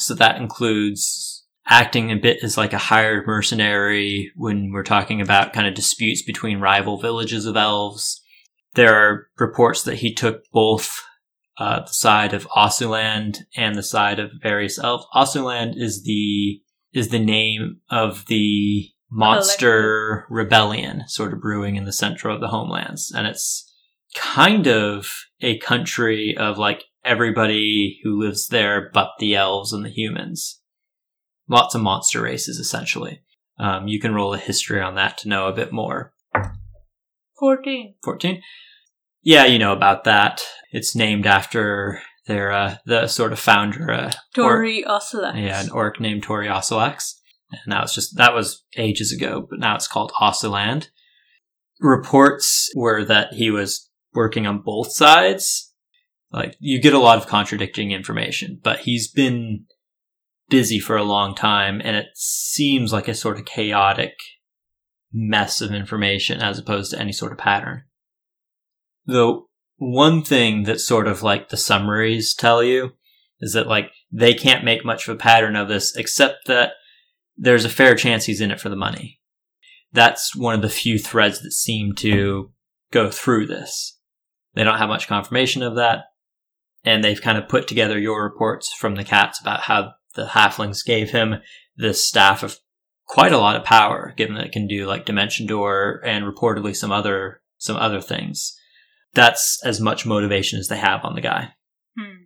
So 0.00 0.14
that 0.14 0.36
includes 0.36 1.46
acting 1.68 2.10
a 2.10 2.16
bit 2.16 2.42
as 2.42 2.58
like 2.58 2.72
a 2.72 2.78
hired 2.78 3.24
mercenary 3.24 4.32
when 4.34 4.72
we're 4.72 4.82
talking 4.82 5.20
about 5.20 5.52
kind 5.52 5.68
of 5.68 5.74
disputes 5.74 6.22
between 6.22 6.58
rival 6.58 6.98
villages 6.98 7.46
of 7.46 7.56
elves. 7.56 8.20
There 8.74 8.94
are 8.94 9.28
reports 9.38 9.84
that 9.84 9.98
he 9.98 10.12
took 10.12 10.42
both 10.52 11.00
uh, 11.56 11.82
the 11.82 11.92
side 11.92 12.34
of 12.34 12.48
Osuland 12.48 13.38
and 13.56 13.76
the 13.76 13.84
side 13.84 14.18
of 14.18 14.32
various 14.42 14.76
elves. 14.76 15.06
Osuland 15.14 15.74
is 15.76 16.02
the 16.02 16.60
is 16.92 17.10
the 17.10 17.24
name 17.24 17.76
of 17.90 18.26
the 18.26 18.88
monster 19.08 20.26
rebellion 20.28 21.04
sort 21.06 21.32
of 21.32 21.40
brewing 21.40 21.76
in 21.76 21.84
the 21.84 21.92
center 21.92 22.28
of 22.28 22.40
the 22.40 22.48
homelands, 22.48 23.12
and 23.14 23.28
it's 23.28 23.69
kind 24.14 24.66
of 24.66 25.24
a 25.40 25.58
country 25.58 26.36
of 26.36 26.58
like 26.58 26.84
everybody 27.04 27.98
who 28.02 28.20
lives 28.20 28.48
there 28.48 28.90
but 28.92 29.10
the 29.18 29.34
elves 29.34 29.72
and 29.72 29.84
the 29.84 29.90
humans. 29.90 30.60
Lots 31.48 31.74
of 31.74 31.80
monster 31.80 32.22
races, 32.22 32.58
essentially. 32.58 33.22
Um, 33.58 33.88
you 33.88 34.00
can 34.00 34.14
roll 34.14 34.34
a 34.34 34.38
history 34.38 34.80
on 34.80 34.94
that 34.94 35.18
to 35.18 35.28
know 35.28 35.48
a 35.48 35.52
bit 35.52 35.72
more. 35.72 36.12
14. 37.38 37.94
14? 38.04 38.40
Yeah, 39.22 39.44
you 39.44 39.58
know 39.58 39.72
about 39.72 40.04
that. 40.04 40.42
It's 40.70 40.94
named 40.94 41.26
after 41.26 42.00
their, 42.26 42.52
uh, 42.52 42.76
the 42.86 43.06
sort 43.06 43.32
of 43.32 43.38
founder, 43.38 43.90
uh, 43.90 44.12
Tori 44.34 44.84
Ocelot. 44.84 45.36
Yeah, 45.36 45.60
an 45.60 45.70
orc 45.70 46.00
named 46.00 46.22
Tori 46.22 46.46
Oselax. 46.46 47.14
And 47.50 47.72
that 47.72 47.82
was 47.82 47.94
just, 47.94 48.16
that 48.16 48.34
was 48.34 48.64
ages 48.76 49.12
ago, 49.12 49.46
but 49.48 49.58
now 49.58 49.74
it's 49.74 49.88
called 49.88 50.12
Oseland. 50.20 50.88
Reports 51.80 52.70
were 52.76 53.04
that 53.04 53.34
he 53.34 53.50
was 53.50 53.89
working 54.12 54.46
on 54.46 54.62
both 54.62 54.92
sides. 54.92 55.72
Like, 56.32 56.56
you 56.60 56.80
get 56.80 56.94
a 56.94 56.98
lot 56.98 57.18
of 57.18 57.26
contradicting 57.26 57.90
information, 57.90 58.60
but 58.62 58.80
he's 58.80 59.10
been 59.10 59.66
busy 60.48 60.78
for 60.78 60.96
a 60.96 61.02
long 61.02 61.34
time, 61.34 61.80
and 61.82 61.96
it 61.96 62.06
seems 62.14 62.92
like 62.92 63.08
a 63.08 63.14
sort 63.14 63.38
of 63.38 63.44
chaotic 63.44 64.14
mess 65.12 65.60
of 65.60 65.72
information 65.72 66.40
as 66.40 66.58
opposed 66.58 66.92
to 66.92 66.98
any 67.00 67.12
sort 67.12 67.32
of 67.32 67.38
pattern. 67.38 67.84
The 69.06 69.40
one 69.76 70.22
thing 70.22 70.64
that 70.64 70.80
sort 70.80 71.08
of 71.08 71.22
like 71.22 71.48
the 71.48 71.56
summaries 71.56 72.34
tell 72.34 72.62
you 72.62 72.92
is 73.40 73.54
that 73.54 73.66
like 73.66 73.90
they 74.12 74.34
can't 74.34 74.64
make 74.64 74.84
much 74.84 75.08
of 75.08 75.14
a 75.14 75.18
pattern 75.18 75.56
of 75.56 75.68
this 75.68 75.96
except 75.96 76.46
that 76.46 76.72
there's 77.36 77.64
a 77.64 77.70
fair 77.70 77.94
chance 77.94 78.26
he's 78.26 78.40
in 78.40 78.50
it 78.50 78.60
for 78.60 78.68
the 78.68 78.76
money. 78.76 79.20
That's 79.92 80.36
one 80.36 80.54
of 80.54 80.62
the 80.62 80.68
few 80.68 80.98
threads 80.98 81.40
that 81.40 81.52
seem 81.52 81.94
to 81.96 82.52
go 82.92 83.10
through 83.10 83.46
this. 83.46 83.98
They 84.54 84.64
don't 84.64 84.78
have 84.78 84.88
much 84.88 85.08
confirmation 85.08 85.62
of 85.62 85.76
that. 85.76 86.04
And 86.84 87.04
they've 87.04 87.20
kind 87.20 87.38
of 87.38 87.48
put 87.48 87.68
together 87.68 87.98
your 87.98 88.22
reports 88.24 88.72
from 88.72 88.94
the 88.94 89.04
cats 89.04 89.40
about 89.40 89.60
how 89.62 89.92
the 90.14 90.26
halflings 90.26 90.84
gave 90.84 91.10
him 91.10 91.36
this 91.76 92.04
staff 92.04 92.42
of 92.42 92.58
quite 93.06 93.32
a 93.32 93.38
lot 93.38 93.56
of 93.56 93.64
power, 93.64 94.14
given 94.16 94.34
that 94.36 94.46
it 94.46 94.52
can 94.52 94.66
do 94.66 94.86
like 94.86 95.04
dimension 95.04 95.46
door 95.46 96.00
and 96.04 96.24
reportedly 96.24 96.74
some 96.74 96.90
other 96.92 97.42
some 97.58 97.76
other 97.76 98.00
things. 98.00 98.56
That's 99.12 99.60
as 99.64 99.80
much 99.80 100.06
motivation 100.06 100.58
as 100.58 100.68
they 100.68 100.78
have 100.78 101.04
on 101.04 101.14
the 101.14 101.20
guy. 101.20 101.54
Hmm. 101.98 102.24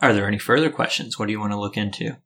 Are 0.00 0.12
there 0.12 0.28
any 0.28 0.38
further 0.38 0.70
questions? 0.70 1.18
What 1.18 1.26
do 1.26 1.32
you 1.32 1.40
want 1.40 1.52
to 1.52 1.58
look 1.60 1.76
into? 1.76 2.18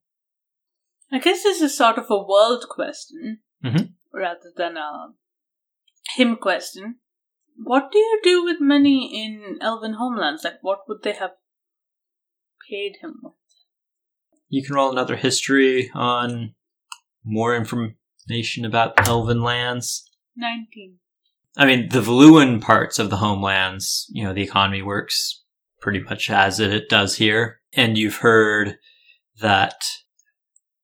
I 1.11 1.19
guess 1.19 1.43
this 1.43 1.61
is 1.63 1.77
sort 1.77 1.99
of 1.99 2.07
a 2.11 2.23
world 2.23 2.67
question 2.69 3.39
Mhm. 3.65 3.95
rather 4.13 4.53
than 4.57 4.77
a 4.77 5.15
him 6.17 6.37
question. 6.37 6.97
What 7.63 7.91
do 7.91 7.99
you 7.99 8.21
do 8.23 8.45
with 8.45 8.61
money 8.61 9.25
in 9.25 9.59
elven 9.61 9.95
homelands? 9.95 10.45
Like, 10.45 10.59
what 10.63 10.81
would 10.89 11.03
they 11.03 11.15
have 11.15 11.33
paid 12.69 12.97
him 13.01 13.21
with? 13.23 13.33
You 14.49 14.65
can 14.65 14.75
roll 14.75 14.91
another 14.93 15.17
history 15.17 15.91
on 15.95 16.55
more 17.25 17.57
information 17.57 18.65
about 18.65 19.09
elven 19.09 19.43
lands. 19.43 20.09
19. 20.37 20.99
I 21.57 21.67
mean, 21.67 21.89
the 21.89 22.03
Valuan 22.03 22.61
parts 22.61 22.99
of 22.99 23.11
the 23.11 23.17
homelands, 23.17 24.07
you 24.11 24.23
know, 24.23 24.35
the 24.35 24.43
economy 24.43 24.83
works 24.83 25.43
pretty 25.81 26.01
much 26.01 26.31
as 26.31 26.61
it 26.61 26.89
does 26.89 27.17
here. 27.17 27.61
And 27.73 27.97
you've 27.97 28.17
heard 28.17 28.77
that 29.41 29.83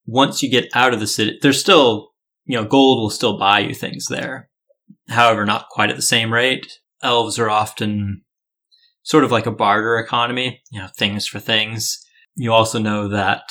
once 0.06 0.42
you 0.42 0.50
get 0.50 0.70
out 0.74 0.94
of 0.94 1.00
the 1.00 1.06
city, 1.06 1.38
there's 1.42 1.60
still, 1.60 2.12
you 2.44 2.56
know, 2.56 2.64
gold 2.64 3.00
will 3.00 3.10
still 3.10 3.38
buy 3.38 3.60
you 3.60 3.74
things 3.74 4.06
there. 4.06 4.48
However, 5.12 5.44
not 5.44 5.68
quite 5.70 5.90
at 5.90 5.96
the 5.96 6.02
same 6.02 6.32
rate. 6.32 6.78
Elves 7.02 7.38
are 7.38 7.50
often 7.50 8.22
sort 9.02 9.24
of 9.24 9.32
like 9.32 9.46
a 9.46 9.52
barter 9.52 9.98
economy, 9.98 10.62
you 10.70 10.80
know, 10.80 10.88
things 10.96 11.26
for 11.26 11.40
things. 11.40 12.04
You 12.34 12.52
also 12.52 12.78
know 12.78 13.08
that 13.08 13.42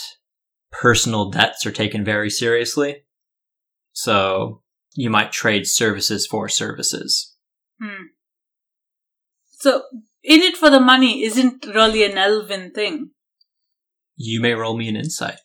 personal 0.71 1.29
debts 1.29 1.65
are 1.65 1.71
taken 1.71 2.03
very 2.03 2.29
seriously. 2.29 3.03
So 3.93 4.61
you 4.95 5.09
might 5.09 5.31
trade 5.31 5.67
services 5.67 6.25
for 6.25 6.49
services. 6.49 7.35
Hmm. 7.81 8.05
So, 9.59 9.83
in 10.23 10.41
it 10.41 10.57
for 10.57 10.69
the 10.69 10.79
money 10.79 11.23
isn't 11.23 11.65
really 11.65 12.03
an 12.03 12.17
elven 12.17 12.71
thing. 12.71 13.11
You 14.15 14.41
may 14.41 14.53
roll 14.53 14.77
me 14.77 14.87
an 14.87 14.95
insight. 14.95 15.37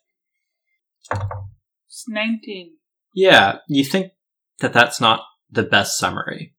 It's 1.10 2.04
19. 2.08 2.76
Yeah, 3.14 3.58
you 3.68 3.84
think 3.84 4.12
that 4.60 4.72
that's 4.72 5.00
not 5.00 5.20
the 5.51 5.62
best 5.62 5.99
summary. 5.99 6.55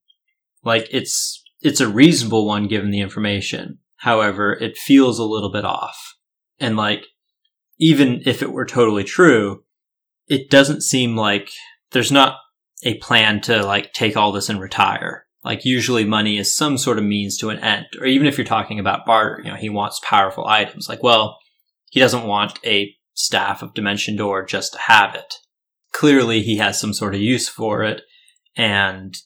Like 0.64 0.88
it's 0.90 1.42
it's 1.60 1.80
a 1.80 1.88
reasonable 1.88 2.46
one 2.46 2.68
given 2.68 2.90
the 2.90 3.00
information. 3.00 3.78
However, 3.96 4.52
it 4.54 4.76
feels 4.76 5.18
a 5.18 5.24
little 5.24 5.50
bit 5.50 5.64
off. 5.64 6.14
And 6.60 6.76
like 6.76 7.06
even 7.78 8.22
if 8.24 8.42
it 8.42 8.52
were 8.52 8.66
totally 8.66 9.04
true, 9.04 9.64
it 10.26 10.50
doesn't 10.50 10.82
seem 10.82 11.16
like 11.16 11.50
there's 11.92 12.12
not 12.12 12.36
a 12.84 12.98
plan 12.98 13.40
to 13.42 13.64
like 13.64 13.92
take 13.92 14.16
all 14.16 14.32
this 14.32 14.48
and 14.48 14.60
retire. 14.60 15.26
Like 15.44 15.64
usually 15.64 16.04
money 16.04 16.38
is 16.38 16.54
some 16.54 16.76
sort 16.76 16.98
of 16.98 17.04
means 17.04 17.38
to 17.38 17.50
an 17.50 17.58
end. 17.60 17.86
Or 18.00 18.06
even 18.06 18.26
if 18.26 18.36
you're 18.36 18.44
talking 18.44 18.78
about 18.78 19.06
barter, 19.06 19.42
you 19.42 19.50
know, 19.50 19.56
he 19.56 19.68
wants 19.68 20.00
powerful 20.04 20.46
items. 20.46 20.88
Like, 20.88 21.02
well, 21.02 21.38
he 21.90 22.00
doesn't 22.00 22.26
want 22.26 22.58
a 22.64 22.94
staff 23.14 23.62
of 23.62 23.74
Dimension 23.74 24.16
Door 24.16 24.46
just 24.46 24.72
to 24.72 24.78
have 24.78 25.14
it. 25.14 25.34
Clearly 25.92 26.42
he 26.42 26.58
has 26.58 26.78
some 26.78 26.92
sort 26.92 27.14
of 27.14 27.20
use 27.20 27.48
for 27.48 27.82
it, 27.82 28.02
and 28.58 29.16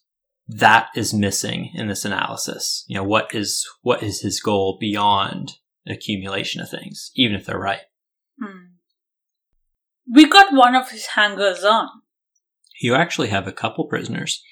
that 0.47 0.89
is 0.95 1.15
missing 1.15 1.71
in 1.75 1.89
this 1.89 2.05
analysis. 2.05 2.85
You 2.87 2.97
know, 2.97 3.05
what 3.05 3.35
is 3.35 3.67
what 3.81 4.03
is 4.03 4.21
his 4.21 4.41
goal 4.41 4.77
beyond 4.79 5.55
accumulation 5.89 6.61
of 6.61 6.71
things, 6.71 7.11
even 7.17 7.35
if 7.35 7.47
they're 7.47 7.59
right? 7.59 7.81
Hmm. 8.41 8.59
We 10.13 10.29
got 10.29 10.53
one 10.53 10.75
of 10.75 10.91
his 10.91 11.07
hangers 11.07 11.65
on. 11.65 11.89
You 12.81 12.95
actually 12.95 13.29
have 13.29 13.49
a 13.49 13.53
couple 13.53 13.87
prisoners. 13.87 14.43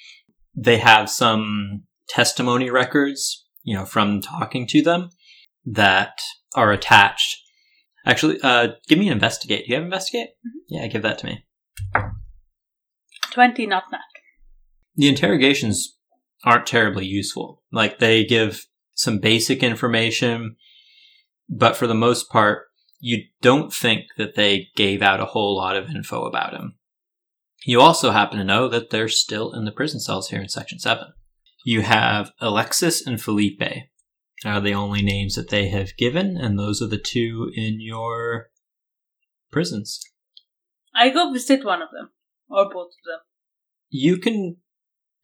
They 0.55 0.78
have 0.78 1.11
some 1.11 1.85
testimony 2.09 2.70
records, 2.70 3.45
you 3.62 3.76
know, 3.76 3.85
from 3.85 4.20
talking 4.20 4.66
to 4.68 4.83
them 4.83 5.11
that 5.64 6.18
are 6.55 6.72
attached. 6.72 7.37
Actually, 8.07 8.41
uh, 8.43 8.68
give 8.89 8.99
me 8.99 9.09
an 9.09 9.12
investigate. 9.12 9.66
Do 9.66 9.70
you 9.70 9.74
have 9.76 9.85
investigate? 9.85 10.31
Yeah, 10.68 10.87
give 10.87 11.03
that 11.03 11.18
to 11.18 11.26
me. 11.26 11.45
20, 13.33 13.66
not 13.66 13.85
that. 13.91 14.01
The 15.01 15.09
interrogations 15.09 15.97
aren't 16.45 16.67
terribly 16.67 17.07
useful. 17.07 17.63
Like 17.73 18.01
they 18.01 18.23
give 18.23 18.67
some 18.93 19.19
basic 19.19 19.63
information, 19.63 20.57
but 21.49 21.75
for 21.75 21.87
the 21.87 21.95
most 21.95 22.29
part, 22.29 22.67
you 22.99 23.23
don't 23.41 23.73
think 23.73 24.09
that 24.19 24.35
they 24.35 24.69
gave 24.77 25.01
out 25.01 25.23
a 25.23 25.25
whole 25.25 25.57
lot 25.57 25.75
of 25.75 25.89
info 25.89 26.27
about 26.27 26.53
him. 26.53 26.75
You 27.65 27.81
also 27.81 28.11
happen 28.11 28.37
to 28.37 28.45
know 28.45 28.69
that 28.69 28.91
they're 28.91 29.09
still 29.09 29.55
in 29.55 29.65
the 29.65 29.73
prison 29.73 30.01
cells 30.01 30.29
here 30.29 30.43
in 30.43 30.51
Section 30.51 30.79
7. 30.79 31.07
You 31.65 31.81
have 31.81 32.33
Alexis 32.39 33.07
and 33.07 33.19
Felipe 33.19 33.63
are 34.45 34.61
the 34.61 34.75
only 34.75 35.01
names 35.01 35.35
that 35.35 35.49
they 35.49 35.69
have 35.69 35.97
given, 35.97 36.37
and 36.37 36.59
those 36.59 36.83
are 36.83 36.89
the 36.89 36.99
two 36.99 37.51
in 37.55 37.81
your 37.81 38.51
prisons. 39.51 39.99
I 40.95 41.09
go 41.09 41.33
visit 41.33 41.65
one 41.65 41.81
of 41.81 41.89
them, 41.91 42.11
or 42.51 42.67
both 42.67 42.89
of 42.89 43.05
them. 43.07 43.21
You 43.89 44.19
can 44.19 44.59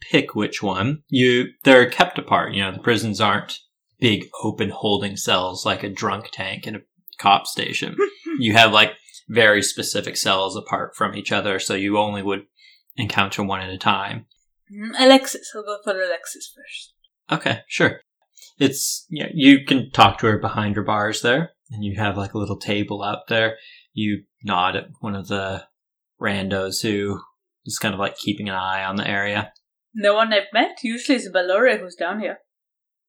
pick 0.00 0.34
which 0.34 0.62
one. 0.62 1.02
You 1.08 1.46
they're 1.64 1.88
kept 1.88 2.18
apart. 2.18 2.52
You 2.52 2.62
know, 2.62 2.72
the 2.72 2.78
prisons 2.78 3.20
aren't 3.20 3.58
big 3.98 4.28
open 4.42 4.70
holding 4.70 5.16
cells 5.16 5.64
like 5.64 5.82
a 5.82 5.88
drunk 5.88 6.30
tank 6.32 6.66
in 6.66 6.76
a 6.76 6.80
cop 7.18 7.46
station. 7.46 7.96
you 8.38 8.52
have 8.52 8.72
like 8.72 8.92
very 9.28 9.62
specific 9.62 10.16
cells 10.16 10.56
apart 10.56 10.94
from 10.94 11.14
each 11.14 11.32
other, 11.32 11.58
so 11.58 11.74
you 11.74 11.98
only 11.98 12.22
would 12.22 12.46
encounter 12.96 13.42
one 13.42 13.60
at 13.60 13.70
a 13.70 13.78
time. 13.78 14.26
Mm, 14.72 14.92
Alexis. 14.98 15.52
I'll 15.54 15.62
go 15.62 15.78
for 15.82 15.92
Alexis 15.92 16.52
first. 16.54 16.94
Okay, 17.30 17.60
sure. 17.68 18.00
It's 18.58 19.06
yeah, 19.10 19.28
you 19.34 19.64
can 19.64 19.90
talk 19.90 20.18
to 20.18 20.26
her 20.26 20.38
behind 20.38 20.76
her 20.76 20.82
bars 20.82 21.22
there, 21.22 21.50
and 21.70 21.84
you 21.84 21.98
have 21.98 22.16
like 22.16 22.34
a 22.34 22.38
little 22.38 22.58
table 22.58 23.02
out 23.02 23.28
there. 23.28 23.56
You 23.92 24.24
nod 24.42 24.76
at 24.76 24.88
one 25.00 25.14
of 25.14 25.28
the 25.28 25.64
randos 26.20 26.82
who 26.82 27.20
is 27.64 27.78
kind 27.78 27.94
of 27.94 28.00
like 28.00 28.16
keeping 28.16 28.48
an 28.48 28.54
eye 28.54 28.84
on 28.84 28.96
the 28.96 29.06
area. 29.06 29.52
No 29.98 30.14
one 30.14 30.32
I've 30.32 30.52
met. 30.52 30.78
Usually 30.82 31.16
it's 31.16 31.28
Belore 31.28 31.78
who's 31.78 31.96
down 31.96 32.20
here. 32.20 32.38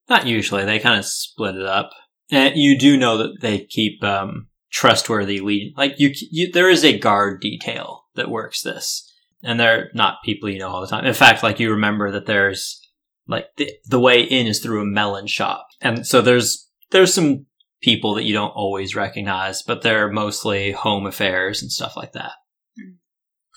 Not 0.09 0.25
usually. 0.25 0.63
They 0.63 0.79
kind 0.79 0.97
of 0.97 1.05
split 1.05 1.55
it 1.55 1.65
up. 1.65 1.91
And 2.31 2.55
you 2.55 2.79
do 2.79 2.97
know 2.97 3.17
that 3.17 3.41
they 3.41 3.59
keep 3.59 4.01
um, 4.03 4.47
trustworthy 4.71 5.41
lead. 5.41 5.73
Like 5.77 5.95
you, 5.97 6.11
you, 6.31 6.51
there 6.51 6.69
is 6.69 6.85
a 6.85 6.97
guard 6.97 7.41
detail 7.41 8.05
that 8.15 8.29
works 8.29 8.61
this, 8.61 9.13
and 9.43 9.59
they're 9.59 9.89
not 9.93 10.23
people 10.23 10.49
you 10.49 10.59
know 10.59 10.69
all 10.69 10.81
the 10.81 10.87
time. 10.87 11.05
In 11.05 11.13
fact, 11.13 11.43
like 11.43 11.59
you 11.59 11.71
remember 11.71 12.11
that 12.11 12.25
there's 12.25 12.81
like 13.27 13.47
the, 13.57 13.71
the 13.85 13.99
way 13.99 14.21
in 14.21 14.47
is 14.47 14.59
through 14.59 14.81
a 14.81 14.85
melon 14.85 15.27
shop, 15.27 15.67
and 15.81 16.05
so 16.05 16.21
there's 16.21 16.69
there's 16.91 17.13
some 17.13 17.45
people 17.81 18.15
that 18.15 18.23
you 18.23 18.33
don't 18.33 18.49
always 18.49 18.95
recognize, 18.95 19.61
but 19.61 19.81
they're 19.81 20.11
mostly 20.11 20.71
home 20.71 21.05
affairs 21.05 21.61
and 21.61 21.71
stuff 21.71 21.95
like 21.95 22.13
that. 22.13 22.33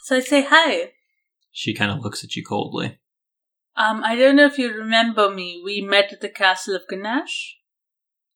So 0.05 0.17
I 0.17 0.21
say 0.21 0.45
hi. 0.49 0.91
She 1.51 1.75
kind 1.75 1.91
of 1.91 2.01
looks 2.01 2.23
at 2.23 2.37
you 2.37 2.45
coldly. 2.45 3.00
Um, 3.81 4.05
I 4.05 4.15
don't 4.15 4.37
know 4.37 4.45
if 4.45 4.59
you 4.59 4.75
remember 4.75 5.31
me. 5.31 5.63
We 5.65 5.81
met 5.81 6.13
at 6.13 6.21
the 6.21 6.29
castle 6.29 6.77
of 6.77 6.83
Ganache. 6.87 7.57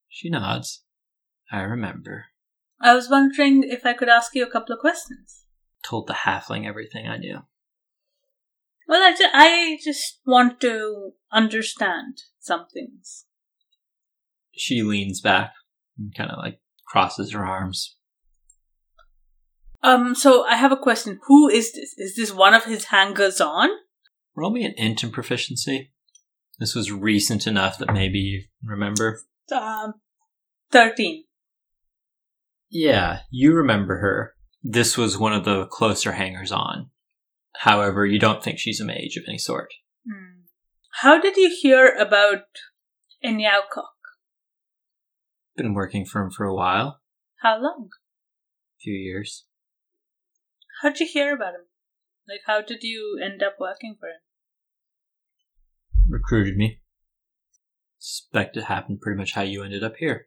She 0.09 0.30
nods. 0.30 0.84
I 1.53 1.61
remember. 1.61 2.26
I 2.80 2.95
was 2.95 3.11
wondering 3.11 3.62
if 3.62 3.84
I 3.84 3.92
could 3.92 4.09
ask 4.09 4.34
you 4.34 4.42
a 4.42 4.51
couple 4.51 4.74
of 4.74 4.80
questions. 4.80 5.45
Told 5.82 6.07
the 6.07 6.14
halfling 6.14 6.66
everything 6.66 7.07
I 7.07 7.18
knew. 7.18 7.40
Well, 8.88 9.03
I, 9.03 9.14
ju- 9.14 9.24
I 9.34 9.78
just 9.84 10.20
want 10.24 10.62
to 10.62 11.12
understand 11.30 12.22
some 12.38 12.64
things. 12.72 13.26
She 14.53 14.82
leans 14.82 15.20
back 15.20 15.53
and 15.99 16.14
kind 16.14 16.30
of 16.30 16.38
like 16.38 16.61
crosses 16.86 17.32
her 17.32 17.45
arms. 17.45 17.97
Um, 19.82 20.14
so 20.14 20.47
I 20.47 20.57
have 20.57 20.72
a 20.72 20.76
question. 20.78 21.20
Who 21.26 21.51
is 21.51 21.74
this? 21.74 21.92
Is 21.99 22.16
this 22.16 22.32
one 22.32 22.55
of 22.55 22.64
his 22.64 22.86
hangers 22.86 23.42
on? 23.42 23.68
Roll 24.37 24.51
me 24.51 24.64
an 24.64 24.74
int 24.76 25.03
in 25.03 25.11
proficiency. 25.11 25.93
This 26.59 26.74
was 26.74 26.93
recent 26.93 27.47
enough 27.47 27.78
that 27.78 27.93
maybe 27.93 28.18
you 28.18 28.45
remember. 28.62 29.20
Um, 29.53 29.95
13. 30.70 31.24
Yeah, 32.70 33.20
you 33.30 33.53
remember 33.55 33.99
her. 33.99 34.35
This 34.62 34.97
was 34.97 35.18
one 35.18 35.32
of 35.32 35.45
the 35.45 35.66
closer 35.66 36.12
hangers 36.12 36.51
on. 36.51 36.91
However, 37.59 38.05
you 38.07 38.18
don't 38.18 38.43
think 38.43 38.59
she's 38.59 38.80
a 38.80 38.85
mage 38.85 39.16
of 39.16 39.24
any 39.28 39.39
sort. 39.39 39.68
Hmm. 40.09 40.43
How 41.03 41.20
did 41.20 41.37
you 41.37 41.55
hear 41.61 41.95
about 41.95 42.45
Enyaukok? 43.24 43.82
Been 45.57 45.74
working 45.74 46.05
for 46.05 46.22
him 46.22 46.30
for 46.30 46.45
a 46.45 46.55
while, 46.55 47.01
How 47.43 47.61
long? 47.61 47.91
a 47.93 48.80
few 48.82 48.95
years. 48.95 49.45
How'd 50.82 50.99
you 50.99 51.07
hear 51.07 51.35
about 51.35 51.55
him? 51.55 51.66
Like, 52.29 52.41
how 52.47 52.62
did 52.62 52.83
you 52.83 53.20
end 53.22 53.43
up 53.43 53.57
working 53.61 53.97
for 53.99 54.09
him? 54.09 54.20
Recruited 56.09 56.57
me. 56.57 56.81
Suspect 57.99 58.57
it 58.57 58.64
happened 58.64 59.01
pretty 59.01 59.18
much 59.18 59.33
how 59.33 59.43
you 59.43 59.62
ended 59.62 59.85
up 59.85 59.97
here. 59.99 60.27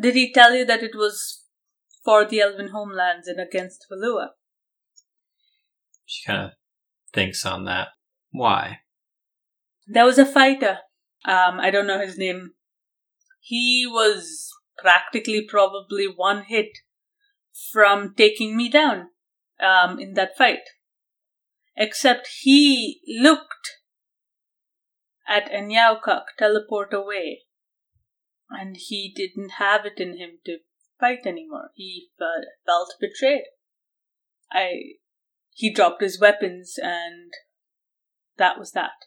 Did 0.00 0.14
he 0.14 0.32
tell 0.32 0.54
you 0.54 0.64
that 0.64 0.82
it 0.82 0.94
was 0.94 1.44
for 2.04 2.24
the 2.24 2.40
Elven 2.40 2.68
homelands 2.68 3.26
and 3.26 3.40
against 3.40 3.86
Valua? 3.90 4.28
She 6.04 6.24
kind 6.26 6.42
of 6.42 6.50
thinks 7.12 7.44
on 7.44 7.64
that. 7.64 7.88
Why? 8.30 8.80
There 9.86 10.04
was 10.04 10.18
a 10.18 10.26
fighter. 10.26 10.78
Um, 11.24 11.58
I 11.60 11.70
don't 11.70 11.86
know 11.86 12.00
his 12.00 12.18
name. 12.18 12.52
He 13.40 13.86
was 13.86 14.50
practically 14.76 15.44
probably 15.48 16.06
one 16.06 16.44
hit 16.44 16.78
from 17.72 18.14
taking 18.16 18.56
me 18.56 18.68
down 18.68 19.08
um, 19.60 19.98
in 19.98 20.14
that 20.14 20.36
fight. 20.36 20.70
Except 21.76 22.28
he 22.42 23.00
looked 23.06 23.78
at 25.28 25.50
Enyaukak 25.50 26.24
teleport 26.38 26.92
away, 26.92 27.42
and 28.50 28.76
he 28.76 29.12
didn't 29.14 29.52
have 29.58 29.84
it 29.84 30.00
in 30.00 30.16
him 30.16 30.38
to 30.46 30.58
fight 30.98 31.26
anymore. 31.26 31.70
He 31.74 32.08
fe- 32.18 32.48
felt 32.66 32.94
betrayed. 33.00 33.44
I 34.50 34.94
he 35.54 35.72
dropped 35.72 36.02
his 36.02 36.20
weapons, 36.20 36.78
and 36.80 37.32
that 38.38 38.58
was 38.58 38.72
that. 38.72 39.06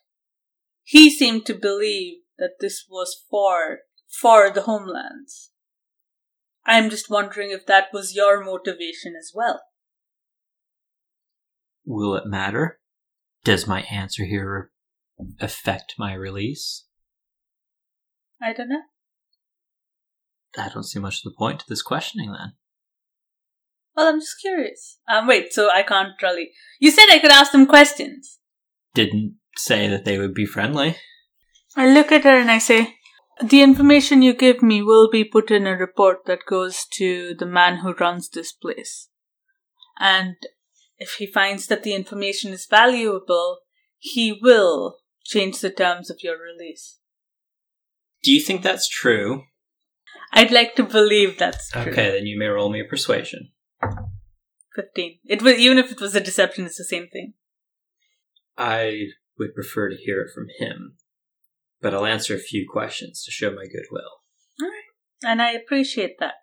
He 0.83 1.09
seemed 1.09 1.45
to 1.45 1.53
believe 1.53 2.19
that 2.37 2.59
this 2.59 2.85
was 2.89 3.25
for 3.29 3.79
for 4.07 4.49
the 4.49 4.63
homelands. 4.63 5.51
I'm 6.65 6.89
just 6.89 7.09
wondering 7.09 7.51
if 7.51 7.65
that 7.65 7.87
was 7.91 8.15
your 8.15 8.43
motivation 8.43 9.15
as 9.17 9.31
well. 9.33 9.61
Will 11.85 12.15
it 12.15 12.25
matter? 12.25 12.79
Does 13.43 13.67
my 13.67 13.81
answer 13.83 14.25
here 14.25 14.71
affect 15.39 15.95
my 15.97 16.13
release? 16.13 16.85
I 18.41 18.53
don't 18.53 18.69
know. 18.69 18.81
I 20.57 20.69
don't 20.69 20.83
see 20.83 20.99
much 20.99 21.17
of 21.17 21.23
the 21.23 21.37
point 21.37 21.61
to 21.61 21.65
this 21.67 21.81
questioning 21.81 22.31
then. 22.31 22.53
Well, 23.95 24.07
I'm 24.07 24.19
just 24.19 24.39
curious. 24.39 24.99
Um, 25.07 25.27
wait, 25.27 25.53
so 25.53 25.69
I 25.69 25.83
can't 25.83 26.21
really. 26.21 26.51
You 26.79 26.91
said 26.91 27.05
I 27.11 27.19
could 27.19 27.31
ask 27.31 27.51
them 27.51 27.65
questions. 27.65 28.39
Didn't 28.93 29.35
say 29.57 29.87
that 29.87 30.05
they 30.05 30.17
would 30.17 30.33
be 30.33 30.45
friendly. 30.45 30.97
I 31.75 31.89
look 31.91 32.11
at 32.11 32.23
her 32.23 32.37
and 32.37 32.51
I 32.51 32.57
say, 32.57 32.95
The 33.41 33.61
information 33.61 34.21
you 34.21 34.33
give 34.33 34.61
me 34.61 34.81
will 34.81 35.09
be 35.09 35.23
put 35.23 35.51
in 35.51 35.67
a 35.67 35.75
report 35.75 36.25
that 36.25 36.45
goes 36.47 36.85
to 36.93 37.35
the 37.37 37.45
man 37.45 37.77
who 37.77 37.93
runs 37.93 38.29
this 38.29 38.51
place. 38.51 39.09
And 39.99 40.35
if 41.01 41.15
he 41.17 41.25
finds 41.25 41.65
that 41.65 41.81
the 41.81 41.95
information 41.95 42.53
is 42.53 42.67
valuable, 42.69 43.61
he 43.97 44.31
will 44.39 44.99
change 45.25 45.59
the 45.59 45.71
terms 45.71 46.11
of 46.11 46.19
your 46.21 46.37
release. 46.37 46.99
Do 48.21 48.31
you 48.31 48.39
think 48.39 48.61
that's 48.61 48.87
true? 48.87 49.45
I'd 50.31 50.51
like 50.51 50.75
to 50.75 50.83
believe 50.83 51.39
that's 51.39 51.71
true. 51.71 51.81
Okay, 51.81 52.11
then 52.11 52.27
you 52.27 52.37
may 52.37 52.45
roll 52.45 52.71
me 52.71 52.81
a 52.81 52.85
persuasion. 52.85 53.49
15. 54.75 55.17
It 55.25 55.41
was, 55.41 55.55
even 55.55 55.79
if 55.79 55.91
it 55.91 55.99
was 55.99 56.15
a 56.15 56.21
deception, 56.21 56.67
it's 56.67 56.77
the 56.77 56.83
same 56.83 57.07
thing. 57.07 57.33
I 58.55 59.07
would 59.39 59.55
prefer 59.55 59.89
to 59.89 59.95
hear 59.95 60.21
it 60.21 60.29
from 60.31 60.45
him, 60.59 60.97
but 61.81 61.95
I'll 61.95 62.05
answer 62.05 62.35
a 62.35 62.39
few 62.39 62.67
questions 62.71 63.23
to 63.23 63.31
show 63.31 63.49
my 63.49 63.63
goodwill. 63.63 64.21
All 64.61 64.67
right, 64.67 64.91
and 65.23 65.41
I 65.41 65.53
appreciate 65.53 66.19
that. 66.19 66.35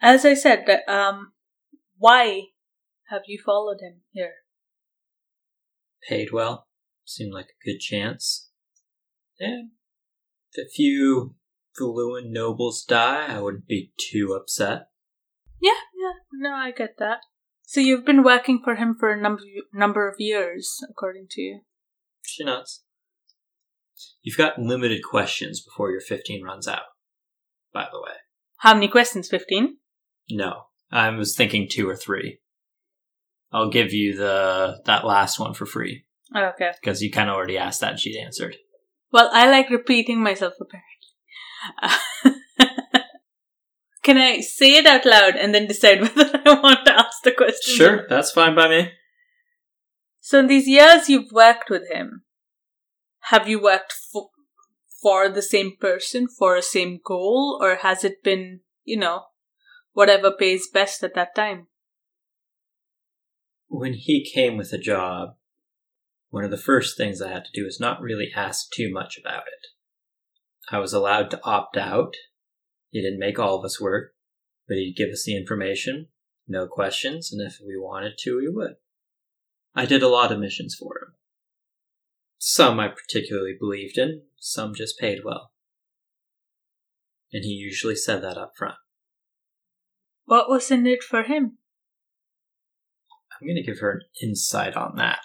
As 0.00 0.24
I 0.24 0.34
said, 0.34 0.64
um, 0.86 1.32
why 1.98 2.42
have 3.08 3.22
you 3.26 3.38
followed 3.44 3.80
him 3.80 4.02
here? 4.12 4.34
Paid 6.08 6.32
well, 6.32 6.68
seemed 7.04 7.32
like 7.32 7.46
a 7.46 7.64
good 7.64 7.80
chance. 7.80 8.50
And 9.38 9.70
if 10.52 10.66
a 10.66 10.68
few 10.68 11.34
Valuan 11.78 12.32
nobles 12.32 12.84
die, 12.84 13.26
I 13.28 13.40
wouldn't 13.40 13.66
be 13.66 13.92
too 13.98 14.36
upset. 14.38 14.88
Yeah, 15.60 15.72
yeah, 15.94 16.12
no, 16.32 16.50
I 16.54 16.70
get 16.70 16.96
that. 16.98 17.18
So 17.62 17.80
you've 17.80 18.04
been 18.04 18.22
working 18.22 18.60
for 18.62 18.76
him 18.76 18.94
for 18.98 19.10
a 19.10 19.20
number 19.20 19.42
number 19.72 20.08
of 20.08 20.16
years, 20.18 20.78
according 20.88 21.26
to 21.30 21.40
you. 21.40 21.60
She 22.22 22.44
nods. 22.44 22.84
You've 24.22 24.36
got 24.36 24.58
limited 24.58 25.02
questions 25.02 25.62
before 25.62 25.90
your 25.90 26.00
15 26.00 26.44
runs 26.44 26.68
out, 26.68 26.82
by 27.72 27.86
the 27.90 28.00
way. 28.00 28.16
How 28.58 28.74
many 28.74 28.88
questions? 28.88 29.28
Fifteen. 29.28 29.76
No, 30.30 30.64
I 30.90 31.10
was 31.10 31.36
thinking 31.36 31.68
two 31.70 31.88
or 31.88 31.96
three. 31.96 32.40
I'll 33.54 33.70
give 33.70 33.92
you 33.92 34.16
the 34.16 34.80
that 34.84 35.06
last 35.06 35.38
one 35.38 35.54
for 35.54 35.64
free 35.64 36.04
Oh, 36.34 36.46
okay. 36.46 36.72
because 36.80 37.00
you 37.02 37.10
kind 37.12 37.30
of 37.30 37.36
already 37.36 37.56
asked 37.56 37.80
that 37.80 37.92
and 37.92 38.00
she 38.00 38.18
answered. 38.18 38.56
Well, 39.12 39.30
I 39.32 39.48
like 39.48 39.70
repeating 39.70 40.20
myself 40.20 40.54
apparently. 40.60 42.40
Can 44.02 44.18
I 44.18 44.40
say 44.40 44.74
it 44.76 44.86
out 44.86 45.06
loud 45.06 45.36
and 45.36 45.54
then 45.54 45.68
decide 45.68 46.00
whether 46.16 46.42
I 46.44 46.60
want 46.60 46.84
to 46.86 46.92
ask 46.98 47.22
the 47.22 47.32
question? 47.32 47.76
Sure, 47.76 48.06
that's 48.08 48.32
fine 48.32 48.56
by 48.56 48.68
me. 48.68 48.90
So 50.20 50.40
in 50.40 50.48
these 50.48 50.66
years 50.66 51.08
you've 51.08 51.32
worked 51.32 51.70
with 51.70 51.88
him, 51.90 52.24
have 53.30 53.48
you 53.48 53.62
worked 53.62 53.94
for, 54.12 54.30
for 55.00 55.28
the 55.28 55.42
same 55.42 55.76
person 55.80 56.26
for 56.26 56.56
a 56.56 56.62
same 56.62 56.98
goal, 57.02 57.58
or 57.62 57.76
has 57.76 58.04
it 58.04 58.22
been, 58.22 58.60
you 58.84 58.98
know, 58.98 59.26
whatever 59.92 60.32
pays 60.32 60.68
best 60.68 61.02
at 61.04 61.14
that 61.14 61.34
time? 61.34 61.68
When 63.76 63.94
he 63.94 64.24
came 64.24 64.56
with 64.56 64.72
a 64.72 64.78
job, 64.78 65.30
one 66.30 66.44
of 66.44 66.52
the 66.52 66.56
first 66.56 66.96
things 66.96 67.20
I 67.20 67.32
had 67.32 67.44
to 67.46 67.50
do 67.52 67.64
was 67.64 67.80
not 67.80 68.00
really 68.00 68.30
ask 68.32 68.70
too 68.70 68.88
much 68.88 69.18
about 69.18 69.48
it. 69.48 69.66
I 70.70 70.78
was 70.78 70.92
allowed 70.92 71.28
to 71.32 71.40
opt 71.42 71.76
out. 71.76 72.14
He 72.90 73.02
didn't 73.02 73.18
make 73.18 73.36
all 73.36 73.58
of 73.58 73.64
us 73.64 73.80
work, 73.80 74.12
but 74.68 74.76
he'd 74.76 74.94
give 74.96 75.08
us 75.10 75.24
the 75.24 75.36
information, 75.36 76.06
no 76.46 76.68
questions, 76.68 77.32
and 77.32 77.44
if 77.44 77.58
we 77.60 77.76
wanted 77.76 78.12
to, 78.18 78.36
we 78.36 78.48
would. 78.48 78.74
I 79.74 79.86
did 79.86 80.04
a 80.04 80.08
lot 80.08 80.30
of 80.30 80.38
missions 80.38 80.76
for 80.78 80.92
him. 80.96 81.14
Some 82.38 82.78
I 82.78 82.86
particularly 82.86 83.56
believed 83.58 83.98
in, 83.98 84.22
some 84.38 84.72
just 84.72 85.00
paid 85.00 85.24
well. 85.24 85.50
And 87.32 87.42
he 87.42 87.50
usually 87.50 87.96
said 87.96 88.22
that 88.22 88.38
up 88.38 88.52
front. 88.56 88.76
What 90.26 90.48
was 90.48 90.70
in 90.70 90.86
it 90.86 91.02
for 91.02 91.24
him? 91.24 91.58
I'm 93.44 93.48
going 93.48 93.62
to 93.62 93.70
give 93.70 93.80
her 93.80 93.90
an 93.90 94.00
insight 94.22 94.74
on 94.74 94.96
that. 94.96 95.20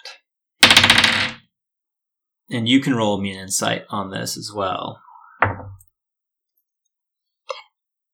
And 2.50 2.68
you 2.68 2.80
can 2.80 2.94
roll 2.94 3.18
me 3.18 3.32
an 3.32 3.40
insight 3.40 3.84
on 3.88 4.10
this 4.10 4.36
as 4.36 4.52
well. 4.54 5.00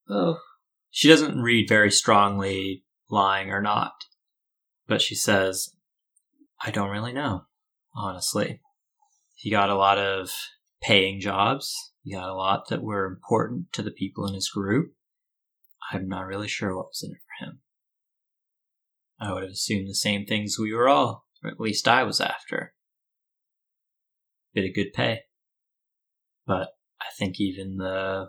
Oh. 0.09 0.37
She 0.93 1.09
doesn't 1.09 1.43
read 1.43 1.69
very 1.69 1.91
strongly, 1.91 2.85
lying 3.11 3.51
or 3.51 3.61
not. 3.61 3.95
But 4.87 5.03
she 5.03 5.17
says, 5.17 5.71
I 6.65 6.71
don't 6.71 6.91
really 6.91 7.13
know, 7.13 7.47
honestly. 7.93 8.61
He 9.35 9.51
got 9.51 9.71
a 9.71 9.75
lot 9.75 9.99
of 9.99 10.31
paying 10.81 11.19
jobs. 11.19 11.75
He 12.05 12.15
got 12.15 12.29
a 12.29 12.35
lot 12.35 12.69
that 12.69 12.81
were 12.81 13.07
important 13.07 13.73
to 13.73 13.83
the 13.83 13.91
people 13.91 14.25
in 14.29 14.35
his 14.35 14.51
group. 14.51 14.93
I'm 15.91 16.07
not 16.07 16.27
really 16.27 16.47
sure 16.47 16.77
what 16.77 16.91
was 16.91 17.03
in 17.03 17.11
it 17.11 17.19
for 17.27 17.45
him. 17.45 17.61
I 19.19 19.33
would 19.33 19.43
have 19.43 19.53
assumed 19.53 19.89
the 19.89 19.95
same 19.95 20.27
things 20.27 20.59
we 20.59 20.73
were 20.73 20.89
all, 20.89 21.27
or 21.43 21.51
at 21.51 21.61
least 21.61 21.89
I 21.89 22.03
was 22.03 22.21
after. 22.21 22.75
Bit 24.55 24.69
of 24.69 24.75
good 24.75 24.93
pay. 24.95 25.21
But 26.47 26.69
I 27.01 27.07
think 27.19 27.41
even 27.41 27.77
the 27.77 28.29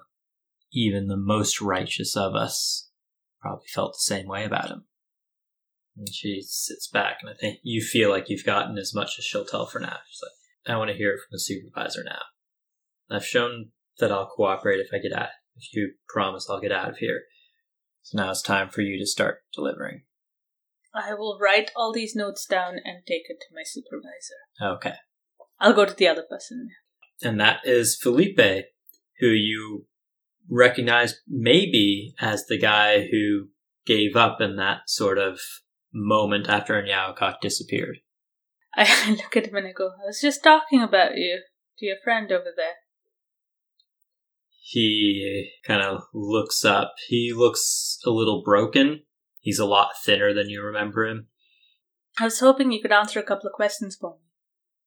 even 0.71 1.07
the 1.07 1.17
most 1.17 1.61
righteous 1.61 2.15
of 2.15 2.35
us 2.35 2.89
probably 3.39 3.67
felt 3.73 3.93
the 3.93 4.13
same 4.13 4.27
way 4.27 4.43
about 4.43 4.69
him. 4.69 4.85
And 5.95 6.07
she 6.13 6.41
sits 6.41 6.87
back, 6.87 7.17
and 7.21 7.29
I 7.29 7.33
think 7.33 7.59
you 7.63 7.81
feel 7.81 8.09
like 8.09 8.29
you've 8.29 8.45
gotten 8.45 8.77
as 8.77 8.93
much 8.93 9.15
as 9.17 9.25
she'll 9.25 9.45
tell 9.45 9.65
for 9.65 9.79
now. 9.79 9.97
She's 10.07 10.21
like, 10.21 10.73
I 10.75 10.77
want 10.77 10.91
to 10.91 10.97
hear 10.97 11.11
it 11.11 11.19
from 11.19 11.29
the 11.31 11.39
supervisor 11.39 12.03
now. 12.03 12.21
I've 13.09 13.25
shown 13.25 13.71
that 13.99 14.11
I'll 14.11 14.27
cooperate 14.27 14.79
if 14.79 14.89
I 14.93 14.99
get 14.99 15.17
out. 15.17 15.29
If 15.55 15.73
you 15.73 15.93
promise 16.07 16.47
I'll 16.49 16.61
get 16.61 16.71
out 16.71 16.89
of 16.89 16.97
here. 16.97 17.21
So 18.03 18.17
now 18.17 18.29
it's 18.29 18.41
time 18.41 18.69
for 18.69 18.81
you 18.81 18.99
to 18.99 19.05
start 19.05 19.39
delivering. 19.53 20.03
I 20.97 21.13
will 21.13 21.37
write 21.39 21.71
all 21.75 21.93
these 21.93 22.15
notes 22.15 22.45
down 22.45 22.75
and 22.83 23.05
take 23.07 23.23
it 23.29 23.39
to 23.41 23.55
my 23.55 23.63
supervisor. 23.63 24.75
Okay. 24.77 24.95
I'll 25.59 25.73
go 25.73 25.85
to 25.85 25.93
the 25.93 26.07
other 26.07 26.23
person. 26.23 26.69
And 27.21 27.39
that 27.39 27.61
is 27.65 27.95
Felipe, 27.95 28.65
who 29.19 29.27
you 29.27 29.85
recognize 30.49 31.21
maybe 31.27 32.13
as 32.19 32.45
the 32.45 32.57
guy 32.57 33.07
who 33.11 33.49
gave 33.85 34.15
up 34.15 34.39
in 34.41 34.55
that 34.57 34.81
sort 34.87 35.17
of 35.17 35.39
moment 35.93 36.47
after 36.47 36.81
Nyawakok 36.81 37.39
disappeared. 37.41 37.97
I 38.75 39.11
look 39.11 39.35
at 39.35 39.47
him 39.47 39.55
and 39.55 39.67
I 39.67 39.71
go, 39.71 39.87
I 39.87 40.05
was 40.07 40.21
just 40.21 40.43
talking 40.43 40.81
about 40.81 41.15
you 41.15 41.41
to 41.79 41.85
your 41.85 41.97
friend 42.03 42.31
over 42.31 42.51
there. 42.55 42.75
He 44.61 45.51
kind 45.65 45.81
of 45.81 46.03
looks 46.13 46.65
up. 46.65 46.95
He 47.07 47.31
looks 47.33 47.99
a 48.05 48.09
little 48.09 48.43
broken. 48.43 49.03
He's 49.47 49.59
a 49.59 49.65
lot 49.65 49.91
thinner 50.03 50.33
than 50.33 50.49
you 50.49 50.61
remember 50.61 51.07
him. 51.07 51.27
I 52.19 52.25
was 52.25 52.41
hoping 52.41 52.73
you 52.73 52.81
could 52.81 52.91
answer 52.91 53.17
a 53.17 53.23
couple 53.23 53.47
of 53.47 53.53
questions 53.53 53.95
for 53.95 54.15
me. 54.15 54.25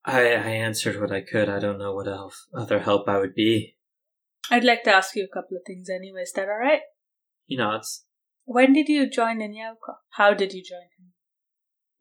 I, 0.05 0.35
I 0.35 0.51
answered 0.51 1.01
what 1.01 1.11
I 1.11 1.23
could. 1.23 1.49
I 1.49 1.59
don't 1.59 1.79
know 1.79 1.95
what 1.95 2.07
else, 2.07 2.47
other 2.55 2.81
help 2.81 3.09
I 3.09 3.17
would 3.17 3.35
be. 3.35 3.77
I'd 4.51 4.63
like 4.63 4.83
to 4.83 4.95
ask 4.95 5.17
you 5.17 5.25
a 5.25 5.35
couple 5.35 5.57
of 5.57 5.63
things 5.67 5.89
anyway. 5.89 6.21
Is 6.25 6.33
that 6.33 6.51
alright? 6.51 6.83
He 7.47 7.57
nods. 7.57 8.05
When 8.45 8.75
did 8.75 8.91
you 8.91 9.09
join 9.09 9.39
Nyauka? 9.39 9.95
How 10.11 10.35
did 10.35 10.53
you 10.53 10.63
join 10.63 10.91
him? 10.99 11.15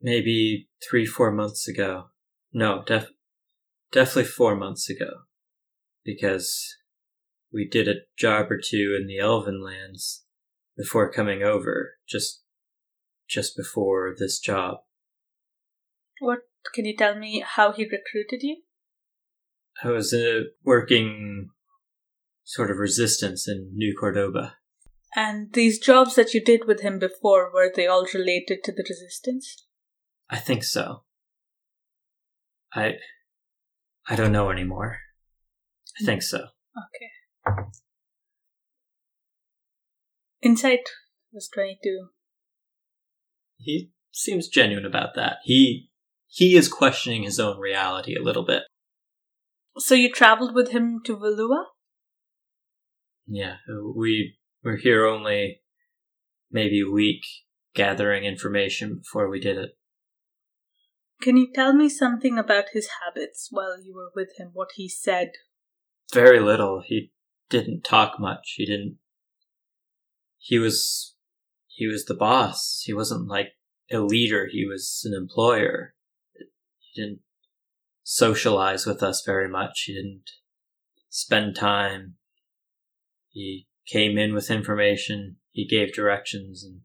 Maybe 0.02 0.68
three, 0.86 1.06
four 1.06 1.32
months 1.32 1.66
ago. 1.66 2.08
No, 2.52 2.82
def- 2.86 3.12
definitely 3.90 4.24
four 4.24 4.54
months 4.54 4.90
ago. 4.90 5.22
Because 6.04 6.76
we 7.50 7.66
did 7.66 7.88
a 7.88 8.02
job 8.18 8.52
or 8.52 8.60
two 8.62 8.98
in 9.00 9.06
the 9.06 9.18
Elven 9.18 9.64
lands 9.64 10.26
before 10.76 11.10
coming 11.10 11.42
over, 11.42 11.92
just 12.06 12.42
just 13.30 13.56
before 13.56 14.14
this 14.18 14.38
job. 14.38 14.78
What 16.18 16.40
can 16.74 16.84
you 16.84 16.96
tell 16.96 17.16
me 17.16 17.44
how 17.46 17.72
he 17.72 17.84
recruited 17.84 18.42
you? 18.42 18.62
I 19.82 19.88
was 19.88 20.12
uh, 20.12 20.42
working 20.64 21.50
sort 22.44 22.70
of 22.70 22.78
resistance 22.78 23.48
in 23.48 23.70
New 23.74 23.94
Cordoba. 23.98 24.56
And 25.14 25.52
these 25.52 25.78
jobs 25.78 26.16
that 26.16 26.34
you 26.34 26.44
did 26.44 26.66
with 26.66 26.80
him 26.80 26.98
before, 26.98 27.50
were 27.52 27.70
they 27.74 27.86
all 27.86 28.06
related 28.12 28.62
to 28.64 28.72
the 28.72 28.84
resistance? 28.88 29.66
I 30.28 30.36
think 30.36 30.62
so. 30.64 31.02
I 32.72 32.94
I 34.08 34.16
don't 34.16 34.32
know 34.32 34.50
anymore. 34.50 34.98
I 36.00 36.04
think 36.04 36.22
so. 36.22 36.38
Okay. 36.38 37.70
Insight 40.42 40.88
was 41.32 41.48
22. 41.52 42.08
He 43.60 43.90
seems 44.12 44.48
genuine 44.48 44.86
about 44.86 45.14
that. 45.14 45.38
He 45.44 45.90
he 46.26 46.56
is 46.56 46.68
questioning 46.68 47.24
his 47.24 47.40
own 47.40 47.58
reality 47.58 48.14
a 48.14 48.22
little 48.22 48.44
bit. 48.44 48.62
So 49.78 49.94
you 49.94 50.10
traveled 50.10 50.54
with 50.54 50.70
him 50.70 51.00
to 51.04 51.16
Valua? 51.16 51.64
Yeah, 53.26 53.56
we 53.96 54.36
were 54.62 54.76
here 54.76 55.06
only 55.06 55.62
maybe 56.50 56.80
a 56.80 56.90
week 56.90 57.22
gathering 57.74 58.24
information 58.24 58.98
before 58.98 59.28
we 59.28 59.40
did 59.40 59.56
it. 59.56 59.70
Can 61.20 61.36
you 61.36 61.48
tell 61.52 61.74
me 61.74 61.88
something 61.88 62.38
about 62.38 62.70
his 62.72 62.88
habits 63.04 63.48
while 63.50 63.82
you 63.82 63.94
were 63.94 64.10
with 64.14 64.30
him? 64.38 64.50
What 64.54 64.70
he 64.74 64.88
said? 64.88 65.32
Very 66.12 66.40
little. 66.40 66.82
He 66.84 67.12
didn't 67.50 67.84
talk 67.84 68.18
much. 68.18 68.54
He 68.56 68.64
didn't. 68.64 68.96
He 70.38 70.58
was. 70.58 71.14
He 71.72 71.86
was 71.86 72.04
the 72.04 72.14
boss. 72.14 72.82
He 72.84 72.92
wasn't 72.92 73.28
like 73.28 73.52
a 73.90 73.98
leader. 73.98 74.48
He 74.50 74.66
was 74.66 75.02
an 75.04 75.14
employer. 75.14 75.94
He 76.78 77.02
didn't 77.02 77.20
socialize 78.02 78.86
with 78.86 79.02
us 79.02 79.22
very 79.24 79.48
much. 79.48 79.84
He 79.86 79.94
didn't 79.94 80.30
spend 81.08 81.56
time. 81.56 82.16
He 83.30 83.68
came 83.86 84.18
in 84.18 84.34
with 84.34 84.50
information. 84.50 85.36
He 85.52 85.66
gave 85.66 85.94
directions, 85.94 86.64
and 86.64 86.80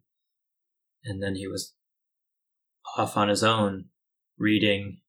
and 1.04 1.22
then 1.22 1.36
he 1.36 1.48
was 1.48 1.74
off 2.98 3.18
on 3.18 3.30
his 3.30 3.44
own 3.44 3.86
reading. 4.38 5.02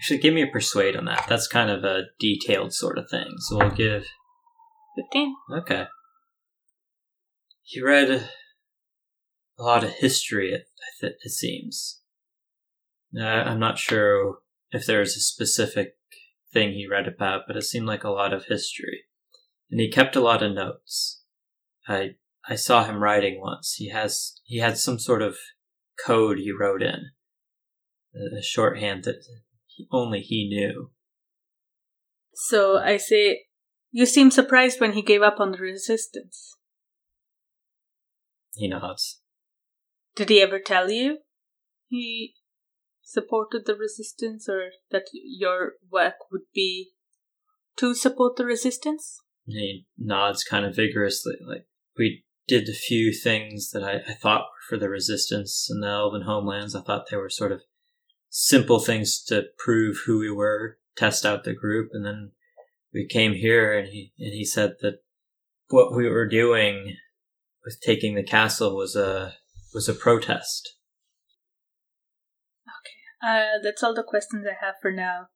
Actually, 0.00 0.18
give 0.18 0.34
me 0.34 0.42
a 0.42 0.46
persuade 0.46 0.96
on 0.96 1.04
that. 1.04 1.26
That's 1.28 1.46
kind 1.46 1.70
of 1.70 1.84
a 1.84 2.04
detailed 2.18 2.74
sort 2.74 2.98
of 2.98 3.08
thing. 3.08 3.28
So 3.38 3.58
we'll 3.58 3.70
give 3.70 4.06
15. 4.96 5.34
Okay. 5.58 5.86
He 7.62 7.80
read 7.80 8.28
a 9.62 9.64
lot 9.64 9.84
of 9.84 9.90
history, 9.90 10.52
it, 10.52 10.66
it 11.00 11.30
seems. 11.30 12.00
Uh, 13.16 13.22
I'm 13.22 13.60
not 13.60 13.78
sure 13.78 14.38
if 14.72 14.86
there's 14.86 15.16
a 15.16 15.20
specific 15.20 15.94
thing 16.52 16.72
he 16.72 16.86
read 16.90 17.06
about, 17.06 17.42
but 17.46 17.56
it 17.56 17.62
seemed 17.62 17.86
like 17.86 18.02
a 18.02 18.10
lot 18.10 18.32
of 18.32 18.46
history. 18.46 19.02
And 19.70 19.80
he 19.80 19.90
kept 19.90 20.16
a 20.16 20.20
lot 20.20 20.42
of 20.42 20.52
notes. 20.52 21.22
I 21.86 22.16
I 22.48 22.56
saw 22.56 22.84
him 22.84 23.02
writing 23.02 23.40
once. 23.40 23.74
He 23.74 23.90
has 23.90 24.40
he 24.44 24.58
had 24.58 24.78
some 24.78 24.98
sort 24.98 25.22
of 25.22 25.36
code 26.04 26.38
he 26.38 26.50
wrote 26.50 26.82
in, 26.82 27.10
a 28.36 28.42
shorthand 28.42 29.04
that 29.04 29.24
only 29.92 30.20
he 30.20 30.48
knew. 30.48 30.90
So 32.34 32.78
I 32.78 32.96
say, 32.96 33.44
you 33.92 34.06
seem 34.06 34.30
surprised 34.30 34.80
when 34.80 34.94
he 34.94 35.02
gave 35.02 35.22
up 35.22 35.38
on 35.38 35.52
the 35.52 35.58
resistance. 35.58 36.56
He 38.54 38.68
nods. 38.68 39.21
Did 40.14 40.28
he 40.28 40.40
ever 40.40 40.58
tell 40.58 40.90
you 40.90 41.18
he 41.88 42.34
supported 43.02 43.66
the 43.66 43.74
resistance 43.74 44.48
or 44.48 44.70
that 44.90 45.06
your 45.12 45.72
work 45.90 46.14
would 46.30 46.42
be 46.54 46.92
to 47.76 47.94
support 47.94 48.36
the 48.36 48.44
resistance? 48.44 49.20
He 49.46 49.86
nods 49.98 50.44
kind 50.44 50.64
of 50.64 50.76
vigorously, 50.76 51.34
like, 51.46 51.66
we 51.98 52.24
did 52.46 52.68
a 52.68 52.74
few 52.74 53.12
things 53.12 53.70
that 53.70 53.82
I, 53.82 54.10
I 54.10 54.14
thought 54.14 54.42
were 54.42 54.68
for 54.68 54.78
the 54.78 54.88
resistance 54.88 55.68
in 55.70 55.80
the 55.80 55.88
Elven 55.88 56.22
homelands. 56.22 56.74
I 56.74 56.82
thought 56.82 57.06
they 57.10 57.16
were 57.16 57.30
sort 57.30 57.52
of 57.52 57.62
simple 58.28 58.78
things 58.78 59.22
to 59.24 59.44
prove 59.58 60.02
who 60.06 60.18
we 60.18 60.30
were, 60.30 60.78
test 60.96 61.26
out 61.26 61.44
the 61.44 61.54
group, 61.54 61.90
and 61.92 62.04
then 62.04 62.32
we 62.92 63.06
came 63.06 63.32
here 63.32 63.72
and 63.72 63.88
he 63.88 64.12
and 64.18 64.32
he 64.32 64.44
said 64.44 64.74
that 64.80 65.02
what 65.68 65.94
we 65.94 66.08
were 66.08 66.28
doing 66.28 66.96
with 67.64 67.80
taking 67.80 68.14
the 68.14 68.22
castle 68.22 68.76
was 68.76 68.94
a 68.96 69.34
was 69.74 69.88
a 69.88 69.94
protest. 69.94 70.76
Okay, 72.66 73.28
uh, 73.28 73.58
that's 73.62 73.82
all 73.82 73.94
the 73.94 74.02
questions 74.02 74.46
I 74.46 74.64
have 74.64 74.76
for 74.80 74.92
now. 74.92 75.28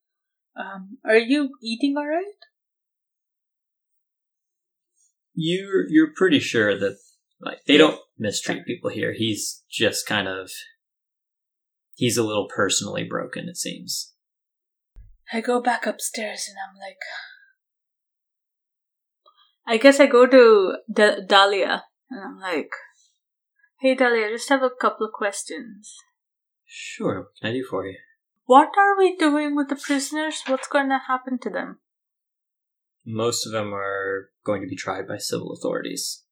Um, 0.58 0.98
are 1.04 1.18
you 1.18 1.50
eating 1.62 1.94
all 1.96 2.06
right? 2.06 2.24
You're 5.34 5.86
you're 5.88 6.12
pretty 6.16 6.40
sure 6.40 6.78
that 6.78 6.96
like 7.40 7.58
they 7.66 7.76
don't 7.76 8.00
mistreat 8.18 8.64
people 8.64 8.90
here. 8.90 9.12
He's 9.12 9.62
just 9.70 10.06
kind 10.06 10.28
of 10.28 10.50
he's 11.94 12.16
a 12.16 12.22
little 12.22 12.48
personally 12.48 13.04
broken. 13.04 13.48
It 13.48 13.56
seems. 13.56 14.14
I 15.32 15.40
go 15.40 15.60
back 15.60 15.86
upstairs 15.86 16.48
and 16.48 16.56
I'm 16.56 16.78
like, 16.78 16.98
I 19.66 19.76
guess 19.76 19.98
I 19.98 20.06
go 20.06 20.26
to 20.26 20.76
D- 20.90 21.26
Dahlia 21.26 21.84
and 22.10 22.20
I'm 22.22 22.38
like, 22.38 22.70
Hey 23.78 23.94
Dahlia, 23.94 24.28
I 24.28 24.30
just 24.30 24.48
have 24.48 24.62
a 24.62 24.70
couple 24.70 25.06
of 25.06 25.12
questions. 25.12 25.94
Sure, 26.64 27.20
what 27.20 27.28
can 27.40 27.50
I 27.50 27.52
do 27.52 27.64
for 27.64 27.86
you? 27.86 27.96
What 28.46 28.70
are 28.78 28.96
we 28.96 29.16
doing 29.16 29.54
with 29.54 29.68
the 29.68 29.76
prisoners? 29.76 30.42
What's 30.46 30.68
going 30.68 30.88
to 30.88 30.98
happen 31.06 31.38
to 31.40 31.50
them? 31.50 31.80
Most 33.04 33.44
of 33.44 33.52
them 33.52 33.74
are 33.74 34.30
going 34.44 34.62
to 34.62 34.66
be 34.68 34.76
tried 34.76 35.06
by 35.06 35.18
civil 35.18 35.52
authorities. 35.52 36.24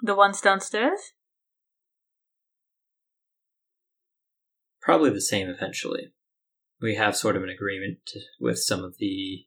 The 0.00 0.14
ones 0.14 0.40
downstairs? 0.40 1.00
Probably 4.80 5.10
the 5.10 5.20
same 5.20 5.48
eventually. 5.48 6.14
We 6.80 6.94
have 6.94 7.16
sort 7.16 7.36
of 7.36 7.42
an 7.42 7.50
agreement 7.50 7.98
with 8.40 8.58
some 8.58 8.84
of 8.84 8.96
the 8.98 9.44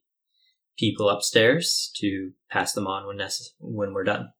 people 0.78 1.10
upstairs 1.10 1.92
to 1.96 2.34
pass 2.52 2.74
them 2.74 2.86
on 2.86 3.08
when 3.08 3.18
necess- 3.18 3.54
when 3.60 3.94
we're 3.94 4.04
done. 4.04 4.34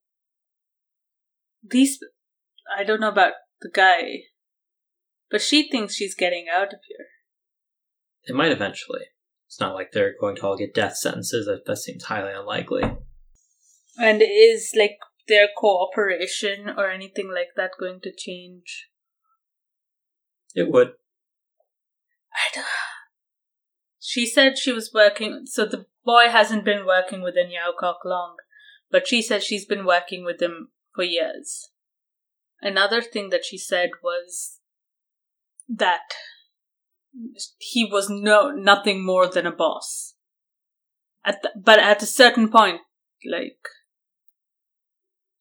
These, 1.68 2.00
I 2.76 2.84
don't 2.84 3.02
know 3.02 3.10
about 3.10 3.34
the 3.62 3.70
guy, 3.74 4.24
but 5.30 5.42
she 5.42 5.70
thinks 5.70 5.96
she's 5.96 6.16
getting 6.16 6.48
out 6.54 6.74
of 6.74 6.80
here. 6.88 7.08
It 8.24 8.36
might 8.36 8.52
eventually. 8.52 9.06
It's 9.48 9.60
not 9.60 9.74
like 9.74 9.92
they're 9.92 10.16
going 10.20 10.36
to 10.38 10.44
all 10.44 10.58
get 10.58 10.76
death 10.76 10.98
sentences. 10.98 11.48
That, 11.48 11.66
that 11.66 11.78
seems 11.78 12.04
highly 12.04 12.32
unlikely. 12.34 12.84
And 13.98 14.22
is 14.22 14.74
like 14.78 14.98
their 15.28 15.48
cooperation 15.58 16.70
or 16.78 16.90
anything 16.90 17.32
like 17.34 17.50
that 17.56 17.72
going 17.80 18.00
to 18.02 18.12
change? 18.16 18.90
It 20.54 20.72
would. 20.72 20.90
I 22.34 22.56
don't. 22.56 22.66
She 24.00 24.26
said 24.26 24.58
she 24.58 24.72
was 24.72 24.92
working, 24.94 25.46
so 25.46 25.66
the 25.66 25.86
boy 26.06 26.30
hasn't 26.30 26.66
been 26.66 26.86
working 26.86 27.22
with 27.22 27.36
Yaokok 27.36 28.06
long, 28.06 28.38
but 28.90 29.08
she 29.08 29.22
said 29.22 29.44
she's 29.44 29.66
been 29.66 29.86
working 29.86 30.24
with 30.26 30.42
him 30.42 30.70
for 31.00 31.04
years. 31.06 31.72
Another 32.62 33.02
thing 33.02 33.30
that 33.30 33.46
she 33.46 33.58
said 33.58 33.92
was 34.04 34.60
that 35.70 36.12
he 37.58 37.86
was 37.86 38.10
no 38.10 38.52
nothing 38.52 39.06
more 39.06 39.26
than 39.26 39.46
a 39.46 39.52
boss. 39.52 40.16
At 41.24 41.42
the, 41.42 41.52
but 41.56 41.80
at 41.80 42.04
a 42.04 42.06
certain 42.06 42.50
point, 42.52 42.82
like 43.32 43.60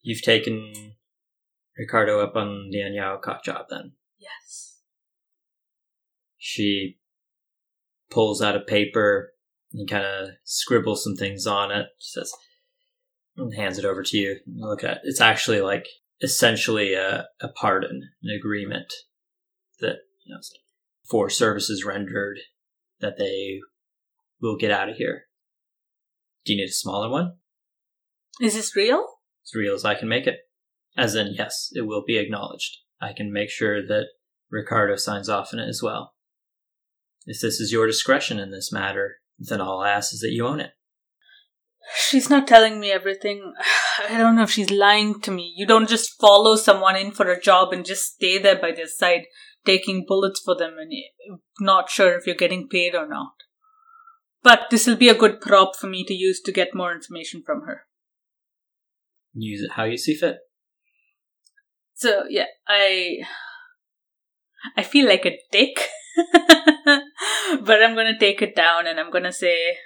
You've 0.01 0.23
taken 0.23 0.73
Ricardo 1.77 2.21
up 2.21 2.37
on 2.37 2.69
the 2.71 2.79
Anyao 2.79 3.21
cock 3.21 3.43
job 3.43 3.67
then. 3.69 3.95
yes, 4.17 4.79
She 6.37 6.99
pulls 8.11 8.41
out 8.41 8.55
a 8.55 8.61
paper 8.61 9.33
and 9.73 9.91
kind 9.91 10.07
of 10.07 10.29
scribbles 10.45 11.03
some 11.03 11.17
things 11.17 11.49
on 11.49 11.73
it. 11.73 11.87
She 11.99 12.13
says, 12.13 12.33
and 13.39 13.55
hands 13.55 13.79
it 13.79 13.85
over 13.85 14.03
to 14.03 14.17
you. 14.17 14.39
You 14.47 14.67
Look 14.67 14.85
at 14.85 14.99
it. 14.99 15.03
It's 15.05 15.21
actually 15.21 15.61
like 15.61 15.87
essentially 16.21 16.95
a, 16.95 17.27
a 17.41 17.49
pardon, 17.49 18.11
an 18.23 18.31
agreement 18.37 18.93
that, 19.81 19.97
you 20.25 20.35
know, 20.35 20.41
for 21.09 21.31
services 21.31 21.85
rendered 21.85 22.39
that 23.01 23.17
they 23.19 23.61
will 24.41 24.57
get 24.57 24.71
out 24.71 24.89
of 24.89 24.97
here. 24.97 25.25
Do 26.45 26.53
you 26.53 26.59
need 26.59 26.71
a 26.71 26.73
smaller 26.73 27.09
one? 27.09 27.35
is 28.41 28.55
this 28.55 28.77
real? 28.77 29.05
as 29.45 29.59
real 29.59 29.75
as 29.75 29.85
I 29.85 29.95
can 29.95 30.09
make 30.09 30.27
it. 30.27 30.39
As 30.97 31.15
in, 31.15 31.35
yes, 31.35 31.71
it 31.73 31.83
will 31.83 32.05
be 32.07 32.19
acknowledged. 32.19 32.79
I 33.01 33.13
can 33.13 33.33
make 33.33 33.51
sure 33.51 33.87
that 33.87 34.07
Ricardo 34.51 34.97
signs 34.97 35.29
off 35.29 35.53
on 35.53 35.61
it 35.61 35.69
as 35.69 35.83
well. 35.83 36.15
If 37.27 37.41
this 37.41 37.61
is 37.61 37.73
your 37.73 37.87
discretion 37.87 38.39
in 38.39 38.51
this 38.51 38.73
matter, 38.73 39.17
then 39.39 39.61
all 39.61 39.81
I 39.81 39.91
ask 39.91 40.13
is 40.13 40.21
that 40.21 40.33
you 40.33 40.47
own 40.47 40.61
it. 40.61 40.71
She's 41.97 42.29
not 42.29 42.47
telling 42.47 42.81
me 42.81 42.91
everything. 42.91 43.53
I 44.09 44.19
don't 44.19 44.37
know 44.37 44.43
if 44.43 44.51
she's 44.51 44.71
lying 44.71 45.21
to 45.23 45.31
me. 45.31 45.53
You 45.57 45.67
don't 45.67 45.89
just 45.89 46.19
follow 46.21 46.57
someone 46.57 46.97
in 46.97 47.13
for 47.13 47.31
a 47.31 47.41
job 47.41 47.73
and 47.73 47.85
just 47.85 48.15
stay 48.15 48.39
there 48.39 48.57
by 48.57 48.73
their 48.73 48.87
side, 48.87 49.23
taking 49.65 50.05
bullets 50.07 50.41
for 50.45 50.57
them 50.57 50.77
and 50.79 50.93
eh, 50.93 51.37
not 51.61 51.91
sure 51.91 52.17
if 52.17 52.27
you're 52.27 52.37
getting 52.37 52.69
paid 52.69 52.95
or 52.95 53.09
not. 53.09 53.33
But 54.43 54.67
this 54.71 54.87
will 54.87 54.97
be 54.97 55.09
a 55.09 55.19
good 55.19 55.41
prop 55.41 55.77
for 55.77 55.89
me 55.89 56.05
to 56.05 56.15
use 56.15 56.41
to 56.43 56.53
get 56.53 56.75
more 56.75 56.93
information 56.93 57.43
from 57.45 57.63
her. 57.63 57.83
Use 59.35 59.63
it 59.63 59.73
how 59.73 59.85
you 59.85 59.99
see 59.99 60.15
fit. 60.15 60.37
So 61.95 62.25
yeah, 62.29 62.47
I 62.67 63.19
I 64.77 64.83
feel 64.83 65.09
like 65.09 65.27
a 65.27 65.39
dick. 65.51 65.79
but 67.63 67.83
I'm 67.83 67.95
gonna 67.95 68.19
take 68.19 68.43
it 68.43 68.55
down 68.55 68.87
and 68.87 68.99
I'm 68.99 69.11
gonna 69.11 69.33
say 69.33 69.77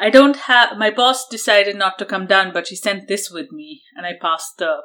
I 0.00 0.10
don't 0.10 0.36
have 0.36 0.78
my 0.78 0.90
boss 0.90 1.26
decided 1.26 1.76
not 1.76 1.98
to 1.98 2.04
come 2.04 2.26
down, 2.26 2.52
but 2.52 2.68
she 2.68 2.76
sent 2.76 3.08
this 3.08 3.30
with 3.30 3.50
me 3.50 3.82
and 3.96 4.06
I 4.06 4.12
passed 4.20 4.58
the 4.58 4.82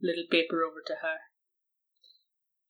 little 0.00 0.24
paper 0.30 0.62
over 0.62 0.82
to 0.86 0.94
her. 1.02 1.16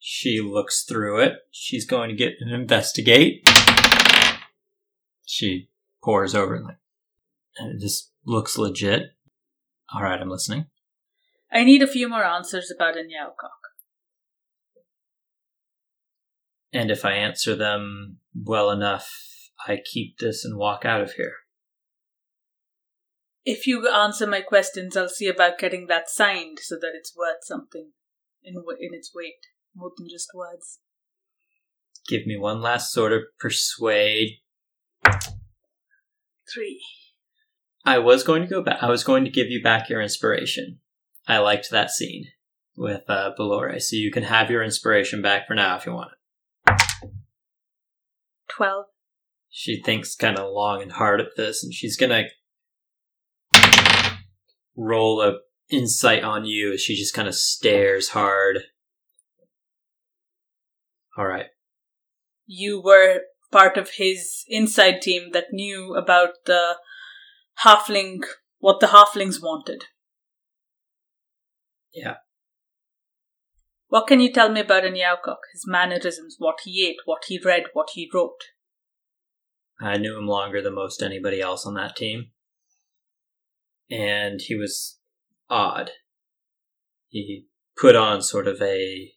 She 0.01 0.40
looks 0.40 0.82
through 0.82 1.20
it. 1.20 1.34
She's 1.51 1.86
going 1.86 2.11
to 2.11 2.16
get 2.16 2.34
and 2.40 2.53
investigate. 2.53 3.49
She 5.24 5.70
pours 6.03 6.34
over 6.34 6.57
it 6.57 6.64
like, 6.64 6.76
and 7.59 7.76
it 7.76 7.80
just 7.80 8.12
looks 8.26 8.59
legit. 8.59 9.03
All 9.95 10.03
right, 10.03 10.20
I'm 10.20 10.28
listening. 10.28 10.66
I 11.51 11.62
need 11.64 11.82
a 11.82 11.86
few 11.86 12.09
more 12.09 12.24
answers 12.24 12.72
about 12.74 12.97
Inyaokok. 12.97 13.51
And 16.72 16.90
if 16.90 17.05
I 17.05 17.12
answer 17.12 17.55
them 17.55 18.18
well 18.34 18.70
enough, 18.70 19.09
I 19.66 19.78
keep 19.82 20.18
this 20.18 20.45
and 20.45 20.59
walk 20.59 20.84
out 20.84 21.01
of 21.01 21.12
here. 21.12 21.34
If 23.45 23.66
you 23.66 23.88
answer 23.88 24.26
my 24.26 24.40
questions, 24.40 24.97
I'll 24.97 25.09
see 25.09 25.28
about 25.28 25.59
getting 25.59 25.86
that 25.86 26.09
signed 26.09 26.59
so 26.62 26.76
that 26.76 26.92
it's 26.95 27.14
worth 27.16 27.42
something 27.42 27.90
in 28.42 28.55
in 28.55 28.95
its 28.95 29.12
weight, 29.14 29.47
more 29.74 29.90
than 29.97 30.09
just 30.09 30.30
words. 30.34 30.80
Give 32.09 32.26
me 32.26 32.38
one 32.38 32.61
last 32.61 32.92
sort 32.92 33.12
of 33.12 33.22
persuade. 33.38 34.38
Three. 36.53 36.82
I 37.84 37.99
was 37.99 38.22
going 38.22 38.42
to 38.42 38.49
go 38.49 38.62
back. 38.62 38.82
I 38.82 38.88
was 38.88 39.05
going 39.05 39.24
to 39.24 39.30
give 39.30 39.49
you 39.49 39.62
back 39.62 39.88
your 39.88 40.01
inspiration. 40.01 40.80
I 41.26 41.38
liked 41.38 41.70
that 41.70 41.90
scene 41.90 42.26
with 42.76 43.03
uh, 43.09 43.32
Belore, 43.36 43.78
so 43.78 43.97
you 43.97 44.11
can 44.11 44.24
have 44.24 44.51
your 44.51 44.62
inspiration 44.62 45.22
back 45.22 45.47
for 45.47 45.55
now 45.55 45.76
if 45.76 45.86
you 45.86 45.92
want 45.92 46.12
it. 46.66 46.80
Twelve. 48.51 48.86
She 49.51 49.82
thinks 49.82 50.16
kind 50.16 50.38
of 50.38 50.53
long 50.53 50.82
and 50.82 50.92
hard 50.92 51.20
at 51.20 51.36
this, 51.36 51.62
and 51.62 51.72
she's 51.72 51.97
gonna 51.97 52.24
roll 54.77 55.20
a 55.20 55.39
insight 55.70 56.22
on 56.22 56.45
you 56.45 56.72
as 56.72 56.81
she 56.81 56.95
just 56.97 57.14
kind 57.14 57.29
of 57.29 57.35
stares 57.35 58.11
hard. 58.11 58.64
All 61.16 61.27
right. 61.27 61.47
You 62.47 62.83
were 62.83 63.20
part 63.53 63.77
of 63.77 63.93
his 63.97 64.45
inside 64.49 65.01
team 65.01 65.31
that 65.33 65.53
knew 65.53 65.95
about 65.95 66.31
the 66.47 66.77
halfling, 67.64 68.18
what 68.59 68.81
the 68.81 68.89
halflings 68.89 69.41
wanted. 69.41 69.85
Yeah. 71.93 72.16
What 73.89 74.09
can 74.09 74.18
you 74.18 74.33
tell 74.33 74.51
me 74.51 74.61
about 74.61 74.83
Inyaokok? 74.83 75.37
His 75.53 75.64
mannerisms, 75.66 76.35
what 76.39 76.57
he 76.64 76.85
ate, 76.85 76.97
what 77.05 77.22
he 77.29 77.41
read, 77.43 77.64
what 77.75 77.91
he 77.95 78.11
wrote. 78.12 78.41
I 79.81 79.99
knew 79.99 80.18
him 80.18 80.27
longer 80.27 80.61
than 80.61 80.75
most 80.75 81.01
anybody 81.03 81.41
else 81.41 81.64
on 81.64 81.75
that 81.75 81.95
team. 81.95 82.31
And 83.91 84.41
he 84.41 84.55
was 84.55 84.99
odd. 85.51 85.91
He 87.09 87.47
put 87.76 87.97
on 87.97 88.22
sort 88.22 88.49
of 88.49 88.61
a 88.61 89.12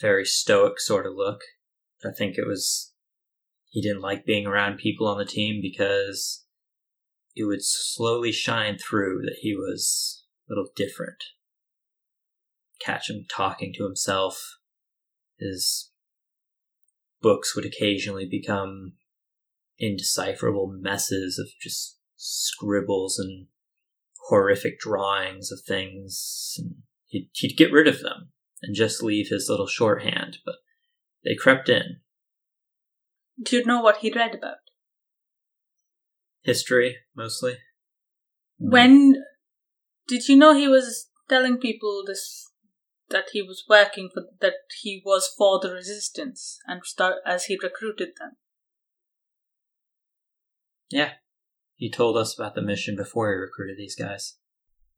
very 0.00 0.24
stoic 0.24 0.80
sort 0.80 1.06
of 1.06 1.14
look. 1.14 1.40
I 2.04 2.10
think 2.16 2.36
it 2.36 2.46
was 2.46 2.92
he 3.70 3.82
didn't 3.82 4.02
like 4.02 4.24
being 4.24 4.46
around 4.46 4.78
people 4.78 5.06
on 5.06 5.18
the 5.18 5.24
team 5.24 5.60
because 5.60 6.44
it 7.34 7.44
would 7.44 7.62
slowly 7.62 8.32
shine 8.32 8.78
through 8.78 9.22
that 9.22 9.38
he 9.40 9.54
was 9.54 10.24
a 10.48 10.52
little 10.52 10.70
different. 10.74 11.22
Catch 12.80 13.10
him 13.10 13.26
talking 13.28 13.72
to 13.74 13.84
himself. 13.84 14.58
His 15.38 15.90
books 17.20 17.54
would 17.54 17.64
occasionally 17.64 18.26
become 18.28 18.94
indecipherable 19.78 20.66
messes 20.66 21.38
of 21.38 21.48
just 21.60 21.98
scribbles 22.16 23.18
and 23.18 23.46
horrific 24.28 24.78
drawings 24.78 25.50
of 25.50 25.60
things. 25.66 26.54
And 26.58 26.76
he'd, 27.06 27.30
he'd 27.34 27.56
get 27.56 27.72
rid 27.72 27.88
of 27.88 28.00
them 28.00 28.32
and 28.62 28.74
just 28.74 29.02
leave 29.02 29.28
his 29.28 29.48
little 29.48 29.66
shorthand, 29.66 30.38
but 30.44 30.56
they 31.24 31.34
crept 31.34 31.68
in. 31.68 32.00
Do 33.42 33.56
you 33.56 33.64
know 33.64 33.80
what 33.80 33.98
he 33.98 34.12
read 34.12 34.34
about? 34.34 34.56
History, 36.42 36.96
mostly. 37.14 37.52
Mm-hmm. 38.60 38.70
When 38.70 39.14
did 40.08 40.28
you 40.28 40.36
know 40.36 40.54
he 40.54 40.68
was 40.68 41.08
telling 41.28 41.58
people 41.58 42.02
this 42.06 42.46
that 43.10 43.26
he 43.32 43.40
was 43.40 43.64
working 43.68 44.10
for 44.12 44.24
that 44.40 44.54
he 44.82 45.02
was 45.04 45.32
for 45.36 45.60
the 45.60 45.72
resistance 45.72 46.58
and 46.66 46.84
start 46.84 47.16
as 47.24 47.44
he 47.44 47.58
recruited 47.62 48.10
them? 48.18 48.32
Yeah. 50.90 51.12
He 51.78 51.90
told 51.90 52.16
us 52.16 52.36
about 52.36 52.56
the 52.56 52.60
mission 52.60 52.96
before 52.96 53.30
he 53.30 53.36
recruited 53.36 53.78
these 53.78 53.94
guys. 53.94 54.36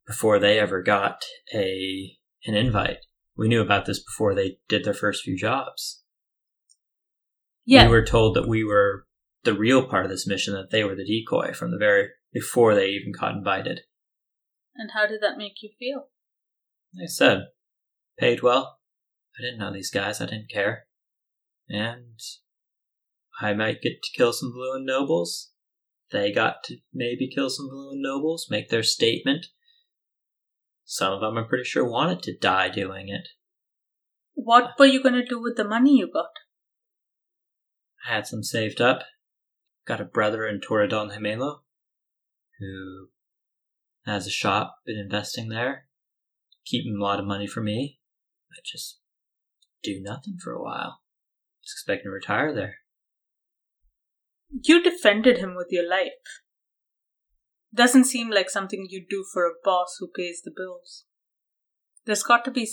Before 0.05 0.39
they 0.39 0.59
ever 0.59 0.81
got 0.81 1.23
a 1.53 2.17
an 2.45 2.55
invite. 2.55 2.97
We 3.37 3.47
knew 3.47 3.61
about 3.61 3.85
this 3.85 4.03
before 4.03 4.33
they 4.33 4.57
did 4.67 4.83
their 4.83 4.95
first 4.95 5.23
few 5.23 5.37
jobs. 5.37 6.03
Yeah. 7.65 7.85
We 7.85 7.91
were 7.91 8.05
told 8.05 8.35
that 8.35 8.47
we 8.47 8.63
were 8.63 9.05
the 9.43 9.53
real 9.53 9.87
part 9.87 10.05
of 10.05 10.11
this 10.11 10.25
mission, 10.27 10.55
that 10.55 10.71
they 10.71 10.83
were 10.83 10.95
the 10.95 11.05
decoy 11.05 11.53
from 11.53 11.69
the 11.69 11.77
very 11.77 12.09
before 12.33 12.73
they 12.73 12.87
even 12.87 13.11
got 13.17 13.35
invited. 13.35 13.81
and 14.75 14.91
how 14.93 15.05
did 15.05 15.21
that 15.21 15.37
make 15.37 15.61
you 15.61 15.69
feel? 15.77 16.07
Like 16.95 17.03
I 17.03 17.07
said, 17.07 17.47
paid 18.17 18.41
well. 18.41 18.79
I 19.37 19.43
didn't 19.43 19.59
know 19.59 19.71
these 19.71 19.91
guys, 19.91 20.19
I 20.19 20.25
didn't 20.25 20.49
care. 20.51 20.87
And 21.69 22.19
I 23.39 23.53
might 23.53 23.81
get 23.81 24.01
to 24.01 24.17
kill 24.17 24.33
some 24.33 24.51
Valuan 24.51 24.85
Nobles. 24.85 25.50
They 26.11 26.31
got 26.31 26.63
to 26.65 26.77
maybe 26.93 27.29
kill 27.33 27.49
some 27.49 27.69
and 27.71 28.01
Nobles, 28.01 28.47
make 28.49 28.69
their 28.69 28.83
statement. 28.83 29.47
Some 30.83 31.13
of 31.13 31.21
them, 31.21 31.37
I'm 31.37 31.47
pretty 31.47 31.63
sure, 31.63 31.89
wanted 31.89 32.21
to 32.23 32.37
die 32.37 32.69
doing 32.69 33.07
it. 33.07 33.29
What 34.33 34.71
were 34.77 34.85
you 34.85 35.01
going 35.01 35.15
to 35.15 35.25
do 35.25 35.41
with 35.41 35.55
the 35.55 35.63
money 35.63 35.97
you 35.97 36.09
got? 36.11 36.31
I 38.05 38.15
had 38.15 38.27
some 38.27 38.43
saved 38.43 38.81
up. 38.81 39.03
Got 39.85 40.01
a 40.01 40.05
brother 40.05 40.45
in 40.45 40.59
Torredon 40.59 41.15
Gemelo 41.15 41.59
who 42.61 43.09
has 44.05 44.27
a 44.27 44.31
shop, 44.31 44.77
been 44.85 44.97
investing 44.97 45.49
there. 45.49 45.85
keeping 46.63 46.95
a 46.95 47.03
lot 47.03 47.19
of 47.19 47.25
money 47.25 47.47
for 47.47 47.61
me. 47.61 47.99
I 48.51 48.61
just 48.63 48.99
do 49.81 49.99
nothing 49.99 50.37
for 50.41 50.53
a 50.53 50.61
while. 50.61 51.01
Just 51.63 51.77
expecting 51.77 52.05
to 52.05 52.11
retire 52.11 52.53
there. 52.53 52.75
You 54.51 54.83
defended 54.83 55.37
him 55.37 55.55
with 55.55 55.67
your 55.69 55.87
life. 55.87 56.09
Doesn't 57.73 58.05
seem 58.05 58.29
like 58.29 58.49
something 58.49 58.87
you'd 58.89 59.09
do 59.09 59.23
for 59.33 59.45
a 59.45 59.53
boss 59.63 59.95
who 59.99 60.09
pays 60.13 60.41
the 60.43 60.51
bills. 60.55 61.05
There's 62.05 62.23
got 62.23 62.43
to 62.45 62.51
be. 62.51 62.69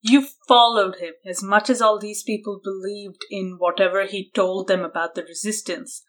You 0.00 0.26
followed 0.46 0.96
him 0.96 1.14
as 1.26 1.42
much 1.42 1.70
as 1.70 1.80
all 1.80 1.98
these 1.98 2.22
people 2.22 2.60
believed 2.62 3.24
in 3.30 3.56
whatever 3.58 4.04
he 4.04 4.30
told 4.34 4.68
them 4.68 4.84
about 4.84 5.14
the 5.14 5.22
resistance. 5.22 6.02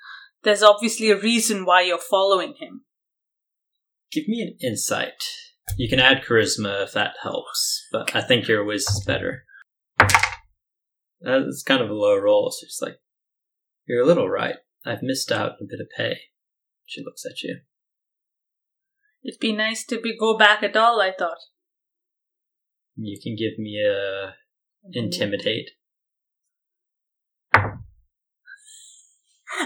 There's 0.44 0.64
obviously 0.64 1.12
a 1.12 1.20
reason 1.20 1.66
why 1.66 1.82
you're 1.82 1.98
following 1.98 2.56
him. 2.60 2.82
Give 4.12 4.28
me 4.28 4.42
an 4.42 4.58
insight. 4.62 5.24
You 5.78 5.88
can 5.88 6.00
add 6.00 6.24
charisma 6.24 6.84
if 6.84 6.94
that 6.94 7.14
helps, 7.22 7.88
but 7.92 8.16
I 8.16 8.22
think 8.22 8.48
your 8.48 8.64
whiz 8.64 8.84
is 8.84 9.04
better. 9.06 9.46
Uh, 10.00 10.08
That's 11.22 11.64
kind 11.64 11.82
of 11.82 11.90
a 11.90 11.94
low 11.94 12.18
roll, 12.18 12.52
so 12.52 12.66
it's 12.66 12.80
like, 12.82 13.00
you're 13.86 14.02
a 14.02 14.08
little 14.08 14.30
right. 14.30 14.56
I've 14.90 15.04
missed 15.04 15.32
out 15.32 15.52
on 15.52 15.58
a 15.62 15.68
bit 15.70 15.80
of 15.80 15.88
pay. 15.96 16.18
She 16.88 17.04
looks 17.04 17.24
at 17.24 17.44
you. 17.44 17.60
It'd 19.24 19.40
be 19.40 19.52
nice 19.52 19.86
to 19.86 20.02
be 20.02 20.18
go 20.18 20.36
back 20.36 20.64
at 20.64 20.76
all, 20.76 21.00
I 21.00 21.12
thought. 21.12 21.38
You 22.96 23.20
can 23.22 23.36
give 23.36 23.60
me 23.60 23.80
a 23.86 24.34
intimidate. 24.92 25.70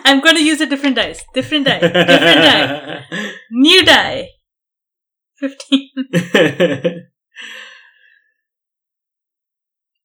I'm 0.06 0.20
gonna 0.20 0.42
use 0.42 0.60
a 0.60 0.66
different 0.66 0.98
dice. 0.98 1.24
Different 1.34 1.68
die. 1.68 1.80
Different 1.80 2.06
die. 2.06 3.06
New 3.52 3.86
die. 3.86 4.28
15. 5.40 5.90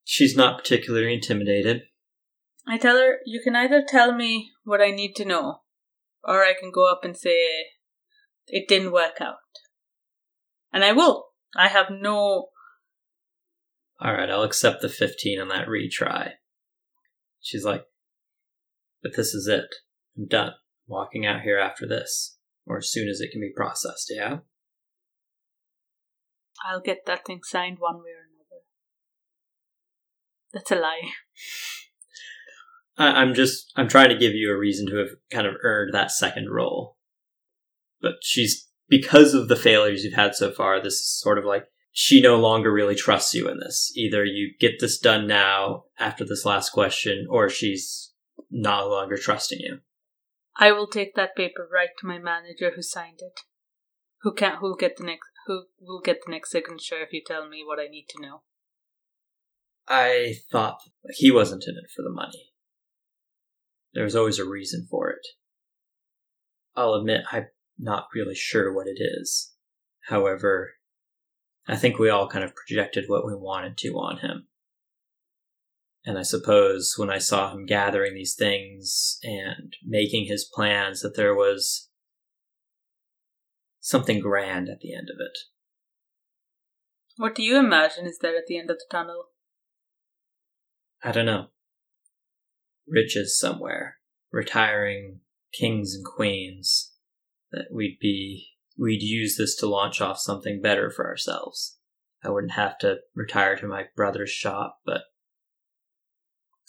She's 0.04 0.36
not 0.36 0.58
particularly 0.58 1.14
intimidated. 1.14 1.82
I 2.68 2.76
tell 2.76 2.98
her, 2.98 3.18
you 3.24 3.40
can 3.42 3.56
either 3.56 3.82
tell 3.86 4.14
me 4.14 4.50
what 4.62 4.82
I 4.82 4.90
need 4.90 5.14
to 5.16 5.24
know, 5.24 5.60
or 6.22 6.44
I 6.44 6.52
can 6.58 6.70
go 6.70 6.90
up 6.90 7.00
and 7.02 7.16
say, 7.16 7.38
it 8.46 8.68
didn't 8.68 8.92
work 8.92 9.20
out. 9.22 9.36
And 10.70 10.84
I 10.84 10.92
will. 10.92 11.28
I 11.56 11.68
have 11.68 11.86
no. 11.90 12.48
Alright, 14.04 14.30
I'll 14.30 14.42
accept 14.42 14.82
the 14.82 14.90
15 14.90 15.40
on 15.40 15.48
that 15.48 15.66
retry. 15.66 16.32
She's 17.40 17.64
like, 17.64 17.84
but 19.02 19.16
this 19.16 19.32
is 19.32 19.48
it. 19.48 19.74
I'm 20.16 20.26
done. 20.26 20.52
Walking 20.86 21.24
out 21.24 21.40
here 21.40 21.58
after 21.58 21.86
this. 21.86 22.36
Or 22.66 22.78
as 22.78 22.92
soon 22.92 23.08
as 23.08 23.20
it 23.20 23.30
can 23.32 23.40
be 23.40 23.52
processed, 23.54 24.12
yeah? 24.14 24.38
I'll 26.68 26.82
get 26.82 27.06
that 27.06 27.24
thing 27.24 27.40
signed 27.42 27.78
one 27.78 27.96
way 27.98 28.10
or 28.10 28.28
another. 28.28 28.64
That's 30.52 30.70
a 30.70 30.74
lie. 30.74 31.12
I, 32.99 33.22
I'm 33.22 33.34
just, 33.34 33.72
I'm 33.76 33.88
trying 33.88 34.11
to 34.11 34.18
give 34.18 34.34
you 34.34 34.53
a 34.53 34.59
reason 34.59 34.86
to 34.88 34.96
have 34.96 35.11
kind 35.30 35.46
of 35.46 35.55
earned 35.62 35.94
that 35.94 36.11
second 36.11 36.51
roll. 36.51 36.96
But 38.01 38.14
she's, 38.22 38.68
because 38.88 39.34
of 39.34 39.49
the 39.49 39.57
failures 39.57 40.05
you've 40.05 40.14
had 40.14 40.34
so 40.34 40.51
far, 40.51 40.82
this 40.82 40.94
is 40.94 41.20
sort 41.20 41.38
of 41.38 41.44
like, 41.44 41.66
she 41.92 42.20
no 42.20 42.38
longer 42.38 42.72
really 42.72 42.94
trusts 42.94 43.34
you 43.34 43.49
in 43.49 43.59
this. 43.59 43.92
Either 43.96 44.24
you 44.24 44.53
get 44.61 44.74
this 44.78 44.99
done 44.99 45.26
now 45.26 45.84
after 45.99 46.24
this 46.24 46.44
last 46.44 46.70
question, 46.70 47.26
or 47.28 47.49
she's 47.49 48.12
no 48.51 48.88
longer 48.88 49.16
trusting 49.16 49.59
you. 49.61 49.78
I 50.57 50.72
will 50.72 50.86
take 50.86 51.14
that 51.14 51.36
paper 51.36 51.68
right 51.72 51.90
to 52.01 52.07
my 52.07 52.18
manager 52.18 52.72
who 52.74 52.82
signed 52.82 53.20
it. 53.20 53.40
Who 54.22 54.34
can 54.34 54.57
who'll 54.57 54.76
get 54.76 54.96
the 54.96 55.05
next 55.05 55.28
who 55.46 55.64
will 55.80 56.01
get 56.01 56.18
the 56.26 56.32
next 56.32 56.51
signature 56.51 57.01
if 57.01 57.12
you 57.12 57.22
tell 57.24 57.49
me 57.49 57.62
what 57.64 57.78
I 57.78 57.86
need 57.88 58.07
to 58.11 58.22
know. 58.22 58.42
I 59.88 60.36
thought 60.53 60.78
he 61.11 61.30
wasn't 61.30 61.64
in 61.66 61.74
it 61.76 61.90
for 61.94 62.03
the 62.03 62.11
money. 62.11 62.53
There 63.95 64.05
was 64.05 64.16
always 64.16 64.39
a 64.39 64.49
reason 64.49 64.86
for 64.91 65.11
it. 65.11 65.26
I'll 66.76 66.95
admit 66.95 67.22
I'm 67.32 67.49
not 67.78 68.09
really 68.14 68.34
sure 68.34 68.72
what 68.72 68.86
it 68.86 68.99
is. 69.01 69.53
However, 70.09 70.72
I 71.66 71.76
think 71.76 71.99
we 71.99 72.09
all 72.09 72.28
kind 72.28 72.45
of 72.45 72.55
projected 72.55 73.05
what 73.09 73.26
we 73.26 73.34
wanted 73.34 73.76
to 73.78 73.89
on 73.95 74.18
him. 74.18 74.47
And 76.05 76.18
I 76.18 76.22
suppose 76.22 76.95
when 76.97 77.11
I 77.11 77.18
saw 77.18 77.53
him 77.53 77.66
gathering 77.66 78.14
these 78.14 78.34
things 78.34 79.18
and 79.22 79.74
making 79.84 80.26
his 80.26 80.49
plans, 80.51 81.03
that 81.03 81.16
there 81.16 81.34
was 81.34 81.91
something 83.80 84.20
grand 84.20 84.68
at 84.68 84.80
the 84.80 84.95
end 84.95 85.09
of 85.11 85.16
it. 85.20 85.36
What 87.16 87.34
do 87.34 87.43
you 87.43 87.59
imagine 87.59 88.07
is 88.07 88.18
there 88.18 88.36
at 88.36 88.47
the 88.47 88.59
end 88.59 88.70
of 88.70 88.78
the 88.78 88.86
tunnel? 88.91 89.24
I 91.03 91.12
don't 91.12 91.26
know. 91.26 91.49
Riches 92.91 93.39
somewhere. 93.39 93.97
Retiring 94.32 95.20
kings 95.53 95.95
and 95.95 96.05
queens. 96.05 96.93
That 97.51 97.66
we'd 97.72 97.99
be, 98.01 98.49
we'd 98.76 99.03
use 99.03 99.36
this 99.36 99.57
to 99.57 99.66
launch 99.66 100.01
off 100.01 100.18
something 100.18 100.61
better 100.61 100.91
for 100.91 101.07
ourselves. 101.07 101.78
I 102.22 102.30
wouldn't 102.30 102.53
have 102.53 102.78
to 102.78 102.97
retire 103.14 103.57
to 103.57 103.66
my 103.66 103.84
brother's 103.95 104.30
shop, 104.30 104.80
but 104.84 105.03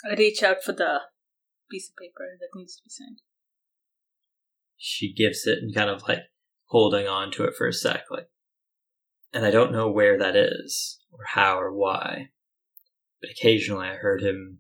I 0.10 0.14
reach 0.16 0.44
out 0.44 0.64
for 0.64 0.72
the 0.72 1.00
piece 1.70 1.90
of 1.90 1.96
paper 1.98 2.38
that 2.40 2.58
needs 2.58 2.76
to 2.78 2.84
be 2.84 2.90
signed. 2.90 3.20
she 4.78 5.14
gives 5.14 5.46
it 5.46 5.60
and 5.62 5.76
kind 5.76 5.90
of 5.90 6.08
like 6.08 6.24
holding 6.68 7.08
on 7.08 7.32
to 7.32 7.44
it 7.44 7.56
for 7.58 7.68
a 7.68 7.74
sec, 7.74 8.04
like, 8.10 8.30
and 9.34 9.46
I 9.46 9.52
don't 9.52 9.72
know 9.72 9.90
where 9.90 10.18
that 10.18 10.36
is, 10.36 11.00
or 11.12 11.20
how, 11.34 11.60
or 11.60 11.74
why. 11.74 12.30
But 13.22 13.32
occasionally 13.32 13.88
I 13.88 13.96
heard 13.96 14.22
him 14.22 14.60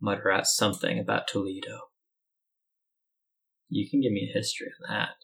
mutter 0.00 0.30
out 0.30 0.46
something 0.46 0.98
about 0.98 1.28
Toledo. 1.28 1.90
You 3.68 3.88
can 3.88 4.00
give 4.00 4.12
me 4.12 4.28
a 4.30 4.38
history 4.38 4.68
on 4.82 4.94
that. 4.94 5.14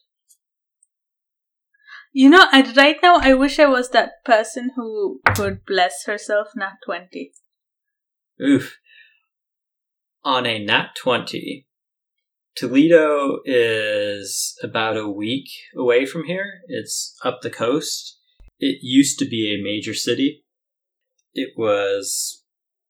You 2.13 2.31
know, 2.31 2.47
I, 2.51 2.73
right 2.75 2.97
now 3.03 3.19
I 3.21 3.35
wish 3.35 3.59
I 3.59 3.67
was 3.67 3.91
that 3.91 4.25
person 4.25 4.71
who 4.77 5.21
could 5.35 5.67
bless 5.67 6.07
herself 6.07 6.49
not 6.57 6.75
20. 6.85 7.33
Oof. 8.43 8.79
On 10.25 10.47
a 10.47 10.65
nat 10.65 10.91
20, 11.03 11.67
Toledo 12.57 13.41
is 13.45 14.59
about 14.63 14.97
a 14.97 15.09
week 15.09 15.49
away 15.77 16.07
from 16.07 16.25
here. 16.25 16.61
It's 16.69 17.15
up 17.23 17.41
the 17.43 17.51
coast. 17.51 18.19
It 18.59 18.79
used 18.81 19.19
to 19.19 19.29
be 19.29 19.55
a 19.55 19.63
major 19.63 19.93
city. 19.93 20.45
It 21.35 21.51
was 21.57 22.45